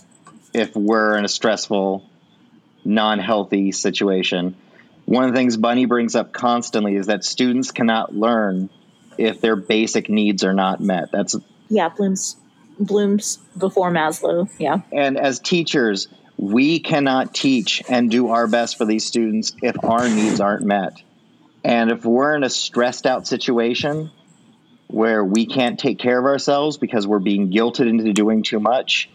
if 0.53 0.75
we're 0.75 1.17
in 1.17 1.25
a 1.25 1.29
stressful, 1.29 2.07
non-healthy 2.83 3.71
situation 3.71 4.55
one 5.11 5.25
of 5.25 5.31
the 5.31 5.37
things 5.37 5.57
Bunny 5.57 5.85
brings 5.85 6.15
up 6.15 6.31
constantly 6.31 6.95
is 6.95 7.07
that 7.07 7.25
students 7.25 7.71
cannot 7.71 8.15
learn 8.15 8.69
if 9.17 9.41
their 9.41 9.57
basic 9.57 10.09
needs 10.09 10.45
are 10.45 10.53
not 10.53 10.79
met. 10.79 11.11
That's 11.11 11.35
yeah, 11.69 11.89
Bloom's 11.89 12.37
Bloom's 12.79 13.37
before 13.57 13.91
Maslow. 13.91 14.49
Yeah, 14.57 14.81
and 14.93 15.19
as 15.19 15.39
teachers, 15.39 16.07
we 16.37 16.79
cannot 16.79 17.33
teach 17.33 17.83
and 17.89 18.09
do 18.09 18.29
our 18.29 18.47
best 18.47 18.77
for 18.77 18.85
these 18.85 19.05
students 19.05 19.53
if 19.61 19.83
our 19.83 20.07
needs 20.07 20.39
aren't 20.39 20.63
met. 20.63 20.93
And 21.63 21.91
if 21.91 22.05
we're 22.05 22.33
in 22.35 22.43
a 22.43 22.49
stressed 22.49 23.05
out 23.05 23.27
situation 23.27 24.11
where 24.87 25.25
we 25.25 25.45
can't 25.45 25.77
take 25.77 25.99
care 25.99 26.17
of 26.17 26.25
ourselves 26.25 26.77
because 26.77 27.05
we're 27.05 27.19
being 27.19 27.51
guilted 27.51 27.87
into 27.87 28.13
doing 28.13 28.43
too 28.43 28.61
much, 28.61 29.09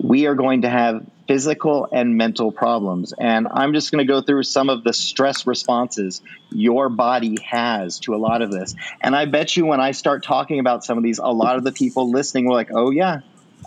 we 0.00 0.26
are 0.26 0.34
going 0.34 0.62
to 0.62 0.70
have 0.70 1.06
physical 1.26 1.88
and 1.90 2.16
mental 2.16 2.52
problems. 2.52 3.12
And 3.18 3.48
I'm 3.50 3.72
just 3.74 3.90
going 3.90 4.06
to 4.06 4.10
go 4.10 4.20
through 4.20 4.42
some 4.44 4.68
of 4.68 4.84
the 4.84 4.92
stress 4.92 5.46
responses 5.46 6.22
your 6.50 6.88
body 6.88 7.38
has 7.48 8.00
to 8.00 8.14
a 8.14 8.18
lot 8.18 8.42
of 8.42 8.50
this. 8.50 8.74
And 9.00 9.14
I 9.14 9.26
bet 9.26 9.56
you 9.56 9.66
when 9.66 9.80
I 9.80 9.92
start 9.92 10.24
talking 10.24 10.58
about 10.58 10.84
some 10.84 10.98
of 10.98 11.04
these, 11.04 11.18
a 11.18 11.26
lot 11.26 11.56
of 11.56 11.64
the 11.64 11.72
people 11.72 12.10
listening 12.10 12.46
were 12.46 12.54
like, 12.54 12.70
oh, 12.72 12.90
yeah, 12.90 13.20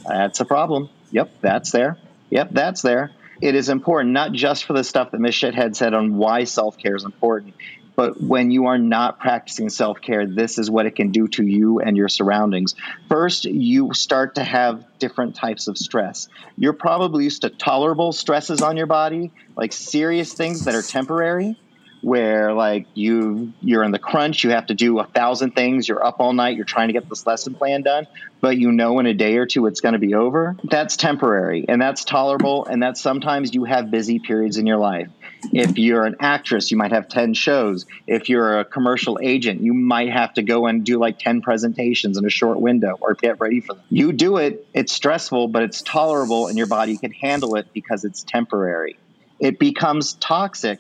that's 0.08 0.40
a 0.40 0.46
problem. 0.46 0.90
Yep, 1.12 1.32
that's 1.42 1.72
there. 1.72 1.98
Yep, 2.30 2.50
that's 2.52 2.82
there. 2.82 3.12
It 3.42 3.56
is 3.56 3.70
important, 3.70 4.14
not 4.14 4.32
just 4.32 4.66
for 4.66 4.74
the 4.74 4.84
stuff 4.84 5.12
that 5.12 5.20
Miss 5.20 5.36
Shithead 5.36 5.76
said 5.76 5.94
on 5.94 6.18
why 6.18 6.46
self 6.46 6.78
care 6.78 6.96
is 6.96 7.04
important. 7.04 7.54
But 7.96 8.22
when 8.22 8.52
you 8.52 8.68
are 8.68 8.78
not 8.78 9.20
practicing 9.20 9.70
self 9.70 10.02
care, 10.02 10.26
this 10.26 10.58
is 10.58 10.70
what 10.70 10.86
it 10.86 10.96
can 10.96 11.12
do 11.12 11.28
to 11.30 11.46
you 11.46 11.80
and 11.80 11.96
your 11.96 12.10
surroundings. 12.10 12.76
First, 13.08 13.46
you 13.46 13.94
start 13.94 14.36
to 14.36 14.44
have 14.44 14.84
different 15.00 15.36
types 15.36 15.68
of 15.68 15.78
stress. 15.78 16.28
You're 16.58 16.74
probably 16.74 17.26
used 17.26 17.44
to 17.44 17.50
tolerable 17.50 18.12
stresses 18.12 18.62
on 18.62 18.78
your 18.78 18.88
body, 18.88 19.32
like 19.56 19.74
serious 19.74 20.34
things 20.34 20.66
that 20.66 20.76
are 20.76 20.82
temporary 20.82 21.58
where 22.06 22.54
like 22.54 22.86
you 22.94 23.52
you're 23.62 23.84
in 23.84 23.90
the 23.90 23.98
crunch 23.98 24.44
you 24.44 24.52
have 24.52 24.68
to 24.68 24.76
do 24.76 25.00
a 25.00 25.06
thousand 25.06 25.56
things 25.56 25.88
you're 25.88 26.06
up 26.06 26.18
all 26.20 26.34
night 26.34 26.56
you're 26.56 26.64
trying 26.64 26.88
to 26.88 26.94
get 26.94 27.10
this 27.10 27.26
lesson 27.26 27.56
plan 27.56 27.82
done 27.82 28.06
but 28.42 28.58
you 28.58 28.72
know 28.72 29.00
in 29.00 29.08
a 29.08 29.14
day 29.16 29.38
or 29.38 29.48
two 29.48 29.66
it's 29.66 29.82
going 29.82 29.94
to 29.94 30.00
be 30.00 30.14
over 30.14 30.56
that's 30.66 30.98
temporary 30.98 31.66
and 31.68 31.82
that's 31.82 32.06
tolerable 32.06 32.64
and 32.66 32.84
that 32.84 32.96
sometimes 32.96 33.56
you 33.56 33.64
have 33.64 33.90
busy 33.90 34.20
periods 34.20 34.58
in 34.58 34.68
your 34.68 34.78
life 34.78 35.08
if 35.54 35.78
you're 35.78 36.06
an 36.06 36.16
actress 36.20 36.72
you 36.72 36.78
might 36.78 36.92
have 36.92 37.08
10 37.08 37.34
shows 37.34 37.86
if 38.08 38.30
you're 38.30 38.60
a 38.60 38.66
commercial 38.66 39.20
agent 39.22 39.62
you 39.62 39.74
might 39.74 40.12
have 40.12 40.34
to 40.34 40.42
go 40.42 40.68
and 40.68 40.86
do 40.86 41.00
like 41.00 41.20
10 41.20 41.42
presentations 41.42 42.18
in 42.18 42.26
a 42.26 42.30
short 42.30 42.60
window 42.60 42.98
or 43.02 43.14
get 43.14 43.40
ready 43.40 43.62
for 43.62 43.74
them 43.74 43.84
you 43.90 44.12
do 44.14 44.38
it 44.38 44.68
it's 44.74 44.92
stressful 44.92 45.48
but 45.48 45.64
it's 45.64 45.82
tolerable 45.82 46.48
and 46.48 46.58
your 46.58 46.68
body 46.68 46.98
can 46.98 47.12
handle 47.12 47.56
it 47.56 47.68
because 47.74 48.04
it's 48.04 48.24
temporary 48.24 48.98
it 49.40 49.60
becomes 49.60 50.14
toxic 50.14 50.80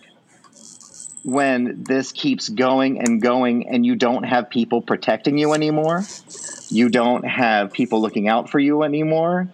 when 1.25 1.83
this 1.83 2.11
keeps 2.11 2.49
going 2.49 2.99
and 3.01 3.19
going 3.19 3.67
and 3.67 3.83
you 3.83 3.95
don't 3.95 4.23
have 4.23 4.49
people 4.49 4.81
protecting 4.81 5.39
you 5.39 5.53
anymore. 5.53 6.03
You 6.69 6.89
don't 6.89 7.25
have 7.25 7.73
people 7.73 7.99
looking 7.99 8.27
out 8.27 8.49
for 8.49 8.59
you 8.59 8.83
anymore. 8.83 9.49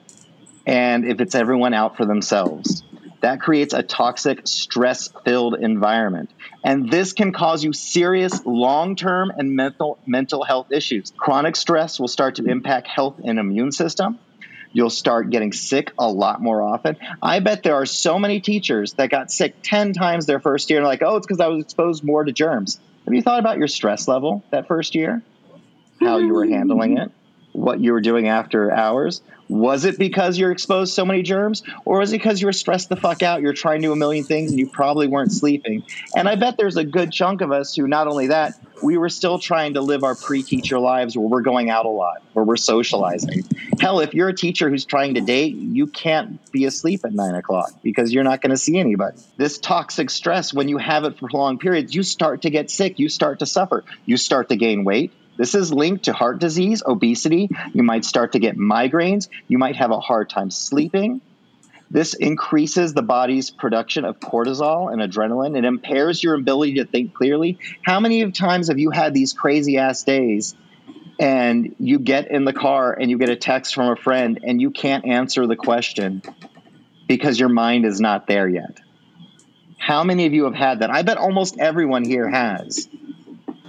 And 0.68 1.06
if 1.06 1.22
it's 1.22 1.34
everyone 1.34 1.74
out 1.74 1.96
for 1.96 2.06
themselves, 2.06 2.84
that 3.22 3.40
creates 3.40 3.74
a 3.74 3.84
toxic, 3.84 4.42
stress 4.46 5.10
filled 5.24 5.56
environment. 5.56 6.30
And 6.64 6.92
this 6.92 7.14
can 7.14 7.32
cause 7.32 7.64
you 7.64 7.74
serious 7.74 8.46
long 8.46 8.96
term 8.96 9.32
and 9.36 9.56
mental, 9.56 10.00
mental 10.06 10.44
health 10.44 10.72
issues. 10.72 11.14
Chronic 11.18 11.56
stress 11.56 12.00
will 12.00 12.08
start 12.08 12.36
to 12.36 12.46
impact 12.46 12.88
health 12.88 13.20
and 13.24 13.40
immune 13.40 13.72
system 13.72 14.20
you'll 14.74 14.90
start 14.90 15.30
getting 15.30 15.52
sick 15.52 15.92
a 15.98 16.08
lot 16.08 16.42
more 16.42 16.62
often. 16.62 16.98
I 17.22 17.40
bet 17.40 17.64
there 17.64 17.76
are 17.76 17.86
so 17.86 18.20
many 18.20 18.40
teachers 18.40 18.94
that 18.94 19.10
got 19.10 19.32
sick 19.32 19.56
10 19.64 19.94
times 19.94 20.26
their 20.26 20.40
first 20.40 20.70
year 20.70 20.80
and 20.80 20.88
like, 20.88 21.02
oh, 21.02 21.18
it's 21.18 21.28
because 21.28 21.40
I 21.40 21.48
was 21.48 21.64
exposed 21.64 22.04
more 22.04 22.24
to 22.24 22.32
germs. 22.32 22.80
Have 23.06 23.14
you 23.14 23.22
thought 23.22 23.40
about 23.40 23.58
your 23.58 23.68
stress 23.68 24.08
level 24.08 24.44
that 24.52 24.68
first 24.68 24.96
year? 24.96 25.22
How 26.00 26.18
you 26.18 26.34
were 26.34 26.46
handling 26.46 26.98
it? 26.98 27.12
What 27.52 27.80
you 27.80 27.92
were 27.94 28.02
doing 28.02 28.28
after 28.28 28.72
hours? 28.72 29.22
Was 29.52 29.84
it 29.84 30.00
because 30.00 30.38
you're 30.38 30.54
exposed 30.54 30.94
so 30.94 31.04
many 31.04 31.24
germs, 31.24 31.62
or 31.84 32.00
was 32.00 32.14
it 32.14 32.20
because 32.20 32.40
you 32.40 32.48
were 32.48 32.54
stressed 32.54 32.88
the 32.88 32.96
fuck 32.96 33.22
out? 33.22 33.42
You're 33.42 33.52
trying 33.52 33.82
to 33.82 33.90
do 33.90 33.92
a 33.92 33.98
million 33.98 34.24
things 34.24 34.52
and 34.52 34.58
you 34.58 34.66
probably 34.66 35.08
weren't 35.08 35.34
sleeping. 35.34 35.84
And 36.16 36.30
I 36.30 36.36
bet 36.36 36.56
there's 36.56 36.78
a 36.78 36.86
good 36.86 37.12
chunk 37.12 37.42
of 37.42 37.52
us 37.52 37.76
who, 37.76 37.86
not 37.86 38.08
only 38.08 38.28
that, 38.28 38.54
we 38.82 38.98
were 38.98 39.10
still 39.10 39.40
trying 39.40 39.74
to 39.74 39.82
live 39.82 40.06
our 40.06 40.16
pre 40.16 40.42
teacher 40.42 40.80
lives 40.80 41.18
where 41.18 41.28
we're 41.28 41.42
going 41.42 41.70
out 41.70 41.86
a 41.86 41.90
lot, 41.90 42.24
where 42.32 42.46
we're 42.46 42.56
socializing. 42.56 43.44
Hell, 43.82 44.00
if 44.00 44.14
you're 44.14 44.30
a 44.30 44.34
teacher 44.34 44.70
who's 44.70 44.86
trying 44.86 45.16
to 45.16 45.22
date, 45.22 45.54
you 45.54 45.86
can't 45.86 46.40
be 46.54 46.64
asleep 46.64 47.02
at 47.04 47.12
nine 47.12 47.36
o'clock 47.36 47.74
because 47.84 48.14
you're 48.14 48.24
not 48.24 48.40
going 48.42 48.52
to 48.52 48.58
see 48.58 48.78
anybody. 48.78 49.18
This 49.36 49.58
toxic 49.58 50.10
stress, 50.10 50.54
when 50.54 50.70
you 50.70 50.78
have 50.78 51.04
it 51.04 51.20
for 51.20 51.30
long 51.30 51.60
periods, 51.60 51.94
you 51.94 52.04
start 52.04 52.44
to 52.44 52.50
get 52.50 52.72
sick, 52.72 53.00
you 53.00 53.10
start 53.10 53.40
to 53.40 53.46
suffer, 53.46 53.84
you 54.06 54.16
start 54.16 54.48
to 54.48 54.56
gain 54.56 54.86
weight. 54.86 55.12
This 55.42 55.56
is 55.56 55.74
linked 55.74 56.06
to 56.06 56.14
heart 56.14 56.38
disease, 56.38 56.84
obesity. 56.86 57.50
You 57.74 57.82
might 57.82 58.06
start 58.06 58.34
to 58.34 58.40
get 58.40 58.58
migraines. 58.58 59.28
You 59.48 59.58
might 59.58 59.76
have 59.76 59.90
a 59.90 60.00
hard 60.00 60.30
time 60.30 60.52
sleeping. 60.52 61.20
This 61.90 62.14
increases 62.14 62.94
the 62.94 63.02
body's 63.02 63.50
production 63.50 64.06
of 64.06 64.20
cortisol 64.20 64.94
and 64.94 65.02
adrenaline. 65.02 65.58
It 65.58 65.66
impairs 65.66 66.22
your 66.22 66.36
ability 66.36 66.76
to 66.76 66.86
think 66.86 67.16
clearly. 67.16 67.58
How 67.84 68.00
many 68.00 68.32
times 68.32 68.68
have 68.68 68.78
you 68.78 68.92
had 68.92 69.16
these 69.16 69.34
crazy 69.34 69.80
ass 69.80 70.04
days 70.04 70.54
and 71.20 71.76
you 71.80 71.98
get 71.98 72.30
in 72.30 72.46
the 72.46 72.54
car 72.54 72.94
and 72.94 73.10
you 73.10 73.18
get 73.18 73.30
a 73.30 73.36
text 73.36 73.74
from 73.74 73.90
a 73.90 73.96
friend 73.96 74.42
and 74.44 74.62
you 74.62 74.70
can't 74.70 75.08
answer 75.08 75.48
the 75.48 75.56
question 75.56 76.22
because 77.08 77.40
your 77.40 77.50
mind 77.50 77.88
is 77.88 78.00
not 78.00 78.28
there 78.28 78.48
yet? 78.48 78.80
How 79.80 80.04
many 80.04 80.28
of 80.28 80.34
you 80.34 80.44
have 80.44 80.54
had 80.54 80.82
that? 80.82 80.92
I 80.92 81.02
bet 81.02 81.18
almost 81.18 81.58
everyone 81.58 82.06
here 82.06 82.30
has. 82.30 82.88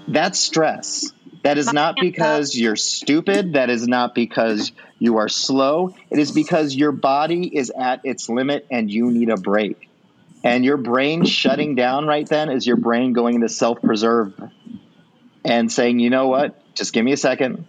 That's 0.07 0.39
stress. 0.39 1.15
That 1.43 1.59
is 1.59 1.73
not 1.73 1.97
because 2.01 2.57
you're 2.57 2.77
stupid. 2.77 3.55
That 3.55 3.69
is 3.69 3.89
not 3.89 4.15
because 4.15 4.73
you 4.99 5.19
are 5.19 5.29
slow. 5.29 5.95
It 6.11 6.19
is 6.19 6.31
because 6.31 6.75
your 6.75 6.93
body 6.93 7.47
is 7.47 7.71
at 7.71 8.03
its 8.05 8.29
limit 8.29 8.67
and 8.71 8.91
you 8.91 9.11
need 9.11 9.29
a 9.29 9.37
break. 9.37 9.89
And 10.45 10.65
your 10.65 10.77
brain 10.77 11.25
shutting 11.25 11.75
down 11.75 12.07
right 12.07 12.29
then 12.29 12.51
is 12.51 12.67
your 12.67 12.77
brain 12.77 13.13
going 13.13 13.37
into 13.37 13.49
self 13.49 13.81
preserve 13.81 14.35
and 15.45 15.71
saying, 15.71 15.99
you 15.99 16.11
know 16.11 16.29
what? 16.29 16.75
Just 16.75 16.93
give 16.93 17.05
me 17.05 17.13
a 17.13 17.17
second. 17.17 17.67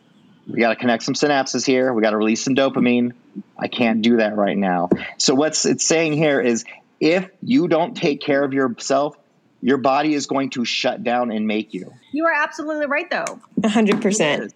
We 0.48 0.60
got 0.60 0.70
to 0.70 0.76
connect 0.76 1.04
some 1.04 1.14
synapses 1.14 1.66
here. 1.66 1.94
We 1.94 2.02
got 2.02 2.12
to 2.12 2.18
release 2.18 2.44
some 2.44 2.56
dopamine. 2.56 3.14
I 3.58 3.68
can't 3.68 4.02
do 4.02 4.18
that 4.18 4.36
right 4.36 4.58
now. 4.58 4.90
So, 5.18 5.36
what's 5.36 5.66
it's 5.66 5.86
saying 5.86 6.14
here 6.14 6.42
is 6.42 6.66
if 7.00 7.30
you 7.42 7.68
don't 7.68 7.96
take 7.96 8.22
care 8.22 8.44
of 8.44 8.54
yourself, 8.54 9.18
your 9.64 9.78
body 9.78 10.14
is 10.14 10.28
going 10.28 10.50
to 10.50 10.66
shut 10.66 11.04
down 11.04 11.32
and 11.32 11.48
make 11.48 11.74
you. 11.74 11.94
You 12.12 12.26
are 12.26 12.34
absolutely 12.34 12.86
right, 12.86 13.10
though. 13.10 13.40
100%. 13.62 14.52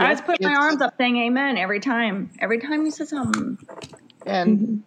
I 0.00 0.12
just 0.14 0.24
put 0.24 0.40
my 0.40 0.54
arms 0.54 0.80
up 0.80 0.94
saying 0.96 1.18
amen 1.18 1.58
every 1.58 1.78
time. 1.78 2.30
Every 2.38 2.58
time 2.58 2.84
you 2.84 2.90
said 2.90 3.08
something. 3.08 3.58
And 4.24 4.82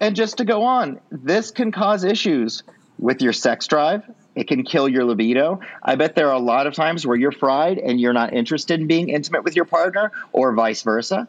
and 0.00 0.16
just 0.16 0.38
to 0.38 0.44
go 0.44 0.64
on, 0.64 1.00
this 1.10 1.52
can 1.52 1.70
cause 1.70 2.02
issues 2.02 2.64
with 2.98 3.22
your 3.22 3.32
sex 3.32 3.68
drive. 3.68 4.02
It 4.34 4.48
can 4.48 4.64
kill 4.64 4.88
your 4.88 5.04
libido. 5.04 5.60
I 5.82 5.94
bet 5.94 6.16
there 6.16 6.28
are 6.28 6.34
a 6.34 6.40
lot 6.40 6.66
of 6.66 6.74
times 6.74 7.06
where 7.06 7.16
you're 7.16 7.32
fried 7.32 7.78
and 7.78 8.00
you're 8.00 8.12
not 8.12 8.32
interested 8.32 8.80
in 8.80 8.86
being 8.88 9.08
intimate 9.08 9.44
with 9.44 9.54
your 9.54 9.66
partner, 9.66 10.10
or 10.32 10.52
vice 10.54 10.82
versa. 10.82 11.28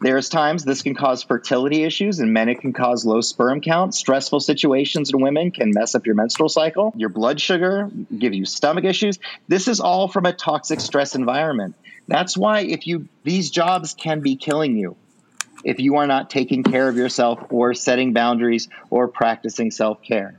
There's 0.00 0.28
times 0.28 0.64
this 0.64 0.82
can 0.82 0.94
cause 0.94 1.22
fertility 1.22 1.84
issues 1.84 2.20
in 2.20 2.32
men. 2.32 2.48
It 2.48 2.60
can 2.60 2.72
cause 2.72 3.04
low 3.04 3.20
sperm 3.20 3.60
count. 3.60 3.94
Stressful 3.94 4.40
situations 4.40 5.10
in 5.12 5.20
women 5.20 5.50
can 5.50 5.72
mess 5.74 5.94
up 5.94 6.06
your 6.06 6.14
menstrual 6.14 6.48
cycle, 6.48 6.92
your 6.96 7.08
blood 7.08 7.40
sugar, 7.40 7.90
give 8.16 8.34
you 8.34 8.44
stomach 8.44 8.84
issues. 8.84 9.18
This 9.48 9.68
is 9.68 9.80
all 9.80 10.08
from 10.08 10.26
a 10.26 10.32
toxic 10.32 10.80
stress 10.80 11.14
environment. 11.14 11.74
That's 12.08 12.36
why 12.36 12.60
if 12.60 12.86
you 12.86 13.08
these 13.24 13.50
jobs 13.50 13.94
can 13.94 14.20
be 14.20 14.36
killing 14.36 14.76
you 14.76 14.96
if 15.64 15.78
you 15.78 15.96
are 15.96 16.06
not 16.06 16.30
taking 16.30 16.62
care 16.62 16.88
of 16.88 16.96
yourself 16.96 17.38
or 17.50 17.74
setting 17.74 18.12
boundaries 18.12 18.68
or 18.88 19.08
practicing 19.08 19.70
self 19.70 20.02
care. 20.02 20.38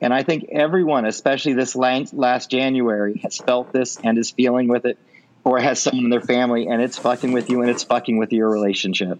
And 0.00 0.12
I 0.12 0.24
think 0.24 0.46
everyone, 0.50 1.06
especially 1.06 1.52
this 1.52 1.76
last 1.76 2.50
January, 2.50 3.20
has 3.22 3.38
felt 3.38 3.72
this 3.72 3.98
and 4.02 4.18
is 4.18 4.32
feeling 4.32 4.66
with 4.66 4.84
it, 4.84 4.98
or 5.44 5.58
has 5.58 5.80
someone 5.82 6.04
in 6.04 6.10
their 6.10 6.20
family 6.20 6.68
and 6.68 6.80
it's 6.80 6.98
fucking 6.98 7.32
with 7.32 7.50
you 7.50 7.62
and 7.62 7.70
it's 7.70 7.84
fucking 7.84 8.16
with 8.18 8.32
your 8.32 8.50
relationship. 8.50 9.18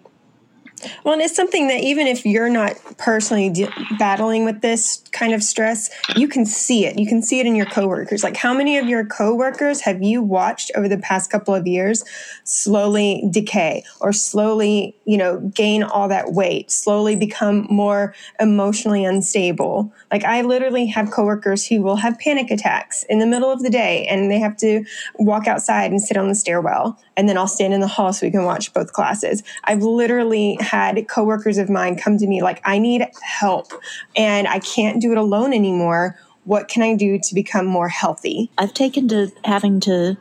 Well, 1.05 1.14
and 1.14 1.22
it's 1.22 1.35
something 1.35 1.68
that 1.68 1.80
even 1.83 2.07
if 2.07 2.24
you're 2.26 2.49
not 2.49 2.76
personally 2.99 3.51
de- 3.51 3.70
battling 3.99 4.45
with 4.45 4.61
this 4.61 5.03
kind 5.12 5.33
of 5.33 5.43
stress, 5.43 5.91
you 6.16 6.28
can 6.28 6.45
see 6.45 6.87
it. 6.87 6.99
You 6.99 7.07
can 7.07 7.22
see 7.22 7.41
it 7.41 7.47
in 7.47 7.55
your 7.55 7.66
coworkers. 7.66 8.22
Like, 8.24 8.37
how 8.37 8.55
many 8.55 8.78
of 8.78 8.87
your 8.89 9.05
coworkers 9.05 9.80
have 9.83 10.03
you 10.03 10.22
watched 10.22 10.70
over 10.76 10.89
the 10.89 10.99
past 10.99 11.30
couple 11.30 11.55
of 11.55 11.66
years 11.66 12.05
slowly 12.45 13.24
decay 13.30 13.85
or 14.01 14.12
slowly, 14.12 14.97
you 15.05 15.16
know, 15.16 15.39
gain 15.55 15.83
all 15.83 16.09
that 16.09 16.33
weight, 16.33 16.70
slowly 16.70 17.16
become 17.16 17.66
more 17.70 18.14
emotionally 18.41 19.05
unstable? 19.05 19.93
Like, 20.11 20.24
I 20.24 20.43
literally 20.43 20.87
have 20.87 21.11
coworkers 21.11 21.66
who 21.66 21.83
will 21.83 21.97
have 21.97 22.18
panic 22.18 22.51
attacks 22.51 23.05
in 23.09 23.18
the 23.18 23.26
middle 23.26 23.51
of 23.51 23.62
the 23.62 23.70
day 23.70 24.07
and 24.07 24.30
they 24.30 24.39
have 24.39 24.57
to 24.59 24.85
walk 25.16 25.47
outside 25.47 25.91
and 25.91 26.01
sit 26.01 26.16
on 26.16 26.28
the 26.28 26.35
stairwell. 26.35 26.99
And 27.16 27.28
then 27.28 27.36
I'll 27.36 27.48
stand 27.48 27.74
in 27.74 27.80
the 27.80 27.86
hall 27.86 28.12
so 28.12 28.26
we 28.26 28.30
can 28.30 28.44
watch 28.44 28.72
both 28.72 28.92
classes. 28.92 29.42
I've 29.64 29.82
literally 29.82 30.56
had 30.60 31.06
coworkers 31.08 31.58
of 31.58 31.68
mine 31.68 31.96
come 31.96 32.16
to 32.18 32.26
me 32.26 32.42
like, 32.42 32.60
I 32.64 32.78
need 32.78 33.06
help 33.22 33.72
and 34.16 34.48
I 34.48 34.60
can't 34.60 35.00
do 35.00 35.12
it 35.12 35.18
alone 35.18 35.52
anymore. 35.52 36.18
What 36.44 36.68
can 36.68 36.82
I 36.82 36.96
do 36.96 37.18
to 37.18 37.34
become 37.34 37.66
more 37.66 37.88
healthy? 37.88 38.50
I've 38.58 38.74
taken 38.74 39.08
to 39.08 39.30
having 39.44 39.80
to 39.80 40.16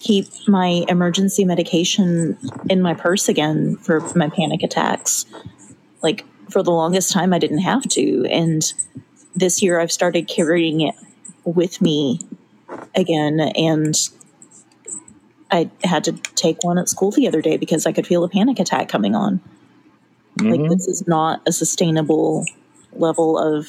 keep 0.00 0.28
my 0.46 0.84
emergency 0.88 1.44
medication 1.44 2.38
in 2.68 2.82
my 2.82 2.94
purse 2.94 3.28
again 3.28 3.76
for 3.76 4.00
my 4.14 4.28
panic 4.28 4.62
attacks. 4.62 5.26
Like 6.02 6.24
for 6.50 6.62
the 6.62 6.70
longest 6.70 7.12
time, 7.12 7.32
I 7.32 7.38
didn't 7.38 7.58
have 7.58 7.82
to. 7.82 8.26
And 8.30 8.72
this 9.34 9.62
year, 9.62 9.80
I've 9.80 9.92
started 9.92 10.28
carrying 10.28 10.80
it 10.80 10.94
with 11.44 11.80
me 11.80 12.20
again. 12.94 13.40
And 13.40 13.94
I 15.50 15.70
had 15.82 16.04
to 16.04 16.12
take 16.12 16.62
one 16.62 16.78
at 16.78 16.88
school 16.88 17.10
the 17.10 17.28
other 17.28 17.40
day 17.40 17.56
because 17.56 17.86
I 17.86 17.92
could 17.92 18.06
feel 18.06 18.24
a 18.24 18.28
panic 18.28 18.58
attack 18.58 18.88
coming 18.88 19.14
on. 19.14 19.40
Like, 20.40 20.60
mm-hmm. 20.60 20.68
this 20.68 20.86
is 20.86 21.08
not 21.08 21.42
a 21.46 21.52
sustainable 21.52 22.44
level 22.92 23.38
of 23.38 23.66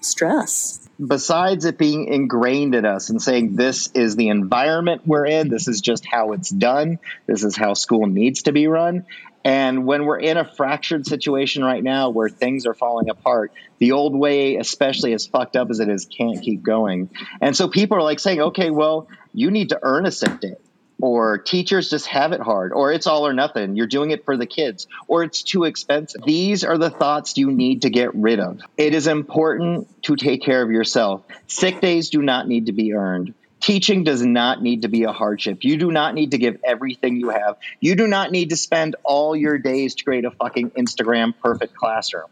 stress. 0.00 0.88
Besides 1.04 1.64
it 1.64 1.76
being 1.76 2.06
ingrained 2.06 2.74
in 2.74 2.84
us 2.84 3.10
and 3.10 3.20
saying 3.20 3.56
this 3.56 3.90
is 3.92 4.16
the 4.16 4.28
environment 4.28 5.02
we're 5.04 5.26
in, 5.26 5.48
this 5.48 5.68
is 5.68 5.80
just 5.80 6.06
how 6.06 6.32
it's 6.32 6.48
done, 6.48 6.98
this 7.26 7.44
is 7.44 7.56
how 7.56 7.74
school 7.74 8.06
needs 8.06 8.44
to 8.44 8.52
be 8.52 8.66
run. 8.66 9.04
And 9.44 9.86
when 9.86 10.06
we're 10.06 10.18
in 10.18 10.36
a 10.36 10.44
fractured 10.44 11.06
situation 11.06 11.62
right 11.62 11.82
now 11.82 12.10
where 12.10 12.28
things 12.28 12.66
are 12.66 12.74
falling 12.74 13.10
apart, 13.10 13.52
the 13.78 13.92
old 13.92 14.16
way, 14.16 14.56
especially 14.56 15.12
as 15.12 15.26
fucked 15.26 15.54
up 15.54 15.70
as 15.70 15.80
it 15.80 15.88
is, 15.88 16.06
can't 16.06 16.42
keep 16.42 16.62
going. 16.62 17.10
And 17.40 17.56
so 17.56 17.68
people 17.68 17.96
are 17.96 18.02
like 18.02 18.18
saying, 18.18 18.40
okay, 18.40 18.70
well, 18.70 19.08
you 19.32 19.50
need 19.50 19.68
to 19.68 19.78
earn 19.82 20.06
a 20.06 20.10
sick 20.10 20.40
day. 20.40 20.56
Or 21.00 21.36
teachers 21.36 21.90
just 21.90 22.06
have 22.06 22.32
it 22.32 22.40
hard, 22.40 22.72
or 22.72 22.90
it's 22.90 23.06
all 23.06 23.26
or 23.26 23.34
nothing. 23.34 23.76
You're 23.76 23.86
doing 23.86 24.12
it 24.12 24.24
for 24.24 24.38
the 24.38 24.46
kids, 24.46 24.86
or 25.06 25.24
it's 25.24 25.42
too 25.42 25.64
expensive. 25.64 26.22
These 26.24 26.64
are 26.64 26.78
the 26.78 26.88
thoughts 26.88 27.36
you 27.36 27.50
need 27.50 27.82
to 27.82 27.90
get 27.90 28.14
rid 28.14 28.40
of. 28.40 28.60
It 28.78 28.94
is 28.94 29.06
important 29.06 29.88
to 30.04 30.16
take 30.16 30.42
care 30.42 30.62
of 30.62 30.70
yourself. 30.70 31.22
Sick 31.48 31.82
days 31.82 32.08
do 32.08 32.22
not 32.22 32.48
need 32.48 32.66
to 32.66 32.72
be 32.72 32.94
earned. 32.94 33.34
Teaching 33.60 34.04
does 34.04 34.24
not 34.24 34.62
need 34.62 34.82
to 34.82 34.88
be 34.88 35.04
a 35.04 35.12
hardship. 35.12 35.64
You 35.64 35.76
do 35.76 35.90
not 35.90 36.14
need 36.14 36.30
to 36.30 36.38
give 36.38 36.60
everything 36.64 37.16
you 37.16 37.30
have. 37.30 37.56
You 37.80 37.96
do 37.96 38.06
not 38.06 38.30
need 38.30 38.50
to 38.50 38.56
spend 38.56 38.96
all 39.02 39.34
your 39.34 39.58
days 39.58 39.96
to 39.96 40.04
create 40.04 40.24
a 40.24 40.30
fucking 40.30 40.70
Instagram 40.70 41.34
perfect 41.42 41.74
classroom. 41.74 42.28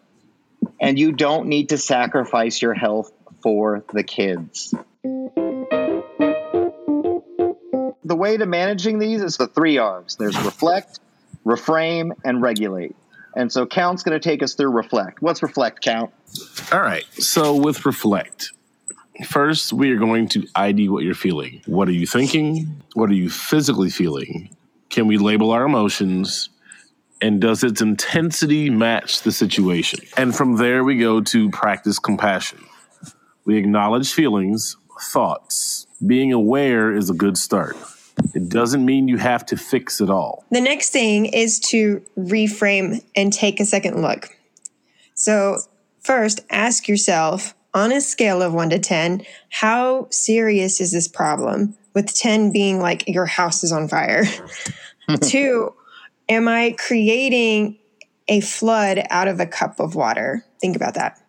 And 0.80 0.98
you 0.98 1.12
don't 1.12 1.48
need 1.48 1.70
to 1.70 1.78
sacrifice 1.78 2.62
your 2.62 2.74
health 2.74 3.12
for 3.42 3.84
the 3.92 4.02
kids. 4.02 4.74
The 8.04 8.16
way 8.16 8.36
to 8.36 8.46
managing 8.46 8.98
these 8.98 9.22
is 9.22 9.36
the 9.36 9.46
three 9.46 9.78
R's 9.78 10.16
there's 10.16 10.36
reflect, 10.42 11.00
reframe, 11.44 12.12
and 12.24 12.42
regulate. 12.42 12.94
And 13.36 13.50
so 13.50 13.66
Count's 13.66 14.02
going 14.02 14.18
to 14.18 14.28
take 14.28 14.42
us 14.42 14.54
through 14.54 14.70
reflect. 14.70 15.20
What's 15.20 15.42
reflect, 15.42 15.82
Count? 15.82 16.12
All 16.72 16.80
right. 16.80 17.04
So 17.14 17.54
with 17.54 17.84
reflect, 17.84 18.52
first 19.26 19.72
we 19.72 19.90
are 19.90 19.96
going 19.96 20.28
to 20.28 20.46
ID 20.54 20.88
what 20.88 21.04
you're 21.04 21.14
feeling. 21.14 21.62
What 21.66 21.88
are 21.88 21.92
you 21.92 22.06
thinking? 22.06 22.82
What 22.94 23.10
are 23.10 23.14
you 23.14 23.30
physically 23.30 23.90
feeling? 23.90 24.54
Can 24.90 25.06
we 25.06 25.18
label 25.18 25.50
our 25.50 25.64
emotions? 25.64 26.50
And 27.20 27.40
does 27.40 27.64
its 27.64 27.80
intensity 27.80 28.70
match 28.70 29.22
the 29.22 29.32
situation? 29.32 30.00
And 30.16 30.34
from 30.34 30.56
there 30.56 30.84
we 30.84 30.98
go 30.98 31.20
to 31.20 31.50
practice 31.50 31.98
compassion. 31.98 32.58
We 33.44 33.56
acknowledge 33.56 34.12
feelings, 34.12 34.76
thoughts. 35.00 35.86
Being 36.06 36.32
aware 36.32 36.92
is 36.94 37.10
a 37.10 37.14
good 37.14 37.36
start. 37.36 37.76
It 38.34 38.48
doesn't 38.48 38.84
mean 38.84 39.08
you 39.08 39.18
have 39.18 39.44
to 39.46 39.56
fix 39.56 40.00
it 40.00 40.10
all. 40.10 40.44
The 40.50 40.60
next 40.60 40.90
thing 40.90 41.26
is 41.26 41.58
to 41.60 42.04
reframe 42.16 43.04
and 43.16 43.32
take 43.32 43.60
a 43.60 43.64
second 43.64 44.02
look. 44.02 44.36
So, 45.14 45.58
first, 46.00 46.40
ask 46.50 46.88
yourself 46.88 47.54
on 47.72 47.92
a 47.92 48.00
scale 48.00 48.40
of 48.40 48.54
one 48.54 48.70
to 48.70 48.78
10, 48.78 49.22
how 49.50 50.06
serious 50.10 50.80
is 50.80 50.92
this 50.92 51.08
problem? 51.08 51.76
With 51.94 52.14
10 52.14 52.52
being 52.52 52.80
like 52.80 53.08
your 53.08 53.26
house 53.26 53.64
is 53.64 53.72
on 53.72 53.88
fire. 53.88 54.24
Two, 55.20 55.74
Am 56.28 56.48
I 56.48 56.74
creating 56.78 57.78
a 58.28 58.40
flood 58.40 59.02
out 59.10 59.28
of 59.28 59.40
a 59.40 59.46
cup 59.46 59.78
of 59.78 59.94
water? 59.94 60.44
Think 60.60 60.74
about 60.74 60.94
that. 60.94 61.20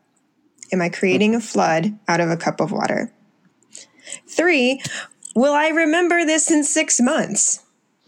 Am 0.71 0.81
I 0.81 0.89
creating 0.89 1.35
a 1.35 1.41
flood 1.41 1.97
out 2.07 2.21
of 2.21 2.29
a 2.29 2.37
cup 2.37 2.61
of 2.61 2.71
water? 2.71 3.11
Three, 4.27 4.81
will 5.35 5.53
I 5.53 5.67
remember 5.67 6.25
this 6.25 6.49
in 6.49 6.63
six 6.63 6.99
months? 6.99 7.63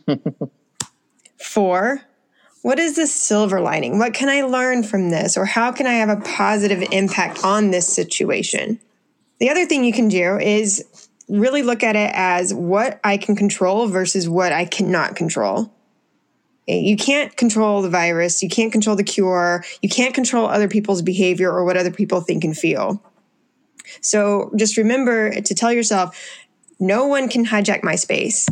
Four, 1.39 2.01
what 2.61 2.79
is 2.79 2.95
the 2.95 3.05
silver 3.05 3.61
lining? 3.61 3.99
What 3.99 4.13
can 4.13 4.29
I 4.29 4.41
learn 4.41 4.83
from 4.83 5.09
this? 5.09 5.37
Or 5.37 5.45
how 5.45 5.71
can 5.71 5.85
I 5.85 5.93
have 5.93 6.09
a 6.09 6.21
positive 6.21 6.81
impact 6.91 7.43
on 7.43 7.71
this 7.71 7.87
situation? 7.87 8.79
The 9.39 9.49
other 9.49 9.65
thing 9.65 9.83
you 9.83 9.93
can 9.93 10.07
do 10.07 10.37
is 10.39 10.83
really 11.29 11.61
look 11.61 11.83
at 11.83 11.95
it 11.95 12.11
as 12.13 12.53
what 12.53 12.99
I 13.03 13.17
can 13.17 13.35
control 13.35 13.87
versus 13.87 14.27
what 14.27 14.51
I 14.51 14.65
cannot 14.65 15.15
control. 15.15 15.71
Eh, 16.67 16.79
you 16.79 16.97
can't 16.97 17.35
control 17.35 17.81
the 17.81 17.89
virus, 17.89 18.41
you 18.41 18.49
can't 18.49 18.71
control 18.71 18.95
the 18.95 19.03
cure, 19.03 19.63
you 19.81 19.89
can't 19.89 20.15
control 20.15 20.47
other 20.47 20.67
people's 20.67 21.01
behavior 21.01 21.51
or 21.51 21.65
what 21.65 21.77
other 21.77 21.91
people 21.91 22.21
think 22.21 22.43
and 22.43 22.57
feel. 22.57 23.01
So 24.01 24.51
just 24.55 24.77
remember 24.77 25.39
to 25.41 25.55
tell 25.55 25.71
yourself 25.71 26.17
no 26.79 27.07
one 27.07 27.29
can 27.29 27.45
hijack 27.45 27.83
my 27.83 27.95
space. 27.95 28.47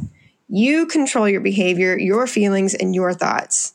You 0.48 0.86
control 0.86 1.28
your 1.28 1.42
behavior, 1.42 1.98
your 1.98 2.28
feelings, 2.28 2.74
and 2.74 2.94
your 2.94 3.14
thoughts. 3.14 3.74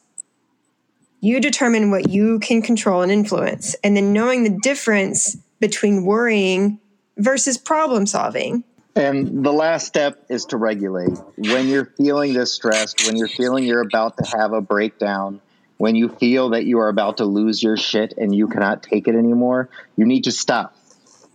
You 1.21 1.41
determine 1.41 1.91
what 1.91 2.09
you 2.09 2.39
can 2.39 2.63
control 2.63 3.03
and 3.03 3.13
influence, 3.13 3.75
and 3.85 3.97
then 3.97 4.13
knowing 4.13 4.45
the 4.45 4.59
difference 4.63 5.37
between 5.59 6.05
worrying 6.05 6.81
versus 7.19 7.59
problem 7.59 8.07
solving. 8.07 8.65
And 8.97 9.45
the 9.45 9.53
last 9.53 9.87
step 9.87 10.25
is 10.29 10.47
to 10.47 10.57
regulate. 10.57 11.17
When 11.37 11.69
you're 11.69 11.93
feeling 11.97 12.33
this 12.33 12.53
stressed, 12.53 13.07
when 13.07 13.17
you're 13.17 13.29
feeling 13.29 13.65
you're 13.65 13.83
about 13.83 14.17
to 14.17 14.25
have 14.37 14.53
a 14.53 14.61
breakdown, 14.61 15.41
when 15.77 15.95
you 15.95 16.09
feel 16.09 16.51
that 16.51 16.65
you 16.65 16.81
are 16.81 16.89
about 16.89 17.19
to 17.19 17.25
lose 17.25 17.63
your 17.63 17.77
shit 17.77 18.15
and 18.17 18.35
you 18.35 18.49
cannot 18.49 18.83
take 18.83 19.07
it 19.07 19.15
anymore, 19.15 19.69
you 19.97 20.05
need 20.07 20.25
to 20.25 20.33
stop. 20.33 20.75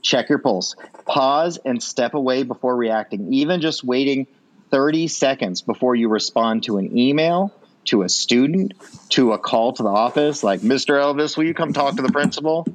Check 0.05 0.29
your 0.29 0.37
pulse. 0.37 0.75
Pause 1.05 1.59
and 1.65 1.81
step 1.81 2.13
away 2.13 2.43
before 2.43 2.75
reacting. 2.75 3.33
Even 3.33 3.59
just 3.59 3.83
waiting 3.83 4.27
30 4.69 5.07
seconds 5.07 5.63
before 5.63 5.95
you 5.95 6.09
respond 6.09 6.63
to 6.63 6.77
an 6.77 6.97
email, 6.97 7.51
to 7.85 8.03
a 8.03 8.09
student, 8.09 8.73
to 9.09 9.33
a 9.33 9.39
call 9.39 9.73
to 9.73 9.83
the 9.83 9.89
office, 9.89 10.43
like, 10.43 10.61
Mr. 10.61 10.95
Elvis, 10.95 11.35
will 11.35 11.45
you 11.45 11.55
come 11.55 11.73
talk 11.73 11.95
to 11.95 12.03
the 12.03 12.11
principal? 12.11 12.67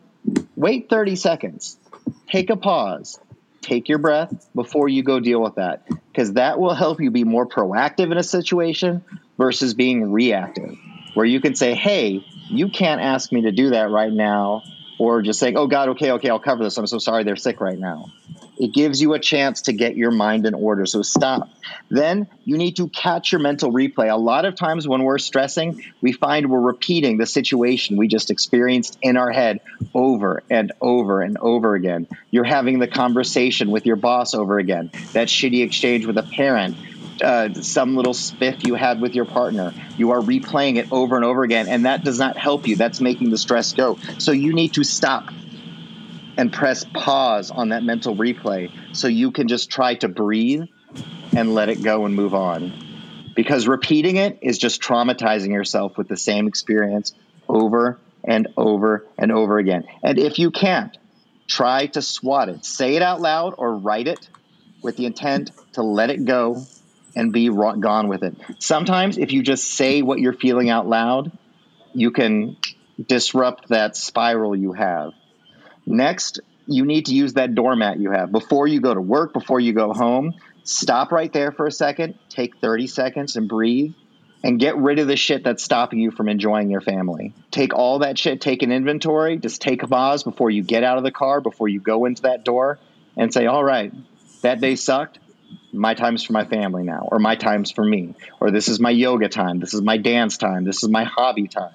Wait 0.57 0.91
30 0.91 1.15
seconds. 1.15 1.79
Take 2.27 2.51
a 2.51 2.57
pause 2.57 3.21
take 3.61 3.89
your 3.89 3.99
breath 3.99 4.49
before 4.55 4.89
you 4.89 5.03
go 5.03 5.21
deal 5.21 5.41
with 5.41 5.57
that 5.57 5.87
because 5.87 6.35
that 6.35 6.59
will 6.59 6.75
help 6.75 7.01
you 7.01 7.11
be 7.11 7.25
more 7.25 7.47
proactive 7.47 8.11
in 8.11 8.19
a 8.19 8.23
situation 8.23 9.05
versus 9.39 9.75
being 9.75 10.13
reactive 10.13 10.77
where 11.15 11.27
you 11.27 11.41
can 11.41 11.55
say 11.55 11.75
hey 11.75 12.25
you 12.49 12.69
can't 12.69 13.01
ask 13.01 13.33
me 13.33 13.43
to 13.43 13.53
do 13.53 13.71
that 13.71 13.91
right 13.91 14.13
now 14.13 14.63
or 15.01 15.23
just 15.23 15.41
saying 15.41 15.57
oh 15.57 15.67
god 15.67 15.89
okay 15.89 16.13
okay 16.13 16.29
i'll 16.29 16.39
cover 16.39 16.63
this 16.63 16.77
i'm 16.77 16.87
so 16.87 16.99
sorry 16.99 17.25
they're 17.25 17.35
sick 17.35 17.61
right 17.61 17.79
now 17.79 18.07
it 18.61 18.75
gives 18.75 19.01
you 19.01 19.15
a 19.15 19.19
chance 19.19 19.63
to 19.63 19.73
get 19.73 19.97
your 19.97 20.11
mind 20.11 20.45
in 20.45 20.53
order. 20.53 20.85
So 20.85 21.01
stop. 21.01 21.49
Then 21.89 22.29
you 22.45 22.59
need 22.59 22.77
to 22.77 22.89
catch 22.89 23.33
your 23.33 23.41
mental 23.41 23.73
replay. 23.73 24.13
A 24.13 24.19
lot 24.19 24.45
of 24.45 24.55
times 24.55 24.87
when 24.87 25.03
we're 25.03 25.17
stressing, 25.17 25.83
we 26.03 26.13
find 26.13 26.51
we're 26.51 26.61
repeating 26.61 27.17
the 27.17 27.25
situation 27.25 27.97
we 27.97 28.07
just 28.07 28.31
experienced 28.31 28.99
in 29.01 29.17
our 29.17 29.31
head 29.31 29.61
over 29.95 30.43
and 30.51 30.73
over 30.79 31.23
and 31.23 31.39
over 31.39 31.75
again. 31.75 32.07
You're 32.31 32.45
having 32.45 32.81
the 32.81 32.87
conversation 32.87 33.71
with 33.71 33.87
your 33.87 33.97
boss 33.97 34.35
over 34.35 34.59
again, 34.59 34.91
that 35.15 35.29
shitty 35.29 35.65
exchange 35.65 36.05
with 36.05 36.19
a 36.19 36.23
parent. 36.23 36.77
Uh, 37.23 37.53
some 37.55 37.97
little 37.97 38.15
spiff 38.15 38.65
you 38.65 38.75
had 38.75 39.01
with 39.01 39.15
your 39.15 39.27
partner. 39.27 39.75
You 39.97 40.13
are 40.13 40.21
replaying 40.21 40.77
it 40.77 40.91
over 40.91 41.17
and 41.17 41.25
over 41.25 41.43
again, 41.43 41.69
and 41.69 41.85
that 41.85 42.05
does 42.05 42.19
not 42.19 42.39
help 42.39 42.67
you. 42.67 42.77
That's 42.77 43.01
making 43.01 43.31
the 43.31 43.39
stress 43.39 43.73
go. 43.73 43.99
So 44.19 44.33
you 44.33 44.55
need 44.55 44.75
to 44.75 44.85
stop 44.85 45.31
and 46.37 46.53
press 46.53 46.85
pause 46.95 47.51
on 47.51 47.71
that 47.71 47.83
mental 47.83 48.17
replay 48.17 48.71
so 48.97 49.09
you 49.09 49.31
can 49.31 49.49
just 49.49 49.71
try 49.71 49.95
to 49.97 50.09
breathe 50.09 50.63
and 51.37 51.55
let 51.55 51.69
it 51.69 51.83
go 51.83 52.07
and 52.07 52.15
move 52.15 52.35
on. 52.35 53.33
Because 53.37 53.69
repeating 53.69 54.17
it 54.17 54.39
is 54.41 54.59
just 54.59 54.81
traumatizing 54.83 55.53
yourself 55.53 55.99
with 55.99 56.09
the 56.09 56.17
same 56.17 56.49
experience 56.49 57.13
over 57.49 57.99
and 58.25 58.49
over 58.57 59.07
and 59.19 59.33
over 59.33 59.59
again. 59.59 59.85
And 60.03 60.19
if 60.19 60.39
you 60.39 60.51
can't, 60.51 60.97
try 61.47 61.87
to 61.87 62.03
swat 62.03 62.49
it. 62.49 62.65
Say 62.65 62.97
it 62.97 63.03
out 63.03 63.21
loud 63.21 63.55
or 63.59 63.77
write 63.77 64.09
it 64.09 64.29
with 64.83 64.97
the 64.97 65.07
intent 65.07 65.51
to 65.75 65.83
let 65.83 66.11
it 66.11 66.25
go 66.25 66.65
and 67.17 67.33
be 67.33 67.49
gone 67.49 68.09
with 68.09 68.23
it. 68.23 68.37
Sometimes, 68.59 69.19
if 69.19 69.33
you 69.33 69.43
just 69.43 69.65
say 69.65 70.03
what 70.03 70.19
you're 70.21 70.33
feeling 70.33 70.71
out 70.71 70.89
loud, 70.89 71.33
you 71.93 72.11
can 72.11 72.57
disrupt 73.05 73.69
that 73.69 73.97
spiral 73.97 74.55
you 74.55 74.73
have. 74.73 75.13
Next, 75.87 76.41
you 76.67 76.85
need 76.85 77.07
to 77.07 77.15
use 77.15 77.35
that 77.35 77.55
doormat 77.55 77.99
you 77.99 78.11
have 78.11 78.31
before 78.31 78.67
you 78.67 78.81
go 78.81 78.95
to 78.95 79.01
work, 79.01 79.33
before 79.33 79.61
you 79.61 79.73
go 79.73 79.93
home. 79.93 80.35
Stop 80.63 81.11
right 81.11 81.33
there 81.33 81.51
for 81.51 81.67
a 81.67 81.73
second, 81.73 82.19
take 82.29 82.59
30 82.59 82.87
seconds 82.87 83.37
and 83.37 83.49
breathe 83.49 83.95
and 84.43 84.59
get 84.59 84.77
rid 84.77 84.99
of 84.99 85.07
the 85.07 85.17
shit 85.17 85.45
that's 85.45 85.63
stopping 85.63 85.99
you 85.99 86.11
from 86.11 86.29
enjoying 86.29 86.71
your 86.71 86.81
family. 86.81 87.35
Take 87.51 87.75
all 87.75 88.01
that 88.01 88.19
shit, 88.19 88.41
take 88.41 88.63
an 88.63 88.73
inventory, 88.73 89.37
just 89.37 89.61
take 89.61 89.83
a 89.83 89.89
pause 89.89 90.23
before 90.23 90.51
you 90.51 90.63
get 90.63 90.83
out 90.83 90.99
of 90.99 91.05
the 91.05 91.11
car, 91.11 91.41
before 91.41 91.69
you 91.69 91.81
go 91.81 92.07
into 92.07 92.23
that 92.23 92.45
door, 92.45 92.79
and 93.17 93.33
say, 93.33 93.47
all 93.47 93.65
right, 93.65 93.93
that 94.43 94.61
day 94.61 94.77
sucked. 94.77 95.19
My 95.73 95.95
time's 95.95 96.25
for 96.25 96.33
my 96.33 96.45
family 96.45 96.83
now, 96.83 97.09
or 97.11 97.19
my 97.19 97.37
time's 97.37 97.71
for 97.71 97.85
me, 97.85 98.15
or 98.41 98.51
this 98.51 98.69
is 98.69 98.81
my 98.81 98.91
yoga 98.91 99.29
time, 99.29 99.61
this 99.61 99.75
is 99.75 99.83
my 99.83 99.97
dance 99.97 100.37
time, 100.37 100.65
this 100.65 100.83
is 100.83 100.89
my 100.89 101.05
hobby 101.05 101.47
time 101.47 101.73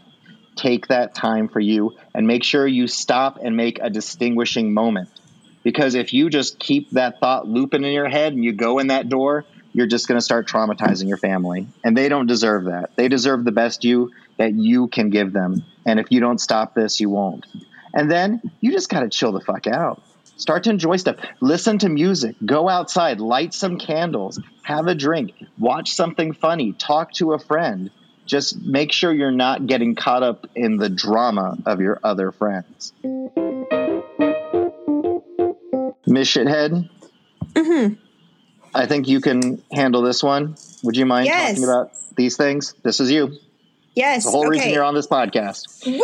take 0.55 0.87
that 0.87 1.13
time 1.13 1.47
for 1.47 1.59
you 1.59 1.95
and 2.13 2.27
make 2.27 2.43
sure 2.43 2.65
you 2.65 2.87
stop 2.87 3.39
and 3.41 3.55
make 3.55 3.79
a 3.81 3.89
distinguishing 3.89 4.73
moment. 4.73 5.09
Because 5.63 5.95
if 5.95 6.13
you 6.13 6.29
just 6.29 6.59
keep 6.59 6.91
that 6.91 7.19
thought 7.19 7.47
looping 7.47 7.83
in 7.83 7.91
your 7.91 8.07
head 8.07 8.33
and 8.33 8.43
you 8.43 8.53
go 8.53 8.79
in 8.79 8.87
that 8.87 9.09
door, 9.09 9.45
you're 9.73 9.87
just 9.87 10.07
going 10.07 10.17
to 10.17 10.23
start 10.23 10.47
traumatizing 10.47 11.07
your 11.07 11.17
family. 11.17 11.67
And 11.83 11.97
they 11.97 12.07
don't 12.07 12.27
deserve 12.27 12.65
that. 12.65 12.95
They 12.95 13.07
deserve 13.07 13.43
the 13.43 13.51
best 13.51 13.83
you 13.83 14.11
that 14.37 14.53
you 14.53 14.87
can 14.87 15.09
give 15.09 15.33
them. 15.33 15.65
And 15.85 15.99
if 15.99 16.07
you 16.11 16.19
don't 16.19 16.39
stop 16.39 16.75
this, 16.75 16.99
you 16.99 17.09
won't. 17.09 17.45
And 17.93 18.09
then 18.09 18.41
you 18.61 18.71
just 18.71 18.89
got 18.89 19.01
to 19.01 19.09
chill 19.09 19.31
the 19.31 19.41
fuck 19.41 19.67
out. 19.67 20.01
Start 20.37 20.63
to 20.65 20.69
enjoy 20.69 20.97
stuff. 20.97 21.15
Listen 21.41 21.77
to 21.79 21.89
music. 21.89 22.35
Go 22.45 22.67
outside. 22.67 23.19
Light 23.19 23.53
some 23.53 23.77
candles. 23.77 24.39
Have 24.63 24.87
a 24.87 24.95
drink. 24.95 25.33
Watch 25.57 25.93
something 25.93 26.33
funny. 26.33 26.73
Talk 26.73 27.13
to 27.13 27.33
a 27.33 27.39
friend 27.39 27.89
just 28.25 28.59
make 28.59 28.91
sure 28.91 29.13
you're 29.13 29.31
not 29.31 29.67
getting 29.67 29.95
caught 29.95 30.23
up 30.23 30.47
in 30.55 30.77
the 30.77 30.89
drama 30.89 31.57
of 31.65 31.79
your 31.79 31.99
other 32.03 32.31
friends. 32.31 32.93
Miss 36.07 36.31
Shithead? 36.31 36.89
Mm-hmm. 37.53 37.93
I 38.73 38.85
think 38.87 39.07
you 39.07 39.21
can 39.21 39.61
handle 39.71 40.01
this 40.01 40.21
one. 40.23 40.55
Would 40.83 40.97
you 40.97 41.05
mind 41.05 41.27
yes. 41.27 41.51
talking 41.51 41.63
about 41.63 41.91
these 42.15 42.35
things? 42.35 42.73
This 42.83 42.99
is 42.99 43.11
you. 43.11 43.37
Yes. 43.95 44.25
the 44.25 44.31
whole 44.31 44.41
okay. 44.41 44.49
reason 44.49 44.69
you're 44.71 44.83
on 44.83 44.95
this 44.95 45.07
podcast. 45.07 45.85
Woo! 45.85 46.01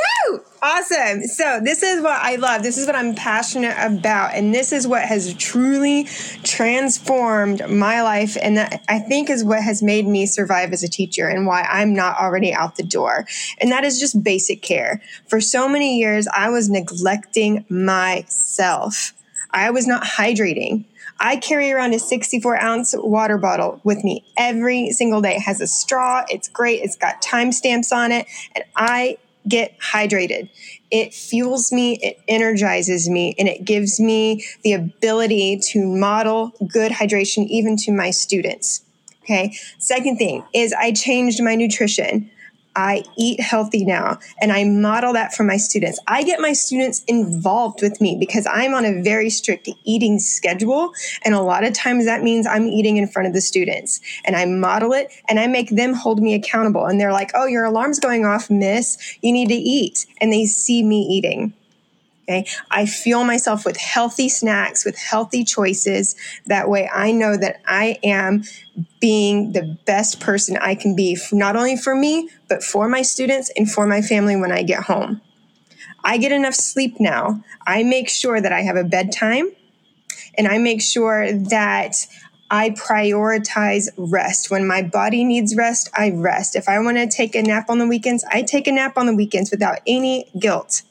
Awesome. 0.64 1.24
So, 1.24 1.60
this 1.64 1.82
is 1.82 2.04
what 2.04 2.22
I 2.22 2.36
love. 2.36 2.62
This 2.62 2.78
is 2.78 2.86
what 2.86 2.96
I'm 2.96 3.16
passionate 3.16 3.76
about. 3.80 4.36
And 4.36 4.54
this 4.54 4.72
is 4.72 4.86
what 4.86 5.02
has 5.02 5.34
truly 5.34 6.04
transformed 6.44 7.68
my 7.68 8.04
life. 8.04 8.38
And 8.40 8.58
that 8.58 8.84
I 8.88 9.00
think 9.00 9.32
is 9.32 9.44
what 9.44 9.64
has 9.64 9.82
made 9.82 10.06
me 10.06 10.28
survive 10.28 10.72
as 10.72 10.84
a 10.84 10.88
teacher 10.88 11.28
and 11.28 11.48
why 11.48 11.64
I'm 11.64 11.96
not 11.96 12.20
already 12.20 12.54
out 12.54 12.76
the 12.76 12.84
door. 12.84 13.26
And 13.60 13.72
that 13.72 13.84
is 13.84 14.00
just 14.00 14.24
basic 14.24 14.62
care. 14.62 15.02
For 15.28 15.42
so 15.42 15.68
many 15.68 15.98
years, 15.98 16.28
I 16.28 16.50
was 16.50 16.70
neglecting 16.70 17.66
myself. 17.68 19.14
I 19.50 19.72
was 19.72 19.88
not 19.88 20.04
hydrating. 20.04 20.86
I 21.20 21.38
carry 21.38 21.72
around 21.72 21.96
a 21.96 22.00
64 22.00 22.62
ounce 22.62 22.94
water 22.96 23.40
bottle 23.40 23.82
with 23.84 24.04
me 24.04 24.24
every 24.38 24.92
single 24.92 25.22
day. 25.22 25.38
It 25.38 25.42
has 25.42 25.60
a 25.60 25.68
straw. 25.68 26.24
It's 26.30 26.48
great. 26.50 26.82
It's 26.84 26.96
got 26.96 27.24
timestamps 27.24 27.92
on 27.92 28.12
it. 28.12 28.28
And 28.56 28.64
I 28.76 29.18
get 29.48 29.78
hydrated. 29.80 30.50
It 30.92 31.14
fuels 31.14 31.72
me, 31.72 31.98
it 32.02 32.20
energizes 32.28 33.10
me, 33.10 33.36
and 33.40 33.48
it 33.48 33.66
gives 33.66 34.00
me 34.00 34.46
the 34.64 34.74
ability 34.74 35.60
to 35.72 35.86
model 35.86 36.52
good 36.68 36.92
hydration 36.92 37.48
even 37.48 37.78
to 37.78 37.92
my 37.92 38.12
students. 38.12 38.84
Okay. 39.24 39.54
Second 39.78 40.18
thing 40.18 40.44
is 40.54 40.74
I 40.74 40.92
changed 40.92 41.42
my 41.42 41.56
nutrition. 41.56 42.30
I 42.76 43.04
eat 43.18 43.40
healthy 43.40 43.86
now 43.86 44.20
and 44.40 44.52
I 44.52 44.64
model 44.64 45.14
that 45.14 45.34
for 45.34 45.44
my 45.44 45.58
students. 45.58 46.00
I 46.08 46.24
get 46.24 46.40
my 46.40 46.54
students 46.54 47.04
involved 47.08 47.82
with 47.82 48.00
me 48.00 48.18
because 48.20 48.48
I'm 48.52 48.74
on 48.74 48.86
a 48.86 49.02
very 49.02 49.30
strict 49.30 49.70
eating 49.84 50.20
schedule. 50.20 50.94
And 51.24 51.36
a 51.36 51.42
lot 51.42 51.64
of 51.64 51.74
times 51.74 52.06
that 52.06 52.24
means 52.24 52.48
I'm 52.48 52.68
eating 52.68 52.98
in 52.98 53.08
front 53.08 53.28
of 53.28 53.34
the 53.34 53.42
students 53.42 54.00
and 54.26 54.36
I 54.36 54.46
model 54.46 54.94
it 54.94 55.12
and 55.28 55.40
I 55.40 55.48
make 55.48 55.70
them 55.70 55.94
hold 55.94 56.22
me 56.22 56.34
accountable. 56.34 56.86
And 56.86 57.00
they're 57.00 57.14
like, 57.14 57.32
oh, 57.34 57.46
your 57.46 57.66
alarm's 57.66 58.00
going 58.00 58.26
off, 58.26 58.50
miss. 58.50 58.98
You 59.22 59.32
need 59.32 59.50
to 59.50 59.56
eat. 59.56 60.06
And 60.20 60.32
they 60.32 60.46
see 60.46 60.84
me 60.84 61.02
eating. 61.02 61.54
Okay. 62.32 62.50
I 62.70 62.86
fuel 62.86 63.26
myself 63.26 63.66
with 63.66 63.76
healthy 63.76 64.30
snacks, 64.30 64.86
with 64.86 64.98
healthy 64.98 65.44
choices. 65.44 66.16
That 66.46 66.70
way 66.70 66.90
I 66.94 67.12
know 67.12 67.36
that 67.36 67.62
I 67.66 68.00
am 68.04 68.44
being 69.02 69.52
the 69.52 69.78
best 69.86 70.22
person 70.22 70.58
I 70.58 70.76
can 70.76 70.96
be, 70.96 71.18
not 71.34 71.58
only 71.58 71.76
for 71.76 71.94
me, 71.94 72.30
but 72.48 72.64
for 72.64 72.88
my 72.88 73.02
students 73.02 73.52
and 73.58 73.70
for 73.70 73.86
my 73.86 74.02
family 74.02 74.38
when 74.38 74.52
I 74.52 74.64
get 74.64 74.84
home. 74.84 75.22
I 76.04 76.18
get 76.18 76.32
enough 76.32 76.56
sleep 76.56 77.00
now. 77.00 77.44
I 77.68 77.84
make 77.84 78.10
sure 78.10 78.40
that 78.40 78.54
I 78.54 78.62
have 78.62 78.78
a 78.78 78.84
bedtime 78.84 79.52
and 80.38 80.48
I 80.48 80.58
make 80.58 80.82
sure 80.82 81.34
that 81.34 82.08
I 82.50 82.72
prioritize 82.72 83.90
rest. 83.98 84.50
When 84.50 84.66
my 84.66 84.82
body 84.82 85.26
needs 85.26 85.56
rest, 85.56 85.90
I 85.94 86.12
rest. 86.12 86.56
If 86.56 86.70
I 86.70 86.80
want 86.80 86.98
to 86.98 87.08
take 87.08 87.36
a 87.36 87.42
nap 87.42 87.70
on 87.70 87.78
the 87.78 87.88
weekends, 87.88 88.24
I 88.30 88.42
take 88.42 88.68
a 88.68 88.72
nap 88.72 88.98
on 88.98 89.06
the 89.06 89.16
weekends 89.16 89.52
without 89.52 89.80
any 89.86 90.30
guilt. 90.40 90.84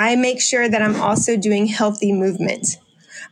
I 0.00 0.16
make 0.16 0.40
sure 0.40 0.66
that 0.66 0.80
I'm 0.80 0.96
also 0.96 1.36
doing 1.36 1.66
healthy 1.66 2.10
movement. 2.10 2.78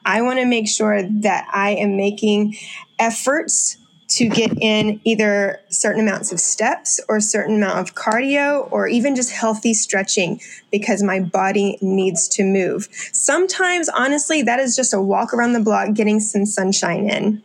I 0.04 0.20
want 0.20 0.38
to 0.38 0.44
make 0.44 0.68
sure 0.68 1.02
that 1.02 1.48
I 1.50 1.70
am 1.70 1.96
making 1.96 2.56
efforts 2.98 3.78
to 4.08 4.28
get 4.28 4.52
in 4.60 5.00
either 5.04 5.60
certain 5.70 6.02
amounts 6.02 6.30
of 6.30 6.38
steps 6.38 7.00
or 7.08 7.20
certain 7.20 7.56
amount 7.56 7.78
of 7.78 7.94
cardio 7.94 8.70
or 8.70 8.86
even 8.86 9.16
just 9.16 9.32
healthy 9.32 9.72
stretching 9.72 10.42
because 10.70 11.02
my 11.02 11.20
body 11.20 11.78
needs 11.80 12.28
to 12.28 12.44
move. 12.44 12.86
Sometimes, 13.12 13.88
honestly, 13.88 14.42
that 14.42 14.60
is 14.60 14.76
just 14.76 14.92
a 14.92 15.00
walk 15.00 15.32
around 15.32 15.54
the 15.54 15.60
block 15.60 15.94
getting 15.94 16.20
some 16.20 16.44
sunshine 16.44 17.08
in. 17.08 17.42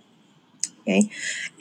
Okay. 0.82 1.10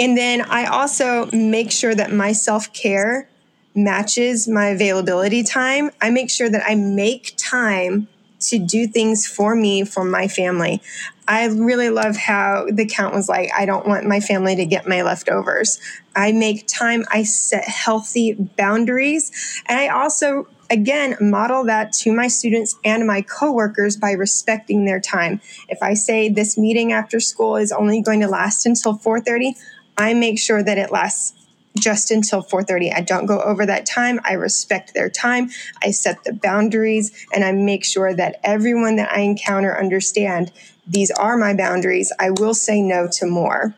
And 0.01 0.19
then 0.19 0.41
I 0.41 0.65
also 0.65 1.27
make 1.31 1.71
sure 1.71 1.95
that 1.95 2.13
my 2.13 2.33
self 2.33 2.73
care 2.73 3.29
matches 3.75 4.49
my 4.49 4.67
availability 4.67 5.43
time. 5.43 5.91
I 6.01 6.11
make 6.11 6.31
sure 6.31 6.49
that 6.51 6.63
I 6.67 6.75
make 6.75 7.35
time 7.37 8.09
to 8.41 8.59
do 8.59 8.87
things 8.87 9.27
for 9.27 9.55
me, 9.55 9.85
for 9.85 10.05
my 10.05 10.29
family. 10.29 10.83
I 11.29 11.47
really 11.47 11.91
love 11.91 12.17
how 12.17 12.67
the 12.71 12.85
count 12.85 13.15
was 13.15 13.29
like, 13.29 13.51
I 13.57 13.65
don't 13.65 13.87
want 13.87 14.07
my 14.07 14.21
family 14.21 14.57
to 14.57 14.67
get 14.67 14.89
my 14.89 15.03
leftovers. 15.03 15.81
I 16.17 16.33
make 16.33 16.67
time, 16.67 17.05
I 17.11 17.23
set 17.23 17.65
healthy 17.65 18.35
boundaries. 18.35 19.63
And 19.67 19.79
I 19.79 19.89
also, 19.89 20.49
again, 20.69 21.17
model 21.21 21.65
that 21.65 21.93
to 22.01 22.13
my 22.13 22.27
students 22.27 22.77
and 22.85 23.07
my 23.07 23.23
coworkers 23.23 23.97
by 23.97 24.11
respecting 24.13 24.85
their 24.85 25.01
time. 25.01 25.41
If 25.69 25.79
I 25.81 25.95
say 25.95 26.29
this 26.29 26.59
meeting 26.59 26.93
after 26.93 27.21
school 27.21 27.57
is 27.57 27.71
only 27.71 28.03
going 28.03 28.21
to 28.21 28.29
last 28.29 28.67
until 28.67 28.99
4:30, 28.99 29.55
I 29.97 30.15
make 30.15 30.39
sure 30.39 30.63
that 30.63 30.79
it 30.79 30.91
lasts 30.91 31.35
just 31.77 32.11
until 32.11 32.43
4:30. 32.43 32.93
I 32.93 33.01
don't 33.01 33.27
go 33.27 33.41
over 33.41 33.67
that 33.67 33.87
time. 33.87 34.21
I 34.25 34.35
respect 34.35 34.95
their 34.95 35.11
time. 35.11 35.51
I 35.83 35.91
set 35.91 36.25
the 36.25 36.33
boundaries 36.33 37.13
and 37.33 37.45
I 37.45 37.53
make 37.53 37.85
sure 37.85 38.15
that 38.15 38.41
everyone 38.45 38.97
that 38.97 39.13
I 39.13 39.21
encounter 39.21 39.79
understand 39.79 40.53
these 40.87 41.11
are 41.13 41.37
my 41.37 41.55
boundaries. 41.55 42.13
I 42.19 42.31
will 42.31 42.55
say 42.55 42.83
no 42.83 43.09
to 43.13 43.27
more. 43.27 43.75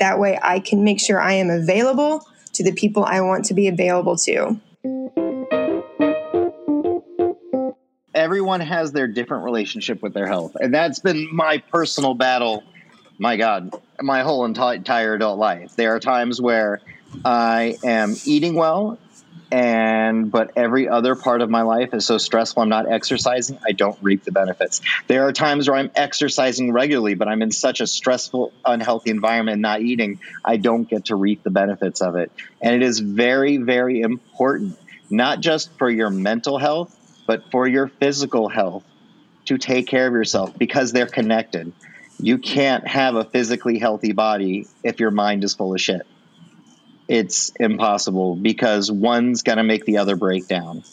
That 0.00 0.18
way 0.18 0.38
I 0.42 0.60
can 0.60 0.84
make 0.84 1.00
sure 1.00 1.20
I 1.20 1.34
am 1.34 1.50
available 1.50 2.26
to 2.54 2.64
the 2.64 2.72
people 2.72 3.04
I 3.04 3.20
want 3.20 3.44
to 3.46 3.54
be 3.54 3.68
available 3.68 4.16
to. 4.16 4.60
Everyone 8.14 8.60
has 8.60 8.90
their 8.92 9.06
different 9.06 9.44
relationship 9.44 10.02
with 10.02 10.12
their 10.12 10.26
health, 10.26 10.56
and 10.60 10.74
that's 10.74 10.98
been 10.98 11.28
my 11.32 11.58
personal 11.58 12.14
battle. 12.14 12.64
My 13.18 13.36
God, 13.36 13.74
my 14.00 14.22
whole 14.22 14.44
entire 14.44 15.14
adult 15.14 15.38
life. 15.38 15.76
There 15.76 15.94
are 15.94 16.00
times 16.00 16.40
where 16.40 16.80
I 17.24 17.78
am 17.84 18.16
eating 18.24 18.54
well, 18.54 18.98
and 19.50 20.30
but 20.30 20.52
every 20.56 20.88
other 20.88 21.14
part 21.14 21.40
of 21.40 21.48
my 21.48 21.62
life 21.62 21.94
is 21.94 22.04
so 22.06 22.18
stressful. 22.18 22.62
I'm 22.62 22.68
not 22.68 22.90
exercising. 22.90 23.58
I 23.66 23.72
don't 23.72 23.98
reap 24.02 24.24
the 24.24 24.32
benefits. 24.32 24.80
There 25.06 25.26
are 25.26 25.32
times 25.32 25.68
where 25.68 25.78
I'm 25.78 25.90
exercising 25.94 26.72
regularly, 26.72 27.14
but 27.14 27.28
I'm 27.28 27.42
in 27.42 27.50
such 27.50 27.80
a 27.80 27.86
stressful, 27.86 28.52
unhealthy 28.64 29.10
environment, 29.10 29.60
not 29.60 29.80
eating. 29.80 30.20
I 30.44 30.58
don't 30.58 30.88
get 30.88 31.06
to 31.06 31.16
reap 31.16 31.42
the 31.42 31.50
benefits 31.50 32.02
of 32.02 32.16
it, 32.16 32.30
and 32.60 32.74
it 32.74 32.82
is 32.82 32.98
very, 32.98 33.56
very 33.56 34.00
important, 34.00 34.78
not 35.10 35.40
just 35.40 35.70
for 35.78 35.88
your 35.88 36.10
mental 36.10 36.58
health, 36.58 36.94
but 37.26 37.50
for 37.50 37.66
your 37.66 37.88
physical 37.88 38.48
health, 38.48 38.84
to 39.46 39.56
take 39.56 39.86
care 39.86 40.06
of 40.06 40.12
yourself 40.12 40.56
because 40.58 40.92
they're 40.92 41.06
connected. 41.06 41.72
You 42.20 42.38
can't 42.38 42.86
have 42.86 43.14
a 43.14 43.24
physically 43.24 43.78
healthy 43.78 44.12
body 44.12 44.66
if 44.82 45.00
your 45.00 45.10
mind 45.10 45.44
is 45.44 45.54
full 45.54 45.72
of 45.72 45.80
shit 45.80 46.06
it's 47.08 47.50
impossible 47.58 48.36
because 48.36 48.92
one's 48.92 49.42
going 49.42 49.56
to 49.56 49.64
make 49.64 49.86
the 49.86 49.98
other 49.98 50.14
break 50.14 50.46
down. 50.46 50.84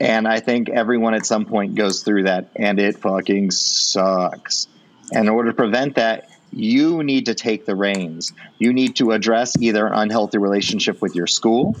And 0.00 0.26
I 0.26 0.40
think 0.40 0.68
everyone 0.70 1.14
at 1.14 1.26
some 1.26 1.44
point 1.44 1.74
goes 1.74 2.02
through 2.02 2.24
that, 2.24 2.48
and 2.56 2.80
it 2.80 2.98
fucking 2.98 3.50
sucks. 3.50 4.66
And 5.12 5.26
in 5.26 5.28
order 5.28 5.50
to 5.50 5.56
prevent 5.56 5.96
that, 5.96 6.28
you 6.50 7.02
need 7.02 7.26
to 7.26 7.34
take 7.34 7.66
the 7.66 7.76
reins. 7.76 8.32
You 8.58 8.72
need 8.72 8.96
to 8.96 9.12
address 9.12 9.56
either 9.60 9.86
an 9.86 9.92
unhealthy 9.92 10.38
relationship 10.38 11.00
with 11.00 11.14
your 11.14 11.26
school. 11.26 11.76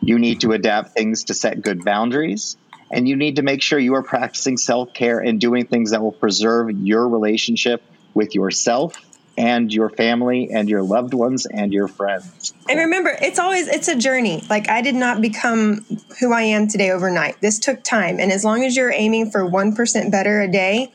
You 0.00 0.18
need 0.18 0.40
to 0.40 0.52
adapt 0.52 0.92
things 0.92 1.24
to 1.24 1.34
set 1.34 1.60
good 1.60 1.84
boundaries. 1.84 2.56
And 2.90 3.06
you 3.06 3.16
need 3.16 3.36
to 3.36 3.42
make 3.42 3.62
sure 3.62 3.78
you 3.78 3.94
are 3.96 4.02
practicing 4.02 4.56
self 4.56 4.94
care 4.94 5.18
and 5.18 5.40
doing 5.40 5.66
things 5.66 5.90
that 5.90 6.00
will 6.00 6.12
preserve 6.12 6.70
your 6.70 7.06
relationship 7.06 7.82
with 8.14 8.34
yourself 8.34 8.96
and 9.38 9.72
your 9.72 9.88
family 9.88 10.50
and 10.52 10.68
your 10.68 10.82
loved 10.82 11.14
ones 11.14 11.46
and 11.46 11.72
your 11.72 11.86
friends. 11.86 12.52
And 12.68 12.80
remember, 12.80 13.16
it's 13.22 13.38
always 13.38 13.68
it's 13.68 13.86
a 13.86 13.94
journey. 13.94 14.44
Like 14.50 14.68
I 14.68 14.82
did 14.82 14.96
not 14.96 15.22
become 15.22 15.86
who 16.18 16.32
I 16.32 16.42
am 16.42 16.66
today 16.66 16.90
overnight. 16.90 17.40
This 17.40 17.60
took 17.60 17.84
time, 17.84 18.18
and 18.18 18.32
as 18.32 18.44
long 18.44 18.64
as 18.64 18.76
you're 18.76 18.92
aiming 18.92 19.30
for 19.30 19.48
1% 19.48 20.10
better 20.10 20.40
a 20.40 20.50
day, 20.50 20.92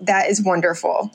that 0.00 0.30
is 0.30 0.42
wonderful. 0.42 1.12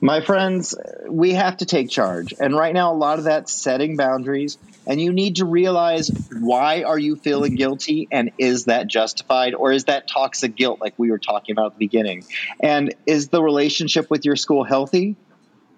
My 0.00 0.20
friends, 0.20 0.74
we 1.08 1.32
have 1.32 1.58
to 1.58 1.66
take 1.66 1.90
charge. 1.90 2.32
And 2.38 2.56
right 2.56 2.72
now, 2.72 2.92
a 2.92 2.96
lot 2.96 3.18
of 3.18 3.24
that's 3.24 3.52
setting 3.52 3.96
boundaries. 3.96 4.56
And 4.86 5.00
you 5.00 5.12
need 5.12 5.36
to 5.36 5.44
realize 5.44 6.10
why 6.30 6.82
are 6.82 6.98
you 6.98 7.16
feeling 7.16 7.54
guilty 7.54 8.08
and 8.10 8.30
is 8.38 8.66
that 8.66 8.86
justified 8.86 9.54
or 9.54 9.72
is 9.72 9.84
that 9.84 10.08
toxic 10.08 10.56
guilt 10.56 10.80
like 10.80 10.94
we 10.96 11.10
were 11.10 11.18
talking 11.18 11.52
about 11.52 11.66
at 11.66 11.72
the 11.72 11.86
beginning? 11.86 12.24
And 12.62 12.94
is 13.06 13.28
the 13.28 13.42
relationship 13.42 14.10
with 14.10 14.24
your 14.24 14.36
school 14.36 14.64
healthy? 14.64 15.16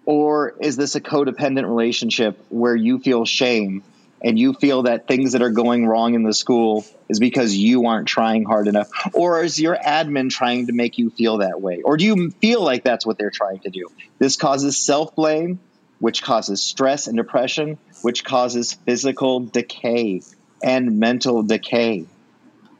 Or 0.05 0.55
is 0.61 0.77
this 0.77 0.95
a 0.95 1.01
codependent 1.01 1.67
relationship 1.69 2.45
where 2.49 2.75
you 2.75 2.99
feel 2.99 3.25
shame 3.25 3.83
and 4.23 4.39
you 4.39 4.53
feel 4.55 4.83
that 4.83 5.07
things 5.07 5.33
that 5.33 5.43
are 5.43 5.51
going 5.51 5.87
wrong 5.87 6.15
in 6.15 6.23
the 6.23 6.33
school 6.33 6.85
is 7.09 7.21
because 7.21 7.55
you 7.55 7.87
aren't 7.87 8.09
trying 8.09 8.45
hard 8.45 8.69
enough 8.69 8.89
or 9.15 9.43
is 9.43 9.61
your 9.61 9.77
admin 9.77 10.31
trying 10.31 10.67
to 10.67 10.73
make 10.73 10.99
you 10.99 11.11
feel 11.11 11.39
that 11.39 11.61
way 11.61 11.83
or 11.85 11.97
do 11.97 12.05
you 12.05 12.31
feel 12.41 12.63
like 12.63 12.85
that's 12.85 13.07
what 13.07 13.19
they're 13.19 13.31
trying 13.31 13.61
to 13.61 13.71
do 13.71 13.89
this 14.19 14.37
causes 14.37 14.85
self-blame 14.85 15.61
which 16.01 16.23
causes 16.23 16.63
stress 16.63 17.07
and 17.07 17.17
depression 17.17 17.79
which 18.03 18.25
causes 18.25 18.73
physical 18.73 19.41
decay 19.41 20.23
and 20.63 20.99
mental 20.99 21.43
decay. 21.43 22.07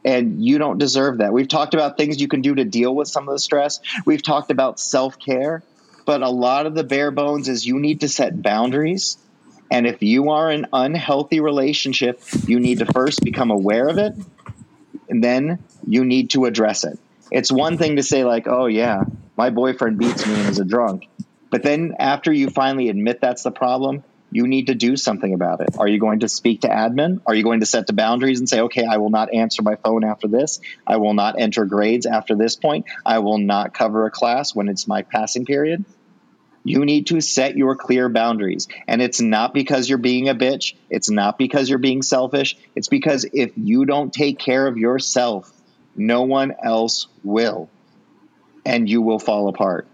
And 0.05 0.43
you 0.43 0.57
don't 0.57 0.77
deserve 0.77 1.17
that. 1.17 1.33
We've 1.33 1.47
talked 1.47 1.73
about 1.73 1.97
things 1.97 2.21
you 2.21 2.27
can 2.27 2.41
do 2.41 2.55
to 2.55 2.63
deal 2.63 2.95
with 2.95 3.07
some 3.07 3.27
of 3.27 3.33
the 3.33 3.39
stress. 3.39 3.79
We've 4.05 4.23
talked 4.23 4.49
about 4.49 4.79
self-care 4.79 5.63
but 6.09 6.23
a 6.23 6.29
lot 6.31 6.65
of 6.65 6.73
the 6.73 6.83
bare 6.83 7.11
bones 7.11 7.47
is 7.47 7.67
you 7.67 7.79
need 7.79 7.99
to 7.99 8.09
set 8.09 8.41
boundaries. 8.41 9.19
And 9.69 9.85
if 9.85 10.01
you 10.01 10.31
are 10.31 10.49
in 10.49 10.63
an 10.63 10.69
unhealthy 10.73 11.39
relationship, 11.39 12.19
you 12.47 12.59
need 12.59 12.79
to 12.79 12.87
first 12.87 13.21
become 13.21 13.51
aware 13.51 13.87
of 13.87 13.99
it, 13.99 14.13
and 15.07 15.23
then 15.23 15.59
you 15.85 16.03
need 16.03 16.31
to 16.31 16.45
address 16.45 16.83
it. 16.83 16.97
It's 17.31 17.51
one 17.51 17.77
thing 17.77 17.97
to 17.97 18.01
say 18.01 18.23
like, 18.23 18.47
"Oh 18.47 18.65
yeah, 18.65 19.03
my 19.37 19.51
boyfriend 19.51 19.99
beats 19.99 20.25
me 20.25 20.33
and 20.33 20.49
is 20.49 20.57
a 20.57 20.65
drunk," 20.65 21.07
but 21.51 21.61
then 21.61 21.93
after 21.99 22.33
you 22.33 22.49
finally 22.49 22.89
admit 22.89 23.21
that's 23.21 23.43
the 23.43 23.51
problem, 23.51 24.03
you 24.31 24.47
need 24.47 24.67
to 24.67 24.75
do 24.75 24.95
something 24.95 25.33
about 25.33 25.61
it. 25.61 25.77
Are 25.77 25.87
you 25.87 25.99
going 25.99 26.19
to 26.19 26.29
speak 26.29 26.61
to 26.61 26.67
admin? 26.67 27.21
Are 27.25 27.33
you 27.33 27.43
going 27.43 27.61
to 27.61 27.65
set 27.65 27.87
the 27.87 27.93
boundaries 27.93 28.39
and 28.39 28.47
say, 28.47 28.61
okay, 28.61 28.85
I 28.85 28.97
will 28.97 29.09
not 29.09 29.33
answer 29.33 29.63
my 29.63 29.75
phone 29.75 30.03
after 30.03 30.27
this. 30.27 30.59
I 30.85 30.97
will 30.97 31.13
not 31.13 31.39
enter 31.39 31.65
grades 31.65 32.05
after 32.05 32.35
this 32.35 32.55
point. 32.55 32.85
I 33.05 33.19
will 33.19 33.39
not 33.39 33.73
cover 33.73 34.05
a 34.05 34.11
class 34.11 34.53
when 34.53 34.69
it's 34.69 34.87
my 34.87 35.01
passing 35.01 35.45
period. 35.45 35.83
You 36.63 36.85
need 36.85 37.07
to 37.07 37.21
set 37.21 37.57
your 37.57 37.75
clear 37.75 38.09
boundaries. 38.09 38.67
And 38.87 39.01
it's 39.01 39.21
not 39.21 39.53
because 39.53 39.89
you're 39.89 39.97
being 39.97 40.29
a 40.29 40.35
bitch. 40.35 40.75
It's 40.89 41.09
not 41.09 41.37
because 41.37 41.69
you're 41.69 41.79
being 41.79 42.01
selfish. 42.01 42.57
It's 42.75 42.89
because 42.89 43.25
if 43.33 43.51
you 43.55 43.85
don't 43.85 44.13
take 44.13 44.37
care 44.37 44.67
of 44.67 44.77
yourself, 44.77 45.51
no 45.95 46.23
one 46.23 46.53
else 46.63 47.07
will. 47.23 47.69
And 48.65 48.87
you 48.87 49.01
will 49.01 49.19
fall 49.19 49.47
apart. 49.47 49.87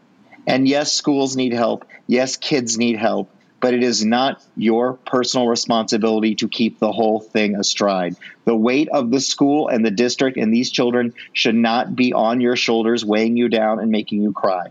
And 0.48 0.68
yes, 0.68 0.92
schools 0.92 1.36
need 1.36 1.54
help. 1.54 1.86
Yes, 2.08 2.36
kids 2.36 2.78
need 2.78 2.98
help. 2.98 3.30
But 3.66 3.74
it 3.74 3.82
is 3.82 4.06
not 4.06 4.44
your 4.56 4.94
personal 4.94 5.48
responsibility 5.48 6.36
to 6.36 6.48
keep 6.48 6.78
the 6.78 6.92
whole 6.92 7.20
thing 7.20 7.56
astride. 7.56 8.16
The 8.46 8.56
weight 8.56 8.90
of 8.90 9.10
the 9.10 9.20
school 9.20 9.70
and 9.70 9.84
the 9.84 9.90
district 9.90 10.38
and 10.38 10.54
these 10.54 10.70
children 10.70 11.16
should 11.34 11.56
not 11.56 11.96
be 11.96 12.14
on 12.14 12.42
your 12.42 12.56
shoulders, 12.56 13.04
weighing 13.04 13.38
you 13.38 13.50
down 13.50 13.80
and 13.80 13.90
making 13.90 14.22
you 14.22 14.34
cry 14.34 14.68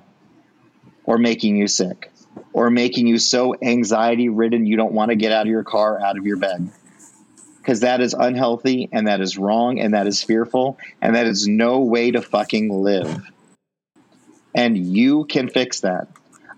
or 1.03 1.19
making 1.19 1.57
you 1.57 1.67
sick 1.67 2.13
or 2.53 2.71
making 2.71 3.09
you 3.09 3.19
so 3.19 3.57
anxiety 3.61 4.29
ridden 4.29 4.65
you 4.65 4.77
don't 4.77 4.93
want 4.93 5.09
to 5.09 5.17
get 5.17 5.33
out 5.33 5.43
of 5.43 5.51
your 5.51 5.65
car, 5.65 6.01
out 6.01 6.17
of 6.17 6.25
your 6.25 6.37
bed. 6.37 6.71
because 7.59 7.81
that 7.81 8.01
is 8.01 8.15
unhealthy 8.15 8.89
and 8.93 9.09
that 9.09 9.21
is 9.21 9.37
wrong 9.37 9.81
and 9.81 9.95
that 9.95 10.07
is 10.07 10.23
fearful 10.23 10.79
and 11.03 11.17
that 11.17 11.27
is 11.27 11.49
no 11.49 11.81
way 11.81 12.13
to 12.13 12.23
fucking 12.23 12.71
live. 12.71 13.25
And 14.55 14.79
you 14.79 15.25
can 15.25 15.49
fix 15.49 15.81
that. 15.81 16.07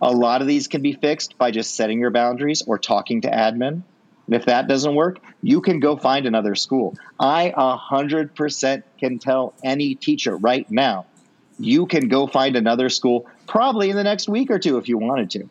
A 0.00 0.10
lot 0.10 0.42
of 0.42 0.46
these 0.46 0.68
can 0.68 0.82
be 0.82 0.92
fixed 0.92 1.38
by 1.38 1.50
just 1.50 1.74
setting 1.74 2.00
your 2.00 2.10
boundaries 2.10 2.62
or 2.66 2.78
talking 2.78 3.22
to 3.22 3.30
admin. 3.30 3.82
And 4.26 4.34
if 4.34 4.46
that 4.46 4.68
doesn't 4.68 4.94
work, 4.94 5.20
you 5.42 5.60
can 5.60 5.80
go 5.80 5.96
find 5.96 6.26
another 6.26 6.54
school. 6.54 6.96
I 7.18 7.52
100% 7.56 8.82
can 8.98 9.18
tell 9.18 9.54
any 9.64 9.94
teacher 9.94 10.36
right 10.36 10.70
now, 10.70 11.06
you 11.58 11.86
can 11.86 12.08
go 12.08 12.26
find 12.26 12.56
another 12.56 12.88
school 12.90 13.26
probably 13.46 13.88
in 13.88 13.96
the 13.96 14.04
next 14.04 14.28
week 14.28 14.50
or 14.50 14.58
two 14.58 14.76
if 14.78 14.88
you 14.88 14.98
wanted 14.98 15.30
to. 15.30 15.48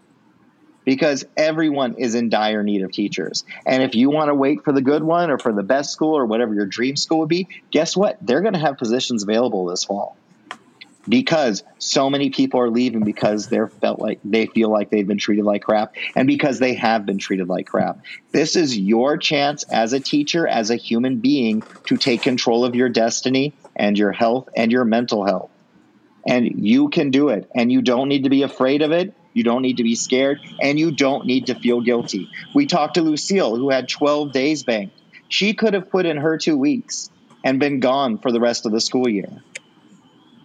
Because 0.84 1.26
everyone 1.36 1.96
is 1.96 2.14
in 2.14 2.30
dire 2.30 2.62
need 2.62 2.84
of 2.84 2.92
teachers. 2.92 3.44
And 3.66 3.82
if 3.82 3.96
you 3.96 4.12
want 4.12 4.30
to 4.30 4.36
wait 4.36 4.64
for 4.64 4.72
the 4.72 4.84
good 4.84 5.02
one 5.02 5.32
or 5.32 5.40
for 5.40 5.52
the 5.52 5.64
best 5.64 5.92
school 5.92 6.16
or 6.16 6.28
whatever 6.28 6.54
your 6.54 6.68
dream 6.68 6.96
school 6.96 7.20
would 7.20 7.30
be, 7.30 7.48
guess 7.72 7.98
what? 7.98 8.20
They're 8.22 8.42
going 8.42 8.54
to 8.54 8.60
have 8.60 8.78
positions 8.78 9.24
available 9.24 9.66
this 9.66 9.84
fall 9.84 10.16
because 11.08 11.64
so 11.78 12.10
many 12.10 12.30
people 12.30 12.60
are 12.60 12.70
leaving 12.70 13.04
because 13.04 13.48
they're 13.48 13.68
felt 13.68 14.00
like 14.00 14.20
they 14.24 14.48
feel 14.48 14.70
like 14.70 14.90
they've 14.90 15.08
been 15.08 15.18
treated 15.18 15.46
like 15.46 15.62
crap 15.62 15.96
and 16.16 16.28
because 16.28 16.60
they 16.60 16.74
have 16.74 17.06
been 17.06 17.18
treated 17.18 17.48
like 17.48 17.68
crap. 17.68 18.00
This 18.32 18.56
is 18.56 18.78
your 18.78 19.18
chance 19.18 19.64
as 19.64 19.94
a 19.94 20.00
teacher, 20.00 20.48
as 20.48 20.72
a 20.72 20.76
human 20.76 21.20
being, 21.20 21.64
to 21.86 21.98
take 21.98 22.22
control 22.22 22.66
of 22.66 22.76
your 22.76 22.90
destiny 22.90 23.54
and 23.76 23.98
your 23.98 24.12
health 24.12 24.50
and 24.56 24.72
your 24.72 24.86
mental 24.86 25.26
health. 25.26 25.52
And 26.28 26.66
you 26.66 26.90
can 26.90 27.12
do 27.12 27.30
it. 27.30 27.50
And 27.54 27.72
you 27.72 27.82
don't 27.82 28.10
need 28.10 28.24
to 28.24 28.30
be 28.30 28.42
afraid 28.42 28.82
of 28.82 28.92
it. 28.92 29.14
You 29.34 29.44
don't 29.44 29.62
need 29.62 29.78
to 29.78 29.84
be 29.84 29.96
scared. 29.96 30.40
And 30.60 30.80
you 30.80 30.92
don't 30.92 31.28
need 31.28 31.48
to 31.48 31.56
feel 31.56 31.82
guilty. 31.82 32.30
We 32.56 32.66
talked 32.66 32.96
to 32.96 33.02
Lucille, 33.02 33.56
who 33.56 33.70
had 33.70 33.88
12 33.88 34.32
days 34.32 34.64
banked. 34.64 35.00
She 35.28 35.54
could 35.54 35.76
have 35.76 35.92
put 35.92 36.08
in 36.08 36.18
her 36.18 36.38
two 36.38 36.58
weeks 36.58 37.12
and 37.44 37.60
been 37.60 37.80
gone 37.80 38.18
for 38.18 38.32
the 38.32 38.40
rest 38.40 38.66
of 38.66 38.72
the 38.72 38.82
school 38.82 39.08
year 39.08 39.30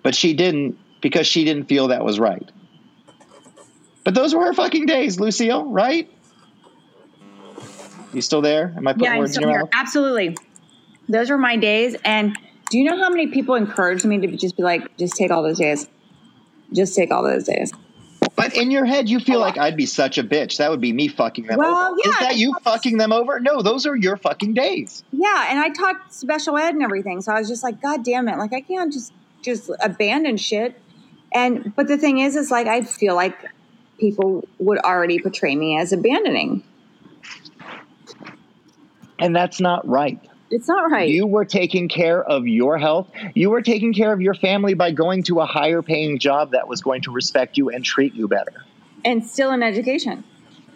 but 0.02 0.14
she 0.14 0.34
didn't 0.34 0.78
because 1.00 1.26
she 1.26 1.44
didn't 1.44 1.64
feel 1.68 1.88
that 1.88 2.04
was 2.04 2.18
right. 2.18 2.48
But 4.04 4.14
those 4.14 4.34
were 4.34 4.44
her 4.46 4.54
fucking 4.54 4.86
days, 4.86 5.20
Lucille, 5.20 5.64
right? 5.66 6.10
You 8.12 8.20
still 8.22 8.40
there? 8.42 8.72
Am 8.76 8.86
I 8.88 8.92
putting 8.92 9.04
Yeah, 9.04 9.12
I'm 9.12 9.18
words 9.18 9.30
in 9.30 9.34
still 9.34 9.42
your 9.48 9.50
here. 9.50 9.60
mouth? 9.60 9.70
Absolutely. 9.74 10.36
Those 11.08 11.30
were 11.30 11.38
my 11.38 11.56
days. 11.56 11.96
And 12.04 12.36
do 12.70 12.78
you 12.78 12.84
know 12.84 12.96
how 12.96 13.08
many 13.08 13.28
people 13.28 13.54
encouraged 13.54 14.04
me 14.04 14.18
to 14.20 14.36
just 14.36 14.56
be 14.56 14.62
like, 14.62 14.96
just 14.96 15.14
take 15.16 15.30
all 15.30 15.42
those 15.42 15.58
days? 15.58 15.86
Just 16.72 16.94
take 16.96 17.10
all 17.10 17.22
those 17.22 17.44
days. 17.44 17.72
But 18.36 18.56
in 18.56 18.70
your 18.70 18.84
head, 18.86 19.08
you 19.08 19.20
feel 19.20 19.38
like 19.38 19.58
I'd 19.58 19.76
be 19.76 19.86
such 19.86 20.16
a 20.16 20.24
bitch. 20.24 20.56
That 20.58 20.70
would 20.70 20.80
be 20.80 20.92
me 20.92 21.08
fucking 21.08 21.46
them 21.46 21.58
Well, 21.58 21.88
over. 21.92 21.96
Is 21.96 22.14
yeah, 22.20 22.28
that 22.28 22.36
you 22.38 22.54
fucking 22.62 22.96
them 22.96 23.12
over? 23.12 23.38
No, 23.38 23.60
those 23.60 23.86
are 23.86 23.94
your 23.94 24.16
fucking 24.16 24.54
days. 24.54 25.04
Yeah, 25.12 25.46
and 25.50 25.58
I 25.58 25.68
taught 25.68 26.12
special 26.12 26.56
ed 26.56 26.74
and 26.74 26.82
everything, 26.82 27.20
so 27.20 27.32
I 27.32 27.38
was 27.38 27.48
just 27.48 27.62
like, 27.62 27.82
God 27.82 28.02
damn 28.04 28.28
it! 28.28 28.38
Like 28.38 28.52
I 28.54 28.60
can't 28.62 28.90
just 28.92 29.12
just 29.42 29.70
abandon 29.82 30.36
shit. 30.36 30.80
And 31.32 31.74
but 31.76 31.86
the 31.88 31.96
thing 31.98 32.18
is, 32.18 32.36
is 32.36 32.50
like 32.50 32.66
I 32.66 32.82
feel 32.82 33.14
like 33.14 33.36
people 33.98 34.46
would 34.58 34.78
already 34.78 35.18
portray 35.20 35.54
me 35.54 35.78
as 35.78 35.92
abandoning. 35.92 36.62
And 39.18 39.36
that's 39.36 39.60
not 39.60 39.86
right. 39.86 40.18
It's 40.50 40.66
not 40.66 40.90
right. 40.90 41.08
You 41.08 41.26
were 41.26 41.44
taking 41.44 41.88
care 41.88 42.22
of 42.24 42.46
your 42.46 42.78
health. 42.78 43.08
You 43.34 43.50
were 43.50 43.62
taking 43.62 43.92
care 43.92 44.12
of 44.12 44.20
your 44.20 44.34
family 44.34 44.74
by 44.74 44.90
going 44.90 45.22
to 45.24 45.40
a 45.40 45.46
higher 45.46 45.82
paying 45.82 46.18
job 46.18 46.52
that 46.52 46.66
was 46.66 46.80
going 46.80 47.02
to 47.02 47.12
respect 47.12 47.56
you 47.56 47.68
and 47.68 47.84
treat 47.84 48.14
you 48.14 48.26
better. 48.26 48.64
and 49.04 49.24
still 49.24 49.52
in 49.52 49.62
education. 49.62 50.24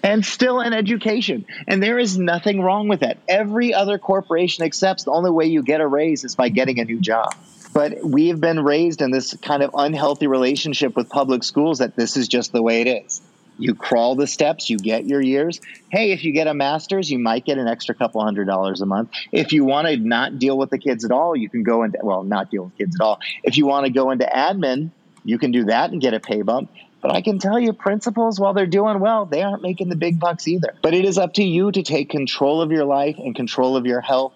and 0.02 0.24
still 0.24 0.60
in 0.60 0.72
education. 0.74 1.46
And 1.66 1.82
there 1.82 1.98
is 1.98 2.18
nothing 2.18 2.60
wrong 2.60 2.88
with 2.88 3.00
that. 3.00 3.18
Every 3.26 3.72
other 3.74 3.98
corporation 3.98 4.62
accepts 4.64 5.04
the 5.04 5.10
only 5.10 5.30
way 5.30 5.46
you 5.46 5.62
get 5.62 5.80
a 5.80 5.86
raise 5.86 6.24
is 6.24 6.34
by 6.34 6.50
getting 6.50 6.78
a 6.78 6.84
new 6.84 7.00
job. 7.00 7.34
But 7.74 8.04
we've 8.04 8.40
been 8.40 8.60
raised 8.60 9.02
in 9.02 9.10
this 9.10 9.36
kind 9.42 9.62
of 9.62 9.72
unhealthy 9.74 10.28
relationship 10.28 10.94
with 10.94 11.08
public 11.10 11.42
schools 11.42 11.80
that 11.80 11.96
this 11.96 12.16
is 12.16 12.28
just 12.28 12.52
the 12.52 12.62
way 12.62 12.82
it 12.82 13.04
is. 13.04 13.20
You 13.58 13.74
crawl 13.74 14.14
the 14.14 14.28
steps, 14.28 14.70
you 14.70 14.78
get 14.78 15.06
your 15.06 15.20
years. 15.20 15.60
Hey, 15.90 16.12
if 16.12 16.24
you 16.24 16.32
get 16.32 16.46
a 16.46 16.54
master's, 16.54 17.10
you 17.10 17.18
might 17.18 17.44
get 17.44 17.58
an 17.58 17.66
extra 17.66 17.94
couple 17.94 18.22
hundred 18.22 18.46
dollars 18.46 18.80
a 18.80 18.86
month. 18.86 19.10
If 19.32 19.52
you 19.52 19.64
want 19.64 19.88
to 19.88 19.96
not 19.96 20.38
deal 20.38 20.56
with 20.56 20.70
the 20.70 20.78
kids 20.78 21.04
at 21.04 21.10
all, 21.10 21.36
you 21.36 21.48
can 21.48 21.64
go 21.64 21.82
into, 21.82 21.98
well, 22.02 22.22
not 22.22 22.50
deal 22.50 22.64
with 22.64 22.78
kids 22.78 22.96
at 23.00 23.04
all. 23.04 23.18
If 23.42 23.56
you 23.56 23.66
want 23.66 23.86
to 23.86 23.92
go 23.92 24.12
into 24.12 24.24
admin, 24.24 24.90
you 25.24 25.38
can 25.38 25.50
do 25.50 25.64
that 25.64 25.90
and 25.90 26.00
get 26.00 26.14
a 26.14 26.20
pay 26.20 26.42
bump. 26.42 26.70
But 27.00 27.12
I 27.12 27.22
can 27.22 27.38
tell 27.38 27.58
you, 27.58 27.72
principals, 27.72 28.40
while 28.40 28.54
they're 28.54 28.66
doing 28.66 28.98
well, 29.00 29.26
they 29.26 29.42
aren't 29.42 29.62
making 29.62 29.88
the 29.88 29.96
big 29.96 30.18
bucks 30.18 30.48
either. 30.48 30.74
But 30.80 30.94
it 30.94 31.04
is 31.04 31.18
up 31.18 31.34
to 31.34 31.44
you 31.44 31.70
to 31.72 31.82
take 31.82 32.08
control 32.08 32.62
of 32.62 32.72
your 32.72 32.84
life 32.84 33.16
and 33.18 33.34
control 33.34 33.76
of 33.76 33.84
your 33.84 34.00
health. 34.00 34.32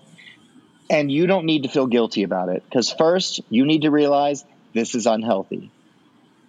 And 0.90 1.12
you 1.12 1.26
don't 1.26 1.44
need 1.44 1.64
to 1.64 1.68
feel 1.68 1.86
guilty 1.86 2.22
about 2.22 2.48
it. 2.48 2.64
Because 2.64 2.90
first, 2.90 3.40
you 3.50 3.66
need 3.66 3.82
to 3.82 3.90
realize 3.90 4.44
this 4.74 4.94
is 4.94 5.06
unhealthy 5.06 5.70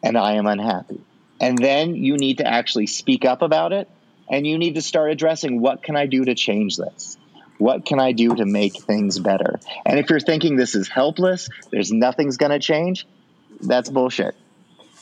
and 0.03 0.17
I 0.17 0.33
am 0.33 0.47
unhappy. 0.47 1.01
And 1.41 1.57
then 1.57 1.95
you 1.95 2.17
need 2.17 2.39
to 2.39 2.47
actually 2.47 2.87
speak 2.87 3.25
up 3.25 3.41
about 3.41 3.73
it 3.73 3.89
and 4.29 4.45
you 4.45 4.57
need 4.57 4.75
to 4.75 4.81
start 4.81 5.11
addressing 5.11 5.61
what 5.61 5.83
can 5.83 5.95
I 5.95 6.05
do 6.05 6.25
to 6.25 6.35
change 6.35 6.77
this? 6.77 7.17
What 7.57 7.85
can 7.85 7.99
I 7.99 8.13
do 8.13 8.35
to 8.35 8.45
make 8.45 8.81
things 8.83 9.19
better? 9.19 9.59
And 9.85 9.99
if 9.99 10.09
you're 10.09 10.19
thinking 10.19 10.55
this 10.55 10.75
is 10.75 10.87
helpless, 10.87 11.49
there's 11.71 11.91
nothing's 11.91 12.37
going 12.37 12.51
to 12.51 12.59
change, 12.59 13.05
that's 13.61 13.89
bullshit. 13.89 14.35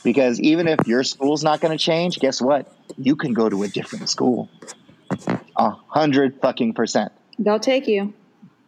Because 0.02 0.40
even 0.40 0.66
if 0.66 0.86
your 0.86 1.04
school's 1.04 1.44
not 1.44 1.60
going 1.60 1.76
to 1.76 1.82
change, 1.82 2.18
guess 2.18 2.40
what? 2.40 2.72
You 2.96 3.14
can 3.16 3.32
go 3.32 3.48
to 3.48 3.62
a 3.62 3.68
different 3.68 4.08
school. 4.08 4.48
A 5.56 5.70
hundred 5.70 6.40
fucking 6.40 6.74
percent. 6.74 7.12
They'll 7.38 7.60
take 7.60 7.86
you. 7.86 8.14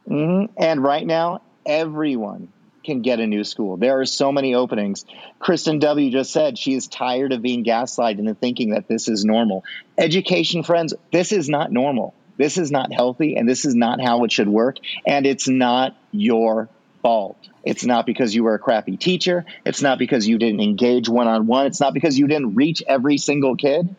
Hmm 0.07 0.45
And 0.57 0.83
right 0.83 1.07
now, 1.07 1.43
everyone 1.67 2.49
can 2.85 3.03
get 3.03 3.21
a 3.21 3.27
new 3.27 3.45
school. 3.45 3.77
There 3.77 4.01
are 4.01 4.07
so 4.07 4.33
many 4.33 4.55
openings. 4.55 5.05
Kristen 5.39 5.79
W. 5.81 6.11
just 6.11 6.33
said 6.33 6.59
she 6.59 6.75
is 6.75 6.87
tired 6.87 7.33
of 7.33 7.43
being 7.43 7.65
gaslighted 7.65 8.19
into 8.19 8.35
thinking 8.35 8.71
that 8.71 8.89
this 8.89 9.09
is 9.09 9.25
normal. 9.25 9.65
Education 9.99 10.63
friends, 10.63 10.95
this 11.13 11.33
is 11.33 11.49
not 11.49 11.71
normal. 11.71 12.15
This 12.39 12.57
is 12.57 12.71
not 12.71 12.91
healthy, 12.91 13.37
and 13.37 13.47
this 13.47 13.67
is 13.67 13.75
not 13.75 14.01
how 14.01 14.25
it 14.25 14.33
should 14.33 14.49
work. 14.49 14.79
And 15.07 15.27
it's 15.27 15.47
not 15.47 15.95
your 16.11 16.71
fault. 17.03 17.37
It's 17.65 17.85
not 17.85 18.07
because 18.07 18.35
you 18.35 18.45
were 18.45 18.55
a 18.55 18.59
crappy 18.59 18.97
teacher. 18.97 19.45
It's 19.67 19.83
not 19.83 19.99
because 19.99 20.27
you 20.27 20.39
didn't 20.39 20.61
engage 20.61 21.07
one 21.09 21.29
on 21.29 21.47
one. 21.47 21.67
It's 21.67 21.81
not 21.81 21.93
because 21.93 22.19
you 22.19 22.27
didn't 22.27 22.55
reach 22.55 22.83
every 22.87 23.19
single 23.19 23.57
kid. 23.57 23.95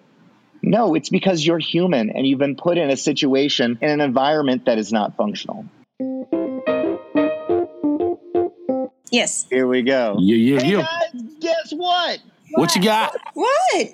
No, 0.64 0.96
it's 0.96 1.10
because 1.10 1.46
you're 1.46 1.60
human 1.60 2.10
and 2.10 2.26
you've 2.26 2.40
been 2.40 2.56
put 2.56 2.80
in 2.80 2.90
a 2.90 2.98
situation, 2.98 3.78
in 3.82 3.90
an 3.90 4.02
environment 4.02 4.66
that 4.66 4.80
is 4.80 4.92
not 4.92 5.18
functional. 5.18 5.66
Yes. 9.12 9.46
Here 9.50 9.68
we 9.68 9.82
go. 9.82 10.16
Yeah, 10.20 10.36
yeah, 10.36 10.60
Hey 10.62 10.72
yeah. 10.72 10.82
guys, 10.82 11.22
guess 11.42 11.72
what? 11.74 12.20
What 12.52 12.76
you 12.76 12.82
got? 12.82 13.16
What? 13.34 13.90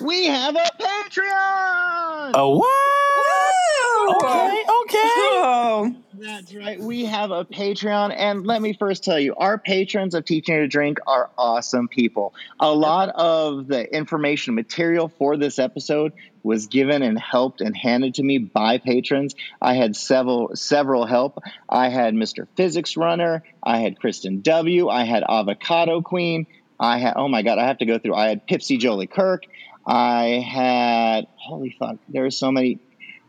We 0.00 0.26
have 0.26 0.56
a 0.56 0.64
Patreon. 0.80 2.32
A 2.34 2.48
what? 2.50 2.66
Wow. 2.66 4.16
Okay, 4.16 4.62
okay. 4.82 4.98
Oh. 4.98 5.94
That's 6.22 6.54
right. 6.54 6.78
We 6.78 7.06
have 7.06 7.32
a 7.32 7.44
Patreon. 7.44 8.14
And 8.16 8.46
let 8.46 8.62
me 8.62 8.74
first 8.74 9.02
tell 9.02 9.18
you, 9.18 9.34
our 9.34 9.58
patrons 9.58 10.14
of 10.14 10.24
Teaching 10.24 10.54
You 10.54 10.60
to 10.60 10.68
Drink 10.68 10.98
are 11.04 11.30
awesome 11.36 11.88
people. 11.88 12.32
A 12.60 12.72
lot 12.72 13.08
of 13.08 13.66
the 13.66 13.92
information 13.92 14.54
material 14.54 15.08
for 15.08 15.36
this 15.36 15.58
episode 15.58 16.12
was 16.44 16.68
given 16.68 17.02
and 17.02 17.18
helped 17.18 17.60
and 17.60 17.76
handed 17.76 18.14
to 18.14 18.22
me 18.22 18.38
by 18.38 18.78
patrons. 18.78 19.34
I 19.60 19.74
had 19.74 19.96
several 19.96 20.54
several 20.54 21.06
help. 21.06 21.40
I 21.68 21.88
had 21.88 22.14
Mr. 22.14 22.46
Physics 22.56 22.96
Runner, 22.96 23.42
I 23.60 23.78
had 23.78 23.98
Kristen 23.98 24.42
W, 24.42 24.88
I 24.88 25.02
had 25.02 25.24
Avocado 25.28 26.02
Queen, 26.02 26.46
I 26.78 26.98
had 26.98 27.14
oh 27.16 27.26
my 27.26 27.42
god, 27.42 27.58
I 27.58 27.66
have 27.66 27.78
to 27.78 27.86
go 27.86 27.98
through. 27.98 28.14
I 28.14 28.28
had 28.28 28.46
Pipsy 28.46 28.78
Jolie 28.78 29.08
Kirk, 29.08 29.42
I 29.84 30.44
had 30.48 31.26
holy 31.34 31.74
fuck, 31.76 31.96
there 32.08 32.24
are 32.24 32.30
so 32.30 32.52
many 32.52 32.78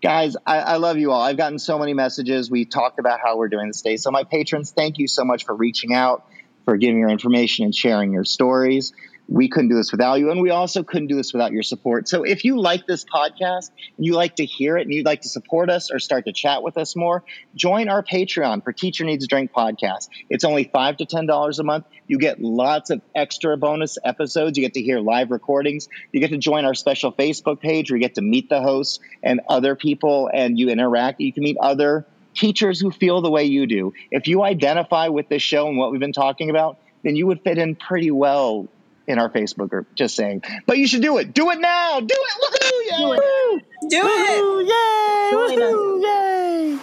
guys 0.03 0.35
I, 0.45 0.59
I 0.59 0.75
love 0.75 0.97
you 0.97 1.11
all. 1.11 1.21
I've 1.21 1.37
gotten 1.37 1.57
so 1.57 1.79
many 1.79 1.93
messages. 1.93 2.51
We 2.51 2.65
talked 2.65 2.99
about 2.99 3.21
how 3.23 3.37
we're 3.37 3.47
doing 3.47 3.67
this 3.67 3.81
day 3.81 3.95
so 3.97 4.11
my 4.11 4.25
patrons 4.25 4.71
thank 4.71 4.97
you 4.97 5.07
so 5.07 5.23
much 5.23 5.45
for 5.45 5.55
reaching 5.55 5.93
out 5.93 6.27
for 6.65 6.77
giving 6.77 6.99
your 6.99 7.09
information 7.09 7.65
and 7.65 7.73
sharing 7.73 8.11
your 8.11 8.25
stories 8.25 8.93
we 9.27 9.47
couldn't 9.47 9.69
do 9.69 9.75
this 9.75 9.91
without 9.91 10.15
you 10.15 10.31
and 10.31 10.41
we 10.41 10.49
also 10.49 10.83
couldn't 10.83 11.07
do 11.07 11.15
this 11.15 11.33
without 11.33 11.51
your 11.51 11.63
support. 11.63 12.07
So 12.07 12.23
if 12.23 12.43
you 12.43 12.59
like 12.59 12.85
this 12.85 13.05
podcast 13.05 13.71
and 13.97 14.05
you 14.05 14.13
like 14.13 14.35
to 14.35 14.45
hear 14.45 14.77
it 14.77 14.81
and 14.81 14.93
you'd 14.93 15.05
like 15.05 15.21
to 15.21 15.29
support 15.29 15.69
us 15.69 15.91
or 15.91 15.99
start 15.99 16.25
to 16.25 16.33
chat 16.33 16.61
with 16.61 16.77
us 16.77 16.95
more 16.95 17.23
join 17.55 17.89
our 17.89 18.03
patreon 18.03 18.63
for 18.63 18.73
teacher 18.73 19.05
needs 19.05 19.27
drink 19.27 19.51
podcast. 19.51 20.09
It's 20.29 20.43
only 20.43 20.65
five 20.65 20.97
to 20.97 21.05
ten 21.05 21.25
dollars 21.25 21.59
a 21.59 21.63
month. 21.63 21.85
You 22.07 22.17
get 22.17 22.41
lots 22.41 22.89
of 22.89 23.01
extra 23.15 23.57
bonus 23.57 23.97
episodes. 24.03 24.57
You 24.57 24.63
get 24.63 24.73
to 24.73 24.81
hear 24.81 24.99
live 24.99 25.31
recordings. 25.31 25.87
You 26.11 26.19
get 26.19 26.31
to 26.31 26.37
join 26.37 26.65
our 26.65 26.73
special 26.73 27.11
facebook 27.11 27.59
page 27.59 27.89
where 27.89 27.97
you 27.97 28.03
get 28.03 28.15
to 28.15 28.21
meet 28.21 28.49
the 28.49 28.61
hosts 28.61 28.99
and 29.21 29.41
other 29.47 29.75
people 29.75 30.29
and 30.33 30.59
you 30.59 30.69
interact. 30.69 31.21
You 31.21 31.31
can 31.31 31.43
meet 31.43 31.57
other 31.59 32.05
teachers 32.35 32.79
who 32.79 32.91
feel 32.91 33.21
the 33.21 33.31
way 33.31 33.45
you 33.45 33.67
do. 33.67 33.93
If 34.11 34.27
you 34.27 34.43
identify 34.43 35.07
with 35.07 35.29
this 35.29 35.41
show 35.41 35.67
and 35.67 35.77
what 35.77 35.91
we've 35.91 35.99
been 35.99 36.13
talking 36.13 36.49
about 36.49 36.77
then 37.03 37.15
you 37.15 37.27
would 37.27 37.41
fit 37.41 37.57
in 37.57 37.75
pretty 37.75 38.09
well 38.09 38.67
in 39.07 39.19
our 39.19 39.29
Facebook 39.29 39.69
group, 39.69 39.93
just 39.95 40.15
saying. 40.15 40.43
But 40.65 40.77
you 40.77 40.87
should 40.87 41.01
do 41.01 41.17
it. 41.17 41.33
Do 41.33 41.49
it 41.51 41.59
now. 41.59 41.99
Do 41.99 42.07
it. 42.09 42.31
Woohoo! 42.41 43.11
Yay! 43.11 43.89
Do 43.89 44.01
Woo-hoo. 44.03 44.59
it. 44.59 44.67
Yay! 44.69 45.57
Woo-hoo. 45.57 46.01
Yay! 46.03 46.79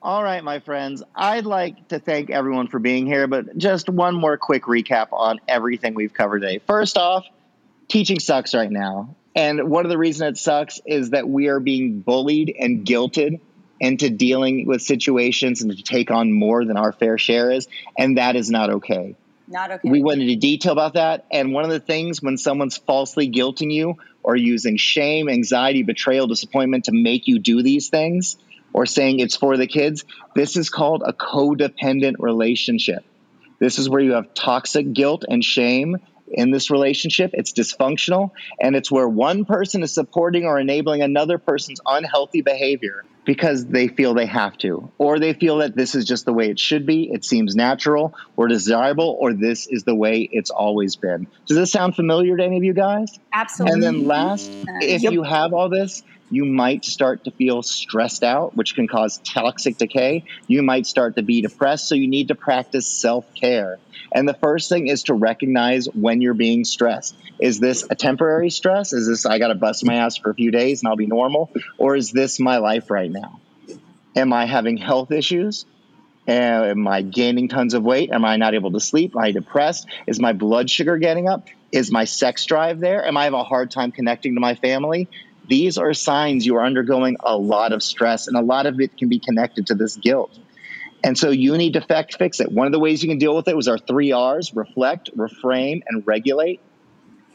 All 0.00 0.22
right, 0.22 0.42
my 0.42 0.60
friends, 0.60 1.02
I'd 1.14 1.44
like 1.44 1.88
to 1.88 1.98
thank 1.98 2.30
everyone 2.30 2.68
for 2.68 2.78
being 2.78 3.06
here, 3.06 3.26
but 3.26 3.58
just 3.58 3.90
one 3.90 4.14
more 4.14 4.38
quick 4.38 4.62
recap 4.62 5.08
on 5.12 5.40
everything 5.46 5.94
we've 5.94 6.14
covered 6.14 6.40
today. 6.40 6.60
First 6.66 6.96
off, 6.96 7.26
teaching 7.88 8.18
sucks 8.18 8.54
right 8.54 8.70
now. 8.70 9.16
And 9.34 9.68
one 9.68 9.84
of 9.84 9.90
the 9.90 9.98
reasons 9.98 10.38
it 10.38 10.40
sucks 10.42 10.80
is 10.86 11.10
that 11.10 11.28
we 11.28 11.48
are 11.48 11.60
being 11.60 12.00
bullied 12.00 12.54
and 12.58 12.86
guilted 12.86 13.40
into 13.80 14.10
dealing 14.10 14.66
with 14.66 14.82
situations 14.82 15.62
and 15.62 15.76
to 15.76 15.82
take 15.82 16.10
on 16.10 16.32
more 16.32 16.64
than 16.64 16.76
our 16.76 16.92
fair 16.92 17.18
share 17.18 17.50
is. 17.50 17.68
And 17.96 18.18
that 18.18 18.36
is 18.36 18.50
not 18.50 18.70
okay. 18.70 19.16
Not 19.46 19.70
okay. 19.70 19.88
We 19.88 20.02
went 20.02 20.20
into 20.20 20.36
detail 20.36 20.72
about 20.72 20.94
that. 20.94 21.24
And 21.30 21.52
one 21.52 21.64
of 21.64 21.70
the 21.70 21.80
things 21.80 22.22
when 22.22 22.36
someone's 22.36 22.76
falsely 22.76 23.30
guilting 23.30 23.72
you 23.72 23.96
or 24.22 24.36
using 24.36 24.76
shame, 24.76 25.28
anxiety, 25.28 25.82
betrayal, 25.82 26.26
disappointment 26.26 26.84
to 26.84 26.92
make 26.92 27.28
you 27.28 27.38
do 27.38 27.62
these 27.62 27.88
things 27.88 28.36
or 28.72 28.84
saying 28.84 29.20
it's 29.20 29.36
for 29.36 29.56
the 29.56 29.66
kids, 29.66 30.04
this 30.34 30.56
is 30.56 30.68
called 30.68 31.02
a 31.04 31.12
codependent 31.12 32.16
relationship. 32.18 33.04
This 33.58 33.78
is 33.78 33.88
where 33.88 34.00
you 34.00 34.12
have 34.12 34.34
toxic 34.34 34.92
guilt 34.92 35.24
and 35.28 35.42
shame 35.42 35.96
in 36.32 36.50
this 36.50 36.70
relationship. 36.70 37.30
It's 37.34 37.52
dysfunctional, 37.52 38.30
and 38.60 38.76
it's 38.76 38.90
where 38.90 39.08
one 39.08 39.44
person 39.44 39.82
is 39.82 39.94
supporting 39.94 40.44
or 40.44 40.58
enabling 40.58 41.02
another 41.02 41.38
person's 41.38 41.80
unhealthy 41.86 42.42
behavior 42.42 43.04
because 43.24 43.66
they 43.66 43.88
feel 43.88 44.14
they 44.14 44.24
have 44.24 44.56
to, 44.56 44.90
or 44.96 45.18
they 45.18 45.34
feel 45.34 45.58
that 45.58 45.76
this 45.76 45.94
is 45.94 46.06
just 46.06 46.24
the 46.24 46.32
way 46.32 46.48
it 46.48 46.58
should 46.58 46.86
be, 46.86 47.10
it 47.12 47.26
seems 47.26 47.54
natural 47.54 48.14
or 48.36 48.48
desirable, 48.48 49.18
or 49.20 49.34
this 49.34 49.66
is 49.68 49.84
the 49.84 49.94
way 49.94 50.26
it's 50.32 50.48
always 50.48 50.96
been. 50.96 51.26
Does 51.46 51.58
this 51.58 51.70
sound 51.70 51.94
familiar 51.94 52.38
to 52.38 52.42
any 52.42 52.56
of 52.56 52.64
you 52.64 52.72
guys? 52.72 53.12
Absolutely. 53.34 53.74
And 53.74 53.82
then 53.82 54.06
last, 54.06 54.50
if 54.80 55.02
Yep. 55.02 55.12
you 55.12 55.22
have 55.24 55.52
all 55.52 55.68
this, 55.68 56.02
you 56.30 56.44
might 56.44 56.84
start 56.84 57.24
to 57.24 57.30
feel 57.30 57.62
stressed 57.62 58.22
out, 58.22 58.56
which 58.56 58.74
can 58.74 58.86
cause 58.86 59.18
toxic 59.18 59.78
decay. 59.78 60.24
You 60.46 60.62
might 60.62 60.86
start 60.86 61.16
to 61.16 61.22
be 61.22 61.42
depressed, 61.42 61.88
so 61.88 61.94
you 61.94 62.08
need 62.08 62.28
to 62.28 62.34
practice 62.34 62.86
self 62.86 63.34
care. 63.34 63.78
And 64.12 64.28
the 64.28 64.34
first 64.34 64.68
thing 64.68 64.88
is 64.88 65.04
to 65.04 65.14
recognize 65.14 65.86
when 65.86 66.20
you're 66.20 66.34
being 66.34 66.64
stressed. 66.64 67.16
Is 67.38 67.60
this 67.60 67.84
a 67.88 67.94
temporary 67.94 68.50
stress? 68.50 68.92
Is 68.92 69.06
this, 69.06 69.26
I 69.26 69.38
got 69.38 69.48
to 69.48 69.54
bust 69.54 69.84
my 69.84 69.96
ass 69.96 70.16
for 70.16 70.30
a 70.30 70.34
few 70.34 70.50
days 70.50 70.82
and 70.82 70.88
I'll 70.88 70.96
be 70.96 71.06
normal? 71.06 71.50
Or 71.76 71.94
is 71.94 72.10
this 72.10 72.40
my 72.40 72.58
life 72.58 72.90
right 72.90 73.10
now? 73.10 73.40
Am 74.16 74.32
I 74.32 74.46
having 74.46 74.76
health 74.76 75.12
issues? 75.12 75.66
Am 76.26 76.86
I 76.86 77.02
gaining 77.02 77.48
tons 77.48 77.74
of 77.74 77.82
weight? 77.82 78.10
Am 78.10 78.24
I 78.24 78.36
not 78.36 78.54
able 78.54 78.72
to 78.72 78.80
sleep? 78.80 79.12
Am 79.14 79.22
I 79.22 79.30
depressed? 79.32 79.86
Is 80.06 80.18
my 80.20 80.32
blood 80.32 80.68
sugar 80.68 80.98
getting 80.98 81.28
up? 81.28 81.48
Is 81.70 81.90
my 81.90 82.04
sex 82.04 82.44
drive 82.44 82.80
there? 82.80 83.06
Am 83.06 83.16
I 83.16 83.24
having 83.24 83.38
a 83.38 83.44
hard 83.44 83.70
time 83.70 83.92
connecting 83.92 84.34
to 84.34 84.40
my 84.40 84.54
family? 84.54 85.08
These 85.48 85.78
are 85.78 85.94
signs 85.94 86.44
you 86.44 86.56
are 86.56 86.64
undergoing 86.64 87.16
a 87.20 87.36
lot 87.36 87.72
of 87.72 87.82
stress, 87.82 88.28
and 88.28 88.36
a 88.36 88.42
lot 88.42 88.66
of 88.66 88.80
it 88.80 88.96
can 88.96 89.08
be 89.08 89.18
connected 89.18 89.68
to 89.68 89.74
this 89.74 89.96
guilt. 89.96 90.36
And 91.02 91.16
so 91.16 91.30
you 91.30 91.56
need 91.56 91.74
to 91.74 91.80
fact 91.80 92.16
fix 92.16 92.40
it. 92.40 92.50
One 92.50 92.66
of 92.66 92.72
the 92.72 92.78
ways 92.78 93.02
you 93.02 93.08
can 93.08 93.18
deal 93.18 93.34
with 93.34 93.48
it 93.48 93.56
was 93.56 93.68
our 93.68 93.78
three 93.78 94.12
R's 94.12 94.54
reflect, 94.54 95.16
reframe, 95.16 95.82
and 95.88 96.06
regulate. 96.06 96.60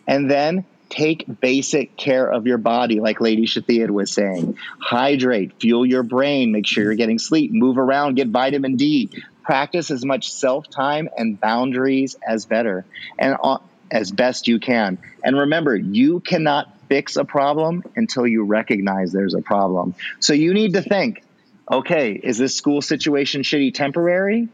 And 0.06 0.30
then 0.30 0.66
take 0.90 1.26
basic 1.40 1.98
care 1.98 2.30
of 2.30 2.46
your 2.46 2.58
body, 2.60 3.00
like 3.00 3.20
Lady 3.20 3.48
Shithead 3.48 3.90
was 3.90 4.12
saying. 4.12 4.58
Hydrate, 4.80 5.54
fuel 5.60 5.86
your 5.86 6.04
brain, 6.04 6.52
make 6.52 6.68
sure 6.68 6.84
you're 6.84 6.96
getting 6.96 7.20
sleep, 7.20 7.52
move 7.52 7.78
around, 7.78 8.16
get 8.16 8.28
vitamin 8.28 8.76
D. 8.76 9.10
Practice 9.44 9.92
as 9.92 10.06
much 10.06 10.32
self 10.32 10.70
time 10.70 11.10
and 11.18 11.40
boundaries 11.40 12.16
as 12.26 12.46
better 12.46 12.86
and 13.18 13.38
uh, 13.44 13.58
as 13.94 14.12
best 14.12 14.48
you 14.48 14.60
can. 14.60 14.98
And 15.24 15.38
remember, 15.38 15.76
you 15.76 16.20
cannot 16.20 16.74
fix 16.90 17.16
a 17.16 17.24
problem 17.24 17.84
until 17.96 18.28
you 18.28 18.44
recognize 18.44 19.14
there's 19.14 19.36
a 19.36 19.42
problem. 19.42 19.96
So 20.20 20.34
you 20.34 20.54
need 20.54 20.74
to 20.74 20.82
think 20.82 21.24
okay, 21.72 22.12
is 22.12 22.38
this 22.38 22.54
school 22.56 22.82
situation 22.82 23.42
shitty 23.42 23.74
temporary? 23.74 24.50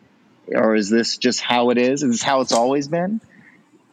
Or 0.47 0.75
is 0.75 0.89
this 0.89 1.17
just 1.17 1.41
how 1.41 1.71
it 1.71 1.79
is? 1.79 2.03
Is 2.03 2.11
this 2.11 2.23
how 2.23 2.41
it's 2.41 2.51
always 2.51 2.87
been? 2.87 3.19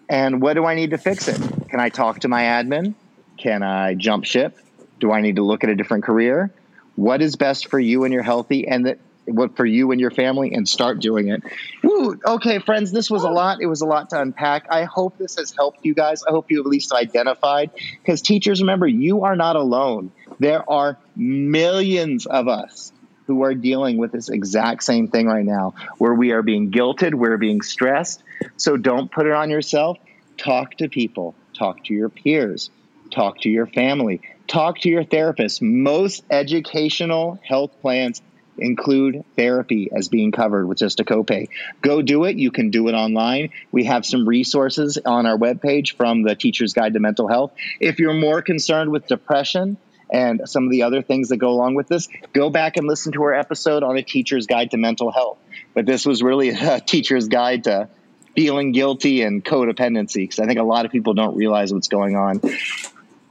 And 0.08 0.40
what 0.40 0.52
do 0.52 0.66
I 0.66 0.74
need 0.74 0.90
to 0.90 0.98
fix 0.98 1.26
it? 1.26 1.40
Can 1.68 1.80
I 1.80 1.88
talk 1.88 2.20
to 2.20 2.28
my 2.28 2.42
admin? 2.42 2.94
Can 3.38 3.62
I 3.62 3.94
jump 3.94 4.26
ship? 4.26 4.58
Do 5.00 5.12
I 5.12 5.22
need 5.22 5.36
to 5.36 5.42
look 5.42 5.64
at 5.64 5.70
a 5.70 5.74
different 5.74 6.04
career? 6.04 6.52
What 6.94 7.22
is 7.22 7.36
best 7.36 7.68
for 7.68 7.78
you 7.78 8.04
and 8.04 8.12
your 8.12 8.22
healthy 8.22 8.68
and 8.68 8.86
that 8.86 8.98
what 9.26 9.56
for 9.56 9.66
you 9.66 9.90
and 9.90 10.00
your 10.00 10.10
family 10.10 10.52
and 10.52 10.68
start 10.68 11.00
doing 11.00 11.28
it. 11.28 11.42
Woo, 11.82 12.18
okay, 12.24 12.58
friends, 12.58 12.92
this 12.92 13.10
was 13.10 13.24
a 13.24 13.30
lot. 13.30 13.58
It 13.60 13.66
was 13.66 13.80
a 13.80 13.86
lot 13.86 14.10
to 14.10 14.20
unpack. 14.20 14.66
I 14.70 14.84
hope 14.84 15.18
this 15.18 15.36
has 15.36 15.52
helped 15.56 15.80
you 15.82 15.94
guys. 15.94 16.22
I 16.26 16.30
hope 16.30 16.50
you 16.50 16.60
at 16.60 16.66
least 16.66 16.92
identified 16.92 17.70
because 18.02 18.22
teachers, 18.22 18.60
remember, 18.60 18.86
you 18.86 19.24
are 19.24 19.36
not 19.36 19.56
alone. 19.56 20.12
There 20.38 20.68
are 20.70 20.98
millions 21.16 22.26
of 22.26 22.48
us 22.48 22.92
who 23.26 23.42
are 23.42 23.54
dealing 23.54 23.98
with 23.98 24.12
this 24.12 24.28
exact 24.28 24.84
same 24.84 25.08
thing 25.08 25.26
right 25.26 25.44
now, 25.44 25.74
where 25.98 26.14
we 26.14 26.30
are 26.30 26.42
being 26.42 26.70
guilted, 26.70 27.14
we're 27.14 27.36
being 27.36 27.60
stressed. 27.60 28.22
So 28.56 28.76
don't 28.76 29.10
put 29.10 29.26
it 29.26 29.32
on 29.32 29.50
yourself. 29.50 29.98
Talk 30.38 30.76
to 30.76 30.88
people, 30.88 31.34
talk 31.58 31.82
to 31.84 31.94
your 31.94 32.08
peers, 32.08 32.70
talk 33.10 33.40
to 33.40 33.48
your 33.48 33.66
family, 33.66 34.20
talk 34.46 34.80
to 34.80 34.88
your 34.88 35.02
therapist. 35.02 35.60
Most 35.60 36.24
educational 36.30 37.40
health 37.42 37.72
plans 37.80 38.22
include 38.58 39.24
therapy 39.36 39.90
as 39.92 40.08
being 40.08 40.32
covered 40.32 40.66
with 40.66 40.78
just 40.78 41.00
a 41.00 41.04
copay. 41.04 41.48
Go 41.80 42.02
do 42.02 42.24
it. 42.24 42.36
You 42.36 42.50
can 42.50 42.70
do 42.70 42.88
it 42.88 42.92
online. 42.92 43.50
We 43.72 43.84
have 43.84 44.04
some 44.06 44.28
resources 44.28 44.98
on 45.04 45.26
our 45.26 45.36
webpage 45.36 45.96
from 45.96 46.22
the 46.22 46.34
Teacher's 46.34 46.72
Guide 46.72 46.94
to 46.94 47.00
Mental 47.00 47.28
Health. 47.28 47.52
If 47.80 47.98
you're 47.98 48.14
more 48.14 48.42
concerned 48.42 48.90
with 48.90 49.06
depression, 49.06 49.76
and 50.10 50.42
some 50.48 50.64
of 50.64 50.70
the 50.70 50.82
other 50.82 51.02
things 51.02 51.30
that 51.30 51.38
go 51.38 51.50
along 51.50 51.74
with 51.74 51.88
this, 51.88 52.08
go 52.32 52.50
back 52.50 52.76
and 52.76 52.86
listen 52.86 53.12
to 53.12 53.22
our 53.24 53.34
episode 53.34 53.82
on 53.82 53.96
a 53.96 54.02
teacher's 54.02 54.46
guide 54.46 54.70
to 54.70 54.76
mental 54.76 55.10
health. 55.10 55.38
But 55.74 55.84
this 55.86 56.06
was 56.06 56.22
really 56.22 56.50
a 56.50 56.80
teacher's 56.80 57.28
guide 57.28 57.64
to 57.64 57.88
feeling 58.34 58.72
guilty 58.72 59.22
and 59.22 59.44
codependency 59.44 60.16
because 60.16 60.38
I 60.38 60.46
think 60.46 60.58
a 60.58 60.64
lot 60.64 60.84
of 60.84 60.92
people 60.92 61.14
don't 61.14 61.36
realize 61.36 61.72
what's 61.72 61.88
going 61.88 62.16
on. 62.16 62.40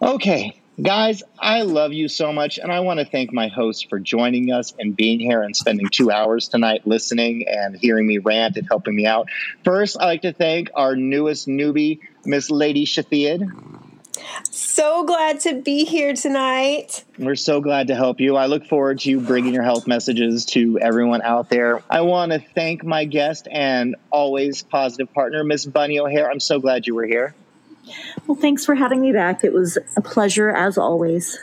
Okay, 0.01 0.59
guys, 0.81 1.23
I 1.39 1.61
love 1.61 1.93
you 1.93 2.07
so 2.07 2.33
much, 2.33 2.57
and 2.57 2.71
I 2.71 2.81
want 2.81 2.99
to 2.99 3.05
thank 3.05 3.31
my 3.31 3.47
host 3.47 3.89
for 3.89 3.99
joining 3.99 4.51
us 4.51 4.73
and 4.77 4.95
being 4.95 5.19
here 5.19 5.41
and 5.41 5.55
spending 5.55 5.87
two 5.89 6.11
hours 6.11 6.47
tonight 6.47 6.85
listening 6.85 7.47
and 7.47 7.75
hearing 7.75 8.07
me 8.07 8.17
rant 8.17 8.57
and 8.57 8.67
helping 8.67 8.95
me 8.95 9.05
out. 9.05 9.29
First, 9.63 9.97
I'd 9.99 10.05
like 10.05 10.21
to 10.23 10.33
thank 10.33 10.69
our 10.75 10.95
newest 10.95 11.47
newbie, 11.47 11.99
Miss 12.25 12.49
Lady 12.49 12.85
Shithead. 12.85 13.49
So 14.49 15.03
glad 15.05 15.41
to 15.41 15.61
be 15.61 15.85
here 15.85 16.13
tonight. 16.13 17.03
We're 17.17 17.35
so 17.35 17.61
glad 17.61 17.87
to 17.87 17.95
help 17.95 18.19
you. 18.19 18.35
I 18.35 18.47
look 18.47 18.65
forward 18.65 18.99
to 18.99 19.09
you 19.09 19.19
bringing 19.19 19.53
your 19.53 19.63
health 19.63 19.87
messages 19.87 20.45
to 20.47 20.79
everyone 20.79 21.21
out 21.21 21.49
there. 21.49 21.81
I 21.89 22.01
want 22.01 22.31
to 22.31 22.39
thank 22.39 22.83
my 22.83 23.05
guest 23.05 23.47
and 23.49 23.95
always 24.09 24.63
positive 24.63 25.13
partner, 25.13 25.43
Miss 25.43 25.65
Bunny 25.65 25.99
O'Hare. 25.99 26.29
I'm 26.29 26.39
so 26.39 26.59
glad 26.59 26.87
you 26.87 26.95
were 26.95 27.05
here. 27.05 27.33
Well, 28.27 28.37
thanks 28.37 28.65
for 28.65 28.75
having 28.75 29.01
me 29.01 29.11
back. 29.11 29.43
It 29.43 29.53
was 29.53 29.77
a 29.95 30.01
pleasure 30.01 30.49
as 30.49 30.77
always. 30.77 31.37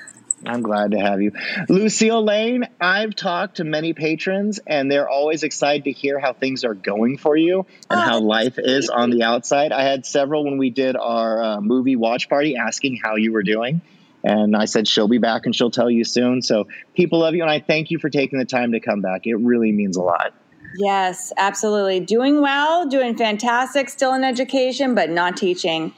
I'm 0.45 0.63
glad 0.63 0.91
to 0.91 0.99
have 0.99 1.23
you. 1.23 1.33
Lucille 1.69 2.25
Lane, 2.25 2.67
I've 2.81 3.15
talked 3.15 3.59
to 3.59 3.65
many 3.65 3.93
patrons, 3.93 4.59
and 4.67 4.91
they're 4.91 5.09
always 5.09 5.45
excited 5.45 5.85
to 5.85 5.93
hear 5.93 6.19
how 6.19 6.33
things 6.33 6.65
are 6.65 6.75
going 6.75 7.19
for 7.19 7.37
you 7.37 7.67
and 7.89 8.01
how 8.01 8.21
life 8.21 8.59
is 8.59 8.89
on 8.89 9.11
the 9.11 9.23
outside. 9.23 9.73
I 9.73 9.85
had 9.85 10.05
several 10.05 10.45
when 10.45 10.59
we 10.59 10.71
did 10.71 10.97
our 10.97 11.43
uh, 11.43 11.61
movie 11.61 11.97
watch 11.97 12.29
party 12.29 12.57
asking 12.57 12.99
how 13.03 13.17
you 13.17 13.33
were 13.33 13.45
doing. 13.45 13.83
And 14.25 14.57
I 14.57 14.67
said 14.67 14.87
she'll 14.87 15.09
be 15.09 15.19
back 15.19 15.47
and 15.47 15.55
she'll 15.55 15.71
tell 15.71 15.91
you 15.91 16.05
soon. 16.05 16.43
So 16.43 16.69
people 16.95 17.21
love 17.21 17.35
you, 17.35 17.43
and 17.43 17.51
I 17.51 17.61
thank 17.61 17.91
you 17.91 17.99
for 17.99 18.11
taking 18.11 18.39
the 18.39 18.45
time 18.45 18.73
to 18.73 18.81
come 18.81 19.01
back. 19.01 19.27
It 19.27 19.37
really 19.37 19.73
means 19.73 19.97
a 19.97 20.03
lot. 20.03 20.35
Yes, 20.77 21.33
absolutely. 21.37 22.01
Doing 22.01 22.41
well, 22.41 22.89
doing 22.89 23.17
fantastic, 23.17 23.89
still 23.89 24.15
in 24.15 24.25
education, 24.25 24.95
but 24.95 25.11
not 25.11 25.37
teaching. 25.37 25.93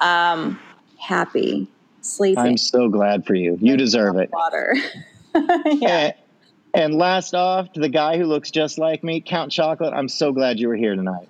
Um, 0.00 0.58
happy, 0.98 1.68
sleeping, 2.00 2.38
I'm 2.38 2.56
so 2.56 2.88
glad 2.88 3.26
for 3.26 3.34
you. 3.34 3.58
You 3.60 3.76
deserve 3.76 4.16
it. 4.16 4.30
water. 4.32 4.74
yeah. 5.34 6.12
And, 6.12 6.14
and 6.72 6.94
last 6.94 7.34
off, 7.34 7.72
to 7.72 7.80
the 7.80 7.88
guy 7.88 8.16
who 8.18 8.24
looks 8.24 8.50
just 8.50 8.78
like 8.78 9.02
me, 9.04 9.20
Count 9.20 9.50
Chocolate, 9.52 9.92
I'm 9.92 10.08
so 10.08 10.32
glad 10.32 10.58
you 10.60 10.68
were 10.68 10.76
here 10.76 10.94
tonight. 10.94 11.28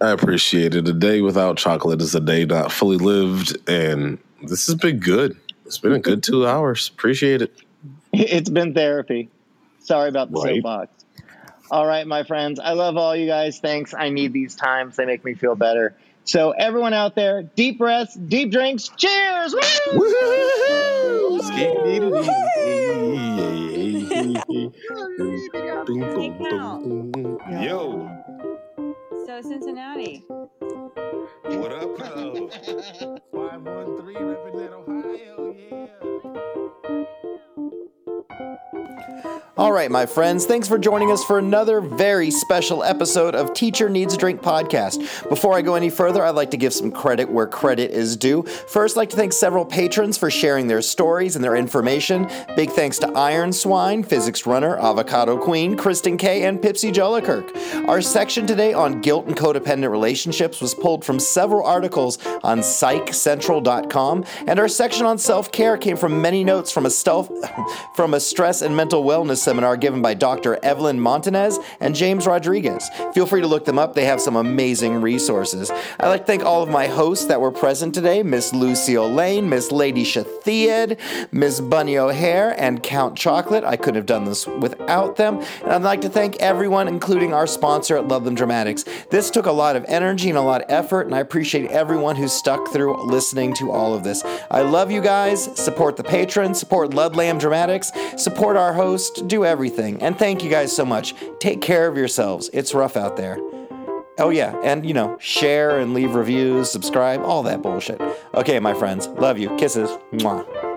I 0.00 0.10
appreciate 0.10 0.74
it. 0.74 0.86
A 0.88 0.92
day 0.92 1.20
without 1.22 1.56
chocolate 1.56 2.00
is 2.02 2.14
a 2.14 2.20
day 2.20 2.44
not 2.44 2.70
fully 2.70 2.98
lived, 2.98 3.56
and 3.68 4.18
this 4.42 4.66
has 4.66 4.74
been 4.76 4.98
good. 4.98 5.36
It's 5.64 5.78
been 5.78 5.92
a 5.94 5.98
good 5.98 6.22
two 6.22 6.46
hours. 6.46 6.88
Appreciate 6.88 7.42
it. 7.42 7.52
It's 8.12 8.48
been 8.48 8.72
therapy. 8.72 9.28
Sorry 9.80 10.08
about 10.08 10.30
the 10.30 10.40
Right. 10.40 10.54
soapbox. 10.56 11.04
All 11.70 11.86
right, 11.86 12.06
my 12.06 12.22
friends. 12.22 12.58
I 12.58 12.72
love 12.72 12.96
all 12.96 13.14
you 13.14 13.26
guys. 13.26 13.58
Thanks. 13.58 13.92
I 13.92 14.08
need 14.08 14.32
these 14.32 14.54
times. 14.54 14.96
They 14.96 15.04
make 15.04 15.22
me 15.22 15.34
feel 15.34 15.54
better. 15.54 15.94
So, 16.26 16.50
everyone 16.50 16.92
out 16.92 17.14
there, 17.14 17.44
deep 17.44 17.78
breaths, 17.78 18.14
deep 18.14 18.50
drinks. 18.50 18.88
Cheers! 18.96 19.54
Woo! 19.54 20.00
Woohoo! 21.38 21.40
Yo, 27.62 28.08
So 29.24 29.40
Cincinnati. 29.42 30.24
what 30.28 31.72
up, 31.72 31.96
though? 31.96 32.50
513 33.32 34.28
Lebanon, 34.28 34.72
Ohio, 34.74 35.54
yeah. 35.56 37.06
All 39.58 39.72
right, 39.72 39.90
my 39.90 40.04
friends, 40.04 40.44
thanks 40.44 40.68
for 40.68 40.76
joining 40.76 41.10
us 41.10 41.24
for 41.24 41.38
another 41.38 41.80
very 41.80 42.30
special 42.30 42.84
episode 42.84 43.34
of 43.34 43.54
Teacher 43.54 43.88
Needs 43.88 44.12
a 44.12 44.18
Drink 44.18 44.42
podcast. 44.42 45.26
Before 45.30 45.54
I 45.54 45.62
go 45.62 45.76
any 45.76 45.88
further, 45.88 46.22
I'd 46.22 46.34
like 46.34 46.50
to 46.50 46.58
give 46.58 46.74
some 46.74 46.92
credit 46.92 47.30
where 47.30 47.46
credit 47.46 47.90
is 47.90 48.18
due. 48.18 48.42
First, 48.42 48.96
I'd 48.96 49.00
like 49.00 49.10
to 49.10 49.16
thank 49.16 49.32
several 49.32 49.64
patrons 49.64 50.18
for 50.18 50.30
sharing 50.30 50.66
their 50.66 50.82
stories 50.82 51.36
and 51.36 51.44
their 51.44 51.56
information. 51.56 52.28
Big 52.54 52.70
thanks 52.70 52.98
to 52.98 53.08
Iron 53.12 53.50
Swine, 53.50 54.02
Physics 54.02 54.44
Runner, 54.44 54.76
Avocado 54.76 55.38
Queen, 55.38 55.74
Kristen 55.74 56.18
K, 56.18 56.44
and 56.44 56.60
Pipsy 56.60 56.92
Jollikirk. 56.92 57.88
Our 57.88 58.02
section 58.02 58.46
today 58.46 58.74
on 58.74 59.00
guilt 59.00 59.26
and 59.26 59.34
codependent 59.34 59.90
relationships 59.90 60.60
was 60.60 60.74
pulled 60.74 61.02
from 61.02 61.18
several 61.18 61.66
articles 61.66 62.18
on 62.42 62.58
psychcentral.com, 62.58 64.26
and 64.46 64.58
our 64.58 64.68
section 64.68 65.06
on 65.06 65.16
self-care 65.16 65.78
came 65.78 65.96
from 65.96 66.20
many 66.20 66.44
notes 66.44 66.70
from 66.70 66.84
a 66.84 66.90
stealth, 66.90 67.30
from 67.94 68.12
a 68.12 68.20
stress 68.26 68.62
and 68.62 68.76
mental 68.76 69.04
wellness 69.04 69.38
seminar 69.38 69.76
given 69.76 70.02
by 70.02 70.14
Dr. 70.14 70.58
Evelyn 70.62 71.00
Montanez 71.00 71.58
and 71.80 71.94
James 71.94 72.26
Rodriguez. 72.26 72.88
Feel 73.14 73.26
free 73.26 73.40
to 73.40 73.46
look 73.46 73.64
them 73.64 73.78
up, 73.78 73.94
they 73.94 74.04
have 74.04 74.20
some 74.20 74.36
amazing 74.36 75.00
resources. 75.00 75.70
I'd 76.00 76.08
like 76.08 76.22
to 76.22 76.26
thank 76.26 76.44
all 76.44 76.62
of 76.62 76.68
my 76.68 76.86
hosts 76.86 77.26
that 77.26 77.40
were 77.40 77.52
present 77.52 77.94
today 77.94 78.22
Miss 78.22 78.52
Lucille 78.52 79.08
Lane, 79.08 79.48
Miss 79.48 79.70
Lady 79.72 80.04
Shithead, 80.04 80.98
Miss 81.32 81.60
Bunny 81.60 81.98
O'Hare, 81.98 82.54
and 82.60 82.82
Count 82.82 83.16
Chocolate. 83.16 83.64
I 83.64 83.76
couldn't 83.76 83.96
have 83.96 84.06
done 84.06 84.24
this 84.24 84.46
without 84.46 85.16
them. 85.16 85.42
And 85.62 85.72
I'd 85.72 85.82
like 85.82 86.00
to 86.02 86.08
thank 86.08 86.36
everyone, 86.36 86.88
including 86.88 87.32
our 87.32 87.46
sponsor 87.46 87.96
at 87.96 88.08
Love 88.08 88.24
Them 88.24 88.34
Dramatics. 88.34 88.84
This 89.10 89.30
took 89.30 89.46
a 89.46 89.52
lot 89.52 89.76
of 89.76 89.84
energy 89.88 90.28
and 90.28 90.38
a 90.38 90.42
lot 90.42 90.62
of 90.62 90.70
effort, 90.70 91.06
and 91.06 91.14
I 91.14 91.20
appreciate 91.20 91.70
everyone 91.70 92.16
who 92.16 92.28
stuck 92.28 92.72
through 92.72 93.06
listening 93.06 93.54
to 93.54 93.70
all 93.70 93.94
of 93.94 94.04
this. 94.04 94.24
I 94.50 94.62
love 94.62 94.90
you 94.90 95.00
guys. 95.00 95.44
Support 95.58 95.96
the 95.96 96.04
patrons, 96.04 96.58
support 96.58 96.94
Ludlam 96.94 97.38
Dramatics, 97.38 97.92
support 98.16 98.56
our 98.56 98.72
host, 98.72 99.26
do 99.28 99.44
everything. 99.44 100.02
And 100.02 100.18
thank 100.18 100.42
you 100.42 100.50
guys 100.50 100.74
so 100.74 100.84
much. 100.84 101.14
Take 101.38 101.60
care 101.60 101.86
of 101.86 101.96
yourselves. 101.96 102.50
It's 102.52 102.74
rough 102.74 102.96
out 102.96 103.16
there. 103.16 103.38
Oh, 104.18 104.30
yeah. 104.30 104.58
And, 104.62 104.86
you 104.86 104.94
know, 104.94 105.16
share 105.20 105.78
and 105.78 105.92
leave 105.92 106.14
reviews, 106.14 106.70
subscribe, 106.70 107.20
all 107.20 107.42
that 107.42 107.62
bullshit. 107.62 108.00
Okay, 108.34 108.58
my 108.60 108.72
friends. 108.72 109.08
Love 109.08 109.38
you. 109.38 109.54
Kisses. 109.56 109.90
Mwah. 110.12 110.75